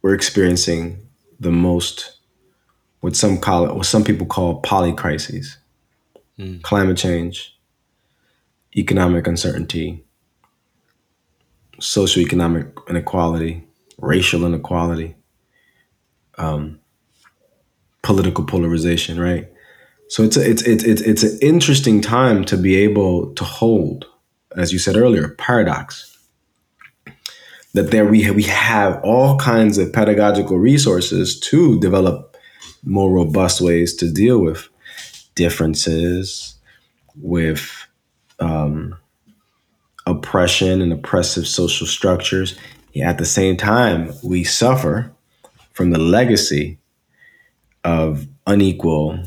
we're 0.02 0.14
experiencing 0.14 1.00
the 1.39 1.52
most 1.52 2.18
what 3.00 3.16
some 3.16 3.38
call 3.38 3.74
what 3.74 3.86
some 3.86 4.04
people 4.04 4.28
call 4.28 4.60
poly 4.60 4.94
crises 4.94 5.58
mm. 6.38 6.62
climate 6.62 6.98
change 6.98 7.56
economic 8.76 9.28
uncertainty, 9.28 10.04
socioeconomic 11.80 12.72
inequality, 12.89 13.64
racial 13.98 14.46
inequality, 14.46 15.16
um, 16.38 16.80
political 18.02 18.46
polarization, 18.46 19.20
right? 19.20 19.52
So 20.12 20.24
it's 20.24 20.36
a, 20.36 20.49
it's 20.49 20.62
it's 20.64 20.84
it's 20.84 21.01
it's 21.01 21.24
an 21.24 21.39
interesting 21.41 22.01
time 22.01 22.43
to 22.43 22.57
be 22.57 22.76
able 22.76 23.34
to 23.36 23.45
hold, 23.45 24.07
as 24.57 24.74
you 24.74 24.78
said 24.78 24.97
earlier, 24.97 25.30
paradox. 25.38 26.18
That 27.76 27.91
there 27.91 28.05
we 28.05 28.30
we 28.32 28.43
have 28.43 29.01
all 29.05 29.38
kinds 29.38 29.78
of 29.78 29.93
pedagogical 29.93 30.57
resources 30.57 31.39
to 31.51 31.80
develop 31.80 32.36
more 32.84 33.09
robust 33.09 33.62
ways 33.62 33.95
to 33.95 34.12
deal 34.12 34.39
with 34.39 34.68
differences, 35.36 36.55
with 37.16 37.72
um, 38.41 38.97
oppression 40.05 40.82
and 40.82 40.91
oppressive 40.91 41.47
social 41.47 41.88
structures. 41.88 42.59
At 43.01 43.18
the 43.18 43.26
same 43.26 43.55
time, 43.55 44.12
we 44.22 44.43
suffer 44.43 45.14
from 45.72 45.91
the 45.91 45.99
legacy 45.99 46.80
of 47.86 48.28
unequal 48.45 49.24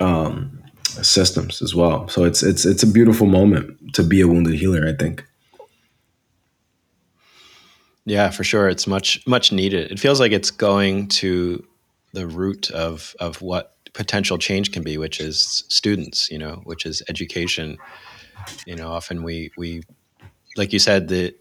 um, 0.00 0.62
systems 0.84 1.62
as 1.62 1.74
well. 1.74 2.08
So 2.08 2.24
it's 2.24 2.42
it's 2.42 2.64
it's 2.64 2.82
a 2.82 2.86
beautiful 2.86 3.26
moment 3.26 3.94
to 3.94 4.02
be 4.02 4.20
a 4.20 4.28
wounded 4.28 4.54
healer. 4.54 4.86
I 4.86 4.94
think. 4.94 5.24
Yeah, 8.04 8.30
for 8.30 8.44
sure, 8.44 8.68
it's 8.68 8.86
much 8.86 9.26
much 9.26 9.52
needed. 9.52 9.90
It 9.92 10.00
feels 10.00 10.20
like 10.20 10.32
it's 10.32 10.50
going 10.50 11.08
to 11.08 11.64
the 12.12 12.26
root 12.26 12.70
of 12.70 13.14
of 13.20 13.42
what 13.42 13.74
potential 13.92 14.38
change 14.38 14.72
can 14.72 14.82
be, 14.82 14.96
which 14.98 15.20
is 15.20 15.64
students. 15.68 16.30
You 16.30 16.38
know, 16.38 16.62
which 16.64 16.86
is 16.86 17.02
education 17.08 17.78
you 18.66 18.76
know, 18.76 18.88
often 18.88 19.22
we 19.22 19.50
we 19.56 19.82
like 20.56 20.72
you 20.72 20.78
said 20.78 21.08
the 21.08 21.34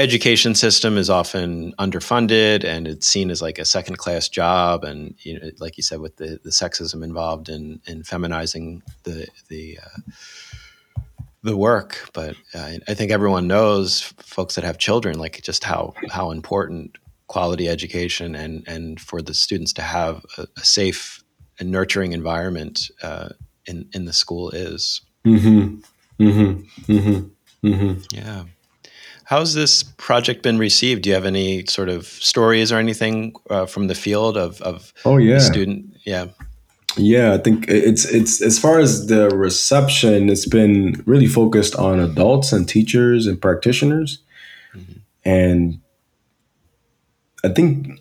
education 0.00 0.54
system 0.54 0.96
is 0.96 1.10
often 1.10 1.72
underfunded 1.78 2.64
and 2.64 2.88
it's 2.88 3.06
seen 3.06 3.30
as 3.30 3.42
like 3.42 3.58
a 3.58 3.64
second 3.64 3.96
class 3.96 4.28
job 4.28 4.82
and 4.82 5.14
you 5.18 5.38
know 5.38 5.50
like 5.58 5.76
you 5.76 5.82
said 5.82 6.00
with 6.00 6.16
the, 6.16 6.40
the 6.42 6.50
sexism 6.50 7.04
involved 7.04 7.48
in 7.48 7.80
in 7.86 8.02
feminizing 8.02 8.82
the 9.04 9.28
the 9.48 9.78
uh, 9.78 11.02
the 11.42 11.56
work 11.56 12.08
but 12.14 12.34
uh, 12.54 12.72
I 12.88 12.94
think 12.94 13.10
everyone 13.10 13.46
knows 13.46 14.00
folks 14.18 14.54
that 14.54 14.64
have 14.64 14.78
children 14.78 15.18
like 15.18 15.40
just 15.42 15.64
how 15.64 15.92
how 16.10 16.30
important 16.30 16.96
quality 17.26 17.68
education 17.68 18.34
and 18.34 18.66
and 18.66 19.00
for 19.00 19.20
the 19.20 19.34
students 19.34 19.72
to 19.74 19.82
have 19.82 20.24
a, 20.38 20.46
a 20.56 20.64
safe 20.64 21.22
and 21.58 21.70
nurturing 21.70 22.12
environment 22.12 22.90
uh, 23.02 23.28
in 23.66 23.86
in 23.92 24.06
the 24.06 24.14
school 24.14 24.50
is 24.50 25.02
mm-hmm. 25.26 25.80
Mm-hmm. 26.18 26.92
Mm-hmm. 26.92 27.66
Mm-hmm. 27.66 28.00
Yeah. 28.12 28.44
How's 29.30 29.54
this 29.54 29.84
project 29.84 30.42
been 30.42 30.58
received? 30.58 31.02
Do 31.02 31.10
you 31.10 31.14
have 31.14 31.24
any 31.24 31.64
sort 31.66 31.88
of 31.88 32.06
stories 32.06 32.72
or 32.72 32.78
anything 32.78 33.32
uh, 33.48 33.64
from 33.64 33.86
the 33.86 33.94
field 33.94 34.36
of, 34.36 34.60
of 34.60 34.92
oh 35.04 35.18
yeah 35.18 35.38
student? 35.38 35.96
Yeah. 36.04 36.26
Yeah, 36.96 37.34
I 37.34 37.38
think 37.38 37.66
it's 37.68 38.04
it's 38.06 38.42
as 38.42 38.58
far 38.58 38.80
as 38.80 39.06
the 39.06 39.28
reception, 39.30 40.28
it's 40.30 40.48
been 40.48 41.00
really 41.06 41.28
focused 41.28 41.76
on 41.76 42.00
adults 42.00 42.52
and 42.52 42.68
teachers 42.68 43.28
and 43.28 43.40
practitioners, 43.40 44.18
mm-hmm. 44.74 44.98
and 45.24 45.80
I 47.44 47.50
think 47.50 48.00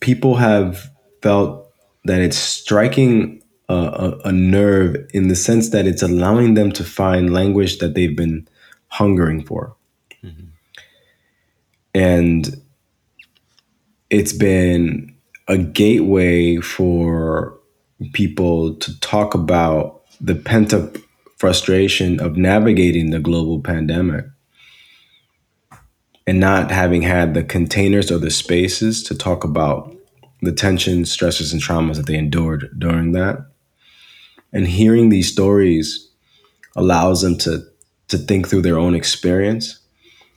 people 0.00 0.34
have 0.34 0.90
felt 1.22 1.70
that 2.04 2.20
it's 2.20 2.36
striking 2.36 3.40
a, 3.68 3.74
a, 3.74 4.18
a, 4.24 4.32
nerve 4.32 4.96
in 5.14 5.28
the 5.28 5.36
sense 5.36 5.70
that 5.70 5.86
it's 5.86 6.02
allowing 6.02 6.54
them 6.54 6.72
to 6.72 6.82
find 6.82 7.32
language 7.32 7.78
that 7.78 7.94
they've 7.94 8.16
been 8.16 8.48
hungering 8.88 9.44
for. 9.44 9.76
And 11.94 12.60
it's 14.10 14.32
been 14.32 15.14
a 15.48 15.58
gateway 15.58 16.56
for 16.56 17.58
people 18.12 18.74
to 18.76 18.98
talk 19.00 19.34
about 19.34 20.02
the 20.20 20.34
pent 20.34 20.72
up 20.72 20.96
frustration 21.36 22.20
of 22.20 22.36
navigating 22.36 23.10
the 23.10 23.20
global 23.20 23.60
pandemic 23.60 24.24
and 26.26 26.40
not 26.40 26.70
having 26.70 27.02
had 27.02 27.34
the 27.34 27.44
containers 27.44 28.10
or 28.10 28.18
the 28.18 28.30
spaces 28.30 29.02
to 29.02 29.14
talk 29.14 29.44
about 29.44 29.94
the 30.40 30.52
tensions, 30.52 31.10
stresses, 31.10 31.52
and 31.52 31.62
traumas 31.62 31.96
that 31.96 32.06
they 32.06 32.16
endured 32.16 32.70
during 32.78 33.12
that. 33.12 33.38
And 34.52 34.66
hearing 34.66 35.08
these 35.08 35.30
stories 35.30 36.10
allows 36.76 37.22
them 37.22 37.36
to, 37.38 37.64
to 38.08 38.18
think 38.18 38.48
through 38.48 38.62
their 38.62 38.78
own 38.78 38.94
experience. 38.94 39.80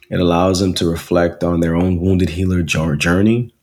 It 0.09 0.19
allows 0.19 0.59
them 0.59 0.73
to 0.75 0.89
reflect 0.89 1.43
on 1.43 1.59
their 1.59 1.75
own 1.75 1.99
wounded 1.99 2.29
healer 2.29 2.63
journey. 2.63 3.53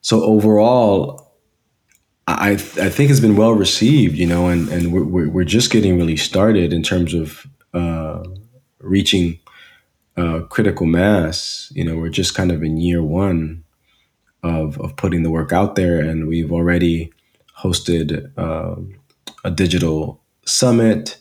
So 0.00 0.22
overall, 0.22 1.24
I 2.26 2.52
I 2.52 2.56
think 2.90 3.10
it's 3.10 3.20
been 3.20 3.36
well 3.36 3.52
received, 3.52 4.16
you 4.16 4.26
know, 4.26 4.48
and 4.48 4.68
and 4.68 4.92
we're 4.92 5.28
we're 5.28 5.44
just 5.44 5.70
getting 5.70 5.98
really 5.98 6.16
started 6.16 6.72
in 6.72 6.82
terms 6.82 7.14
of 7.14 7.46
uh, 7.72 8.22
reaching 8.80 9.38
uh, 10.16 10.40
critical 10.48 10.86
mass. 10.86 11.70
You 11.74 11.84
know, 11.84 11.96
we're 11.96 12.08
just 12.08 12.34
kind 12.34 12.52
of 12.52 12.62
in 12.62 12.78
year 12.78 13.02
one 13.02 13.64
of 14.42 14.80
of 14.80 14.96
putting 14.96 15.22
the 15.22 15.30
work 15.30 15.52
out 15.52 15.74
there, 15.74 16.00
and 16.00 16.28
we've 16.28 16.52
already 16.52 17.12
hosted 17.58 18.30
uh, 18.38 18.76
a 19.44 19.50
digital 19.50 20.22
summit. 20.46 21.18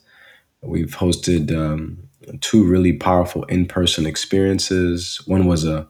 We've 0.62 0.96
hosted 0.96 1.52
um, 1.52 2.10
two 2.42 2.64
really 2.64 2.94
powerful 2.94 3.44
in 3.46 3.66
person 3.66 4.06
experiences. 4.06 5.22
One 5.26 5.46
was 5.46 5.66
a, 5.66 5.88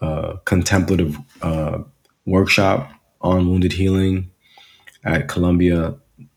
a 0.00 0.38
contemplative 0.44 1.16
uh, 1.42 1.78
workshop 2.26 2.90
on 3.20 3.48
wounded 3.48 3.72
healing 3.72 4.30
at 5.04 5.28
Columbia 5.28 5.94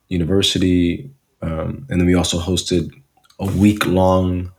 University. 0.08 1.10
Um, 1.42 1.86
and 1.90 2.00
then 2.00 2.06
we 2.06 2.16
also 2.16 2.40
hosted 2.40 2.92
a 3.40 3.46
week 3.46 3.86
long 3.86 4.52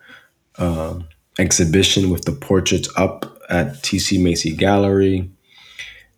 uh, 0.58 0.98
exhibition 1.38 2.10
with 2.10 2.24
the 2.24 2.32
portraits 2.32 2.88
up 2.96 3.38
at 3.48 3.82
TC 3.82 4.22
Macy 4.22 4.54
Gallery. 4.54 5.30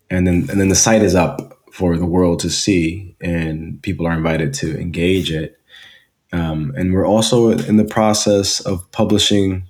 And 0.09 0.27
then, 0.27 0.47
and 0.49 0.59
then 0.59 0.69
the 0.69 0.75
site 0.75 1.01
is 1.01 1.15
up 1.15 1.55
for 1.71 1.97
the 1.97 2.05
world 2.05 2.39
to 2.39 2.49
see, 2.49 3.15
and 3.19 3.81
people 3.81 4.07
are 4.07 4.13
invited 4.13 4.53
to 4.55 4.79
engage 4.79 5.31
it. 5.31 5.59
Um, 6.31 6.73
and 6.75 6.93
we're 6.93 7.07
also 7.07 7.51
in 7.51 7.77
the 7.77 7.85
process 7.85 8.59
of 8.61 8.89
publishing 8.91 9.67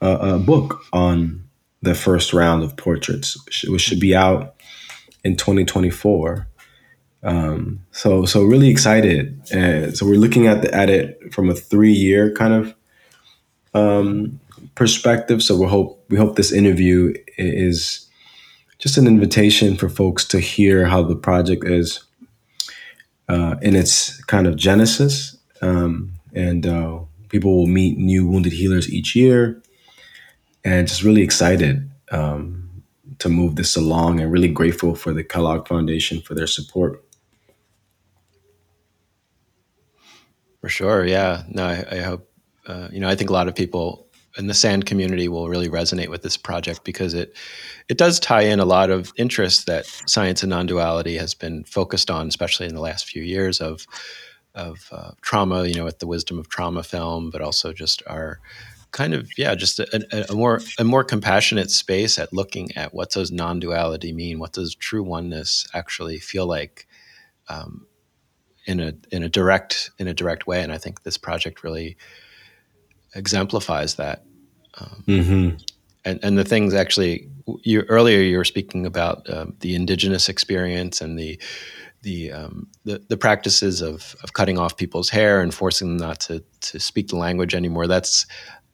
a, 0.00 0.34
a 0.34 0.38
book 0.38 0.84
on 0.92 1.44
the 1.82 1.94
first 1.94 2.32
round 2.32 2.62
of 2.62 2.76
portraits, 2.76 3.36
which 3.66 3.82
should 3.82 4.00
be 4.00 4.14
out 4.14 4.54
in 5.24 5.36
2024. 5.36 6.46
Um, 7.22 7.80
so 7.90 8.26
so 8.26 8.42
really 8.42 8.68
excited. 8.68 9.40
And 9.50 9.96
so 9.96 10.06
we're 10.06 10.16
looking 10.16 10.46
at 10.46 10.62
the, 10.62 10.74
at 10.74 10.90
it 10.90 11.32
from 11.32 11.48
a 11.48 11.54
three 11.54 11.92
year 11.92 12.32
kind 12.32 12.52
of 12.52 12.74
um, 13.72 14.40
perspective. 14.74 15.42
So 15.42 15.56
we 15.56 15.66
hope 15.66 16.04
we 16.10 16.16
hope 16.16 16.36
this 16.36 16.52
interview 16.52 17.14
is 17.38 18.06
just 18.78 18.98
an 18.98 19.06
invitation 19.06 19.76
for 19.76 19.88
folks 19.88 20.26
to 20.26 20.40
hear 20.40 20.84
how 20.86 21.02
the 21.02 21.16
project 21.16 21.64
is 21.66 22.04
uh, 23.28 23.56
in 23.62 23.74
its 23.74 24.22
kind 24.24 24.46
of 24.46 24.56
genesis, 24.56 25.33
um, 25.62 26.12
and 26.34 26.66
uh, 26.66 27.00
people 27.28 27.56
will 27.56 27.66
meet 27.66 27.98
new 27.98 28.26
wounded 28.26 28.52
healers 28.52 28.92
each 28.92 29.14
year, 29.14 29.62
and 30.64 30.88
just 30.88 31.02
really 31.02 31.22
excited. 31.22 31.90
Um, 32.10 32.64
to 33.18 33.28
move 33.28 33.56
this 33.56 33.76
along 33.76 34.20
and 34.20 34.30
really 34.30 34.48
grateful 34.48 34.94
for 34.94 35.12
the 35.12 35.24
Kellogg 35.24 35.68
Foundation 35.68 36.20
for 36.20 36.34
their 36.34 36.46
support. 36.46 37.02
For 40.60 40.68
sure, 40.68 41.06
yeah. 41.06 41.42
No, 41.48 41.64
I, 41.66 41.84
I 41.90 41.98
hope 42.00 42.30
uh, 42.66 42.88
you 42.90 43.00
know. 43.00 43.08
I 43.08 43.14
think 43.14 43.30
a 43.30 43.32
lot 43.34 43.48
of 43.48 43.54
people 43.54 44.06
in 44.38 44.46
the 44.46 44.54
SAND 44.54 44.86
community 44.86 45.28
will 45.28 45.48
really 45.48 45.68
resonate 45.68 46.08
with 46.08 46.22
this 46.22 46.36
project 46.36 46.84
because 46.84 47.12
it 47.12 47.36
it 47.88 47.98
does 47.98 48.18
tie 48.18 48.42
in 48.42 48.60
a 48.60 48.64
lot 48.64 48.90
of 48.90 49.12
interests 49.18 49.64
that 49.64 49.84
science 50.06 50.42
and 50.42 50.50
non-duality 50.50 51.16
has 51.18 51.34
been 51.34 51.64
focused 51.64 52.10
on, 52.10 52.28
especially 52.28 52.66
in 52.66 52.74
the 52.74 52.80
last 52.80 53.06
few 53.06 53.22
years 53.22 53.60
of 53.60 53.86
of 54.54 54.88
uh, 54.92 55.12
trauma. 55.20 55.66
You 55.66 55.74
know, 55.74 55.84
with 55.84 55.98
the 55.98 56.06
wisdom 56.06 56.38
of 56.38 56.48
trauma 56.48 56.82
film, 56.82 57.30
but 57.30 57.40
also 57.40 57.72
just 57.72 58.02
our 58.06 58.40
kind 58.94 59.12
of 59.12 59.28
yeah 59.36 59.56
just 59.56 59.80
a, 59.80 60.30
a, 60.30 60.34
more 60.34 60.60
a 60.78 60.84
more 60.84 61.02
compassionate 61.02 61.68
space 61.68 62.16
at 62.16 62.32
looking 62.32 62.70
at 62.76 62.94
what 62.94 63.10
does 63.10 63.32
non-duality 63.32 64.12
mean 64.12 64.38
what 64.38 64.52
does 64.52 64.72
true 64.72 65.02
oneness 65.02 65.66
actually 65.74 66.16
feel 66.20 66.46
like 66.46 66.86
um, 67.48 67.88
in 68.66 68.78
a 68.78 68.94
in 69.10 69.24
a 69.24 69.28
direct 69.28 69.90
in 69.98 70.06
a 70.06 70.14
direct 70.14 70.46
way 70.46 70.62
and 70.62 70.70
i 70.70 70.78
think 70.78 71.02
this 71.02 71.18
project 71.18 71.64
really 71.64 71.96
exemplifies 73.16 73.96
that 73.96 74.24
um, 74.78 75.04
mm-hmm. 75.08 75.56
and 76.04 76.20
and 76.22 76.38
the 76.38 76.44
things 76.44 76.72
actually 76.72 77.28
you 77.64 77.80
earlier 77.88 78.20
you 78.20 78.36
were 78.36 78.44
speaking 78.44 78.86
about 78.86 79.28
um, 79.28 79.56
the 79.58 79.74
indigenous 79.74 80.28
experience 80.28 81.00
and 81.00 81.18
the 81.18 81.36
the, 82.04 82.30
um, 82.30 82.68
the, 82.84 83.02
the 83.08 83.16
practices 83.16 83.80
of, 83.80 84.14
of 84.22 84.32
cutting 84.34 84.58
off 84.58 84.76
people's 84.76 85.10
hair 85.10 85.40
and 85.40 85.52
forcing 85.52 85.88
them 85.88 85.96
not 85.96 86.20
to 86.20 86.44
to 86.60 86.78
speak 86.78 87.08
the 87.08 87.16
language 87.16 87.54
anymore. 87.54 87.86
That's 87.86 88.26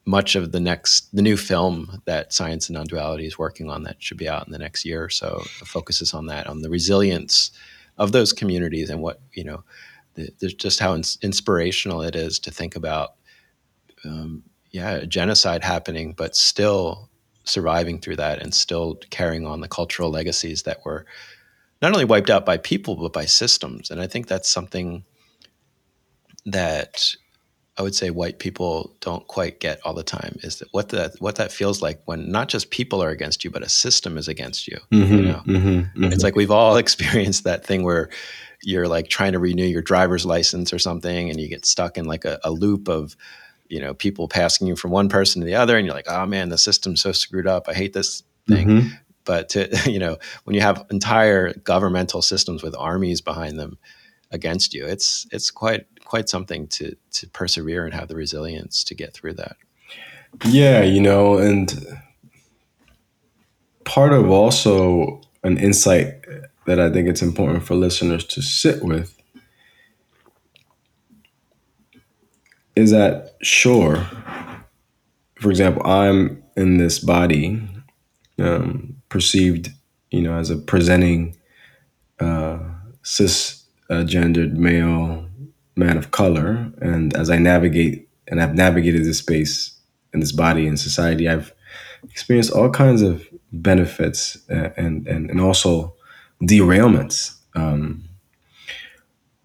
much 0.05 0.35
of 0.35 0.51
the 0.51 0.59
next 0.59 1.13
the 1.15 1.21
new 1.21 1.37
film 1.37 2.01
that 2.05 2.33
science 2.33 2.67
and 2.69 2.75
non-duality 2.75 3.25
is 3.25 3.37
working 3.37 3.69
on 3.69 3.83
that 3.83 4.01
should 4.01 4.17
be 4.17 4.27
out 4.27 4.45
in 4.45 4.51
the 4.51 4.59
next 4.59 4.83
year 4.83 5.03
or 5.03 5.09
so 5.09 5.43
focuses 5.63 6.13
on 6.13 6.25
that 6.25 6.47
on 6.47 6.61
the 6.61 6.69
resilience 6.69 7.51
of 7.97 8.11
those 8.11 8.33
communities 8.33 8.89
and 8.89 9.01
what 9.01 9.21
you 9.33 9.43
know 9.43 9.63
the, 10.15 10.29
the, 10.39 10.47
just 10.47 10.79
how 10.79 10.95
ins- 10.95 11.19
inspirational 11.21 12.01
it 12.01 12.15
is 12.15 12.39
to 12.39 12.49
think 12.49 12.75
about 12.75 13.11
um, 14.03 14.41
yeah 14.71 15.05
genocide 15.05 15.63
happening 15.63 16.13
but 16.13 16.35
still 16.35 17.09
surviving 17.43 17.99
through 17.99 18.15
that 18.15 18.41
and 18.41 18.53
still 18.53 18.95
carrying 19.11 19.45
on 19.45 19.61
the 19.61 19.67
cultural 19.67 20.09
legacies 20.09 20.63
that 20.63 20.83
were 20.83 21.05
not 21.81 21.91
only 21.91 22.05
wiped 22.05 22.29
out 22.29 22.45
by 22.45 22.57
people 22.57 22.95
but 22.95 23.13
by 23.13 23.25
systems 23.25 23.89
and 23.91 24.01
i 24.01 24.07
think 24.07 24.27
that's 24.27 24.49
something 24.49 25.03
that 26.45 27.15
I 27.77 27.83
would 27.83 27.95
say 27.95 28.09
white 28.09 28.39
people 28.39 28.95
don't 28.99 29.25
quite 29.27 29.59
get 29.59 29.79
all 29.85 29.93
the 29.93 30.03
time 30.03 30.37
is 30.43 30.59
that 30.59 30.67
what 30.71 30.89
that 30.89 31.15
what 31.19 31.37
that 31.37 31.51
feels 31.51 31.81
like 31.81 32.01
when 32.05 32.29
not 32.29 32.49
just 32.49 32.69
people 32.69 33.01
are 33.01 33.09
against 33.09 33.43
you, 33.43 33.49
but 33.49 33.63
a 33.63 33.69
system 33.69 34.17
is 34.17 34.27
against 34.27 34.67
you. 34.67 34.77
Mm-hmm, 34.91 35.15
you 35.15 35.21
know, 35.23 35.41
mm-hmm, 35.45 35.69
mm-hmm. 35.69 36.03
it's 36.05 36.23
like 36.23 36.35
we've 36.35 36.51
all 36.51 36.75
experienced 36.85 37.45
that 37.45 37.65
thing 37.65 37.83
where 37.83 38.09
you're 38.61 38.87
like 38.87 39.07
trying 39.07 39.31
to 39.31 39.39
renew 39.39 39.65
your 39.65 39.81
driver's 39.81 40.25
license 40.25 40.73
or 40.73 40.79
something, 40.79 41.29
and 41.29 41.39
you 41.39 41.47
get 41.47 41.65
stuck 41.65 41.97
in 41.97 42.05
like 42.05 42.25
a, 42.25 42.39
a 42.43 42.51
loop 42.51 42.89
of 42.89 43.15
you 43.69 43.79
know 43.79 43.93
people 43.93 44.27
passing 44.27 44.67
you 44.67 44.75
from 44.75 44.91
one 44.91 45.07
person 45.07 45.41
to 45.41 45.45
the 45.45 45.55
other, 45.55 45.77
and 45.77 45.85
you're 45.85 45.95
like, 45.95 46.09
oh 46.09 46.25
man, 46.25 46.49
the 46.49 46.57
system's 46.57 47.01
so 47.01 47.13
screwed 47.13 47.47
up. 47.47 47.69
I 47.69 47.73
hate 47.73 47.93
this 47.93 48.21
thing. 48.47 48.91
But 49.25 49.49
to, 49.49 49.69
you 49.91 49.99
know, 49.99 50.17
when 50.43 50.55
you 50.55 50.61
have 50.61 50.85
entire 50.91 51.53
governmental 51.53 52.21
systems 52.21 52.63
with 52.63 52.75
armies 52.77 53.21
behind 53.21 53.59
them 53.59 53.77
against 54.31 54.73
you, 54.73 54.85
it's 54.85 55.27
it's 55.31 55.51
quite 55.51 55.85
quite 56.05 56.29
something 56.29 56.67
to 56.67 56.95
to 57.13 57.27
persevere 57.29 57.85
and 57.85 57.93
have 57.93 58.07
the 58.07 58.15
resilience 58.15 58.83
to 58.85 58.95
get 58.95 59.13
through 59.13 59.33
that. 59.33 59.57
Yeah, 60.45 60.81
you 60.83 61.01
know, 61.01 61.37
and 61.37 61.85
part 63.83 64.13
of 64.13 64.29
also 64.29 65.21
an 65.43 65.57
insight 65.57 66.23
that 66.65 66.79
I 66.79 66.89
think 66.89 67.07
it's 67.07 67.21
important 67.21 67.63
for 67.63 67.75
listeners 67.75 68.25
to 68.27 68.41
sit 68.41 68.83
with 68.83 69.17
is 72.75 72.91
that 72.91 73.35
sure, 73.41 74.07
for 75.35 75.49
example, 75.49 75.85
I'm 75.85 76.43
in 76.55 76.77
this 76.77 76.99
body, 76.99 77.61
um, 78.39 78.90
perceived, 79.11 79.69
you 80.09 80.21
know, 80.23 80.33
as 80.39 80.49
a 80.49 80.57
presenting 80.57 81.37
uh, 82.19 82.59
cisgendered 83.03 84.53
male 84.53 85.25
man 85.75 85.97
of 85.97 86.09
color, 86.09 86.71
and 86.81 87.15
as 87.15 87.29
I 87.29 87.37
navigate 87.37 88.07
and 88.27 88.41
I've 88.41 88.55
navigated 88.55 89.03
this 89.05 89.19
space 89.19 89.53
and 90.13 90.21
this 90.23 90.35
body 90.45 90.67
and 90.67 90.79
society, 90.79 91.25
I've 91.27 91.53
experienced 92.03 92.53
all 92.57 92.69
kinds 92.69 93.01
of 93.01 93.27
benefits 93.51 94.37
uh, 94.49 94.69
and 94.77 95.07
and 95.07 95.29
and 95.31 95.39
also 95.41 95.93
derailments. 96.41 97.17
Um, 97.55 98.03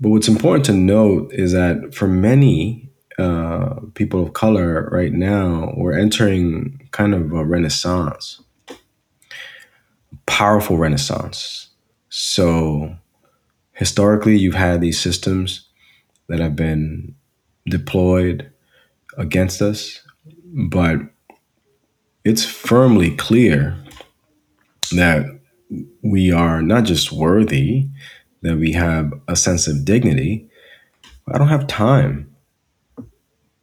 But 0.00 0.10
what's 0.10 0.28
important 0.28 0.64
to 0.66 0.72
note 0.72 1.32
is 1.32 1.52
that 1.52 1.94
for 1.94 2.08
many 2.08 2.90
uh, 3.18 3.80
people 3.94 4.20
of 4.22 4.32
color 4.32 4.88
right 4.92 5.12
now, 5.12 5.72
we're 5.78 5.98
entering 5.98 6.88
kind 6.90 7.14
of 7.14 7.32
a 7.32 7.44
renaissance, 7.44 8.42
powerful 10.26 10.76
renaissance. 10.76 11.68
So 12.08 12.96
historically, 13.72 14.36
you've 14.36 14.54
had 14.54 14.80
these 14.80 15.00
systems 15.00 15.68
that 16.28 16.40
have 16.40 16.56
been 16.56 17.14
deployed 17.68 18.50
against 19.16 19.62
us, 19.62 20.00
but 20.44 20.98
it's 22.24 22.44
firmly 22.44 23.14
clear 23.16 23.76
that 24.92 25.26
we 26.02 26.32
are 26.32 26.62
not 26.62 26.84
just 26.84 27.12
worthy, 27.12 27.86
that 28.42 28.56
we 28.56 28.72
have 28.72 29.12
a 29.28 29.36
sense 29.36 29.66
of 29.66 29.84
dignity. 29.84 30.48
I 31.28 31.38
don't 31.38 31.48
have 31.48 31.66
time 31.66 32.34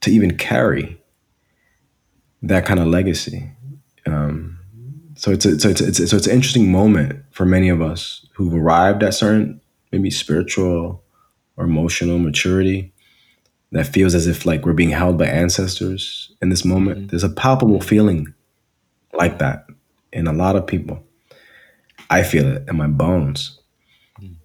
to 0.02 0.12
even 0.12 0.38
carry 0.38 1.02
that 2.42 2.66
kind 2.66 2.80
of 2.80 2.88
legacy. 2.88 3.52
Um, 4.06 4.60
so 5.24 5.32
it's 5.32 5.46
a, 5.46 5.58
so 5.58 5.70
it's, 5.70 5.80
it's 5.80 6.10
so 6.10 6.18
it's 6.18 6.28
an 6.28 6.34
interesting 6.34 6.70
moment 6.70 7.24
for 7.32 7.46
many 7.46 7.70
of 7.70 7.82
us 7.82 8.26
who've 8.34 8.54
arrived 8.54 9.04
at 9.04 9.14
certain 9.14 9.62
maybe 9.94 10.12
spiritual 10.12 11.02
or 11.56 11.64
emotional 11.64 12.20
maturity 12.20 12.92
that 13.72 13.88
feels 13.88 14.16
as 14.16 14.28
if 14.28 14.46
like 14.46 14.66
we're 14.66 14.74
being 14.74 14.90
held 14.90 15.18
by 15.18 15.28
ancestors 15.28 16.30
in 16.42 16.50
this 16.50 16.66
moment. 16.66 16.98
Mm-hmm. 16.98 17.08
There's 17.08 17.24
a 17.24 17.30
palpable 17.30 17.80
feeling 17.80 18.34
like 19.14 19.40
that 19.40 19.66
in 20.12 20.28
a 20.28 20.34
lot 20.34 20.58
of 20.58 20.68
people. 20.68 21.02
I 22.10 22.24
feel 22.24 22.46
it 22.46 22.68
in 22.68 22.76
my 22.76 22.88
bones. 22.88 23.62
Mm. 24.20 24.36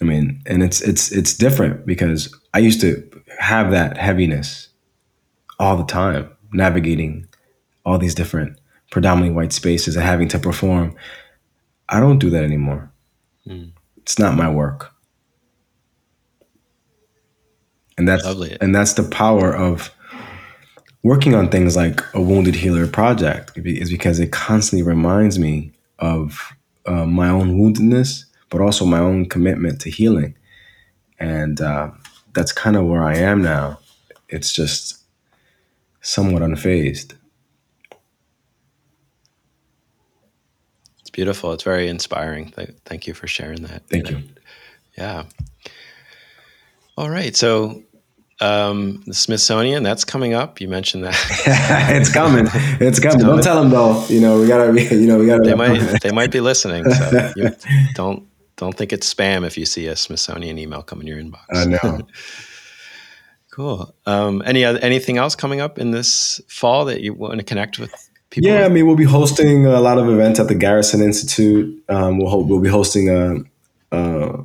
I 0.00 0.04
mean, 0.04 0.42
and 0.46 0.64
it's 0.64 0.80
it's 0.80 1.12
it's 1.12 1.32
different 1.32 1.86
because 1.86 2.36
I 2.52 2.58
used 2.58 2.80
to 2.80 3.08
have 3.38 3.70
that 3.70 3.98
heaviness 3.98 4.68
all 5.60 5.76
the 5.76 5.84
time, 5.84 6.28
navigating 6.52 7.28
all 7.84 7.98
these 7.98 8.16
different 8.16 8.58
predominantly 8.92 9.34
white 9.34 9.54
spaces 9.54 9.96
and 9.96 10.04
having 10.04 10.28
to 10.28 10.38
perform. 10.38 10.94
I 11.88 11.98
don't 11.98 12.18
do 12.18 12.28
that 12.30 12.44
anymore. 12.44 12.92
Mm. 13.48 13.72
It's 13.96 14.18
not 14.18 14.36
my 14.36 14.48
work. 14.48 14.92
And 17.96 18.06
that's 18.06 18.24
Lovely. 18.24 18.56
and 18.60 18.74
that's 18.74 18.92
the 18.92 19.02
power 19.02 19.54
of 19.54 19.90
working 21.02 21.34
on 21.34 21.48
things 21.48 21.74
like 21.74 22.00
a 22.14 22.20
wounded 22.20 22.54
healer 22.54 22.86
project 22.86 23.52
is 23.56 23.90
because 23.90 24.20
it 24.20 24.30
constantly 24.30 24.86
reminds 24.86 25.38
me 25.38 25.72
of 25.98 26.52
uh, 26.86 27.06
my 27.06 27.28
own 27.28 27.58
woundedness, 27.58 28.24
but 28.50 28.60
also 28.60 28.84
my 28.84 28.98
own 28.98 29.26
commitment 29.26 29.80
to 29.80 29.90
healing. 29.90 30.36
And 31.18 31.60
uh, 31.60 31.92
that's 32.34 32.52
kind 32.52 32.76
of 32.76 32.84
where 32.86 33.02
I 33.02 33.16
am 33.16 33.42
now. 33.42 33.78
It's 34.28 34.52
just 34.52 34.98
somewhat 36.02 36.42
unfazed. 36.42 37.14
Beautiful. 41.12 41.52
It's 41.52 41.62
very 41.62 41.88
inspiring. 41.88 42.52
Thank 42.84 43.06
you 43.06 43.14
for 43.14 43.26
sharing 43.26 43.62
that. 43.62 43.86
Thank 43.88 44.10
you. 44.10 44.22
Yeah. 44.96 45.24
All 46.96 47.08
right. 47.08 47.34
So 47.34 47.82
um, 48.42 49.02
the 49.06 49.14
Smithsonian, 49.14 49.82
that's 49.82 50.04
coming 50.04 50.34
up. 50.34 50.60
You 50.60 50.68
mentioned 50.68 51.04
that. 51.04 51.14
it's 51.90 52.12
coming. 52.12 52.46
It's 52.80 52.98
coming. 52.98 53.20
It's 53.20 53.24
Don't 53.24 53.42
tell 53.42 53.62
them 53.62 53.70
though. 53.70 54.04
You 54.08 54.20
know, 54.20 54.40
we 54.40 54.48
gotta 54.48 54.72
be, 54.72 54.82
you 54.90 55.06
know, 55.06 55.18
we 55.18 55.26
gotta. 55.26 55.44
They 55.44 55.54
might, 55.54 55.78
they 56.02 56.10
might 56.10 56.32
be 56.32 56.40
listening. 56.40 56.90
So 56.90 57.32
don't, 57.94 58.26
don't 58.56 58.76
think 58.76 58.92
it's 58.92 59.12
spam 59.12 59.46
if 59.46 59.56
you 59.56 59.64
see 59.64 59.86
a 59.86 59.96
Smithsonian 59.96 60.58
email 60.58 60.82
come 60.82 61.00
in 61.00 61.06
your 61.06 61.18
inbox. 61.18 61.44
I 61.52 61.64
know. 61.66 62.06
cool. 63.52 63.94
Um, 64.06 64.42
any 64.44 64.64
other, 64.64 64.80
anything 64.80 65.18
else 65.18 65.36
coming 65.36 65.60
up 65.60 65.78
in 65.78 65.92
this 65.92 66.40
fall 66.48 66.86
that 66.86 67.00
you 67.00 67.14
want 67.14 67.38
to 67.38 67.44
connect 67.44 67.78
with 67.78 68.10
people? 68.32 68.50
Yeah. 68.50 68.64
I 68.64 68.68
mean, 68.68 68.86
we'll 68.86 68.96
be 68.96 69.04
hosting 69.04 69.66
a 69.66 69.80
lot 69.80 69.98
of 69.98 70.08
events 70.08 70.40
at 70.40 70.48
the 70.48 70.56
Garrison 70.56 71.00
Institute. 71.00 71.84
Um, 71.88 72.18
we'll, 72.18 72.42
we'll 72.44 72.60
be 72.60 72.68
hosting 72.68 73.08
a, 73.08 73.36
a 73.96 74.40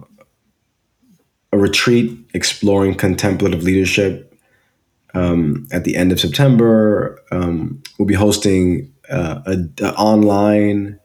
a 1.54 1.58
retreat 1.58 2.18
exploring 2.34 2.94
contemplative 2.94 3.64
leadership 3.64 4.38
um, 5.14 5.66
at 5.72 5.86
the 5.86 5.96
end 5.96 6.12
of 6.12 6.20
September. 6.20 7.20
Um, 7.32 7.82
we'll 7.98 8.06
be 8.06 8.14
hosting 8.14 8.94
uh, 9.10 9.42
an 9.46 9.74
online 9.98 11.00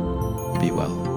Be 0.60 0.72
well. 0.72 1.11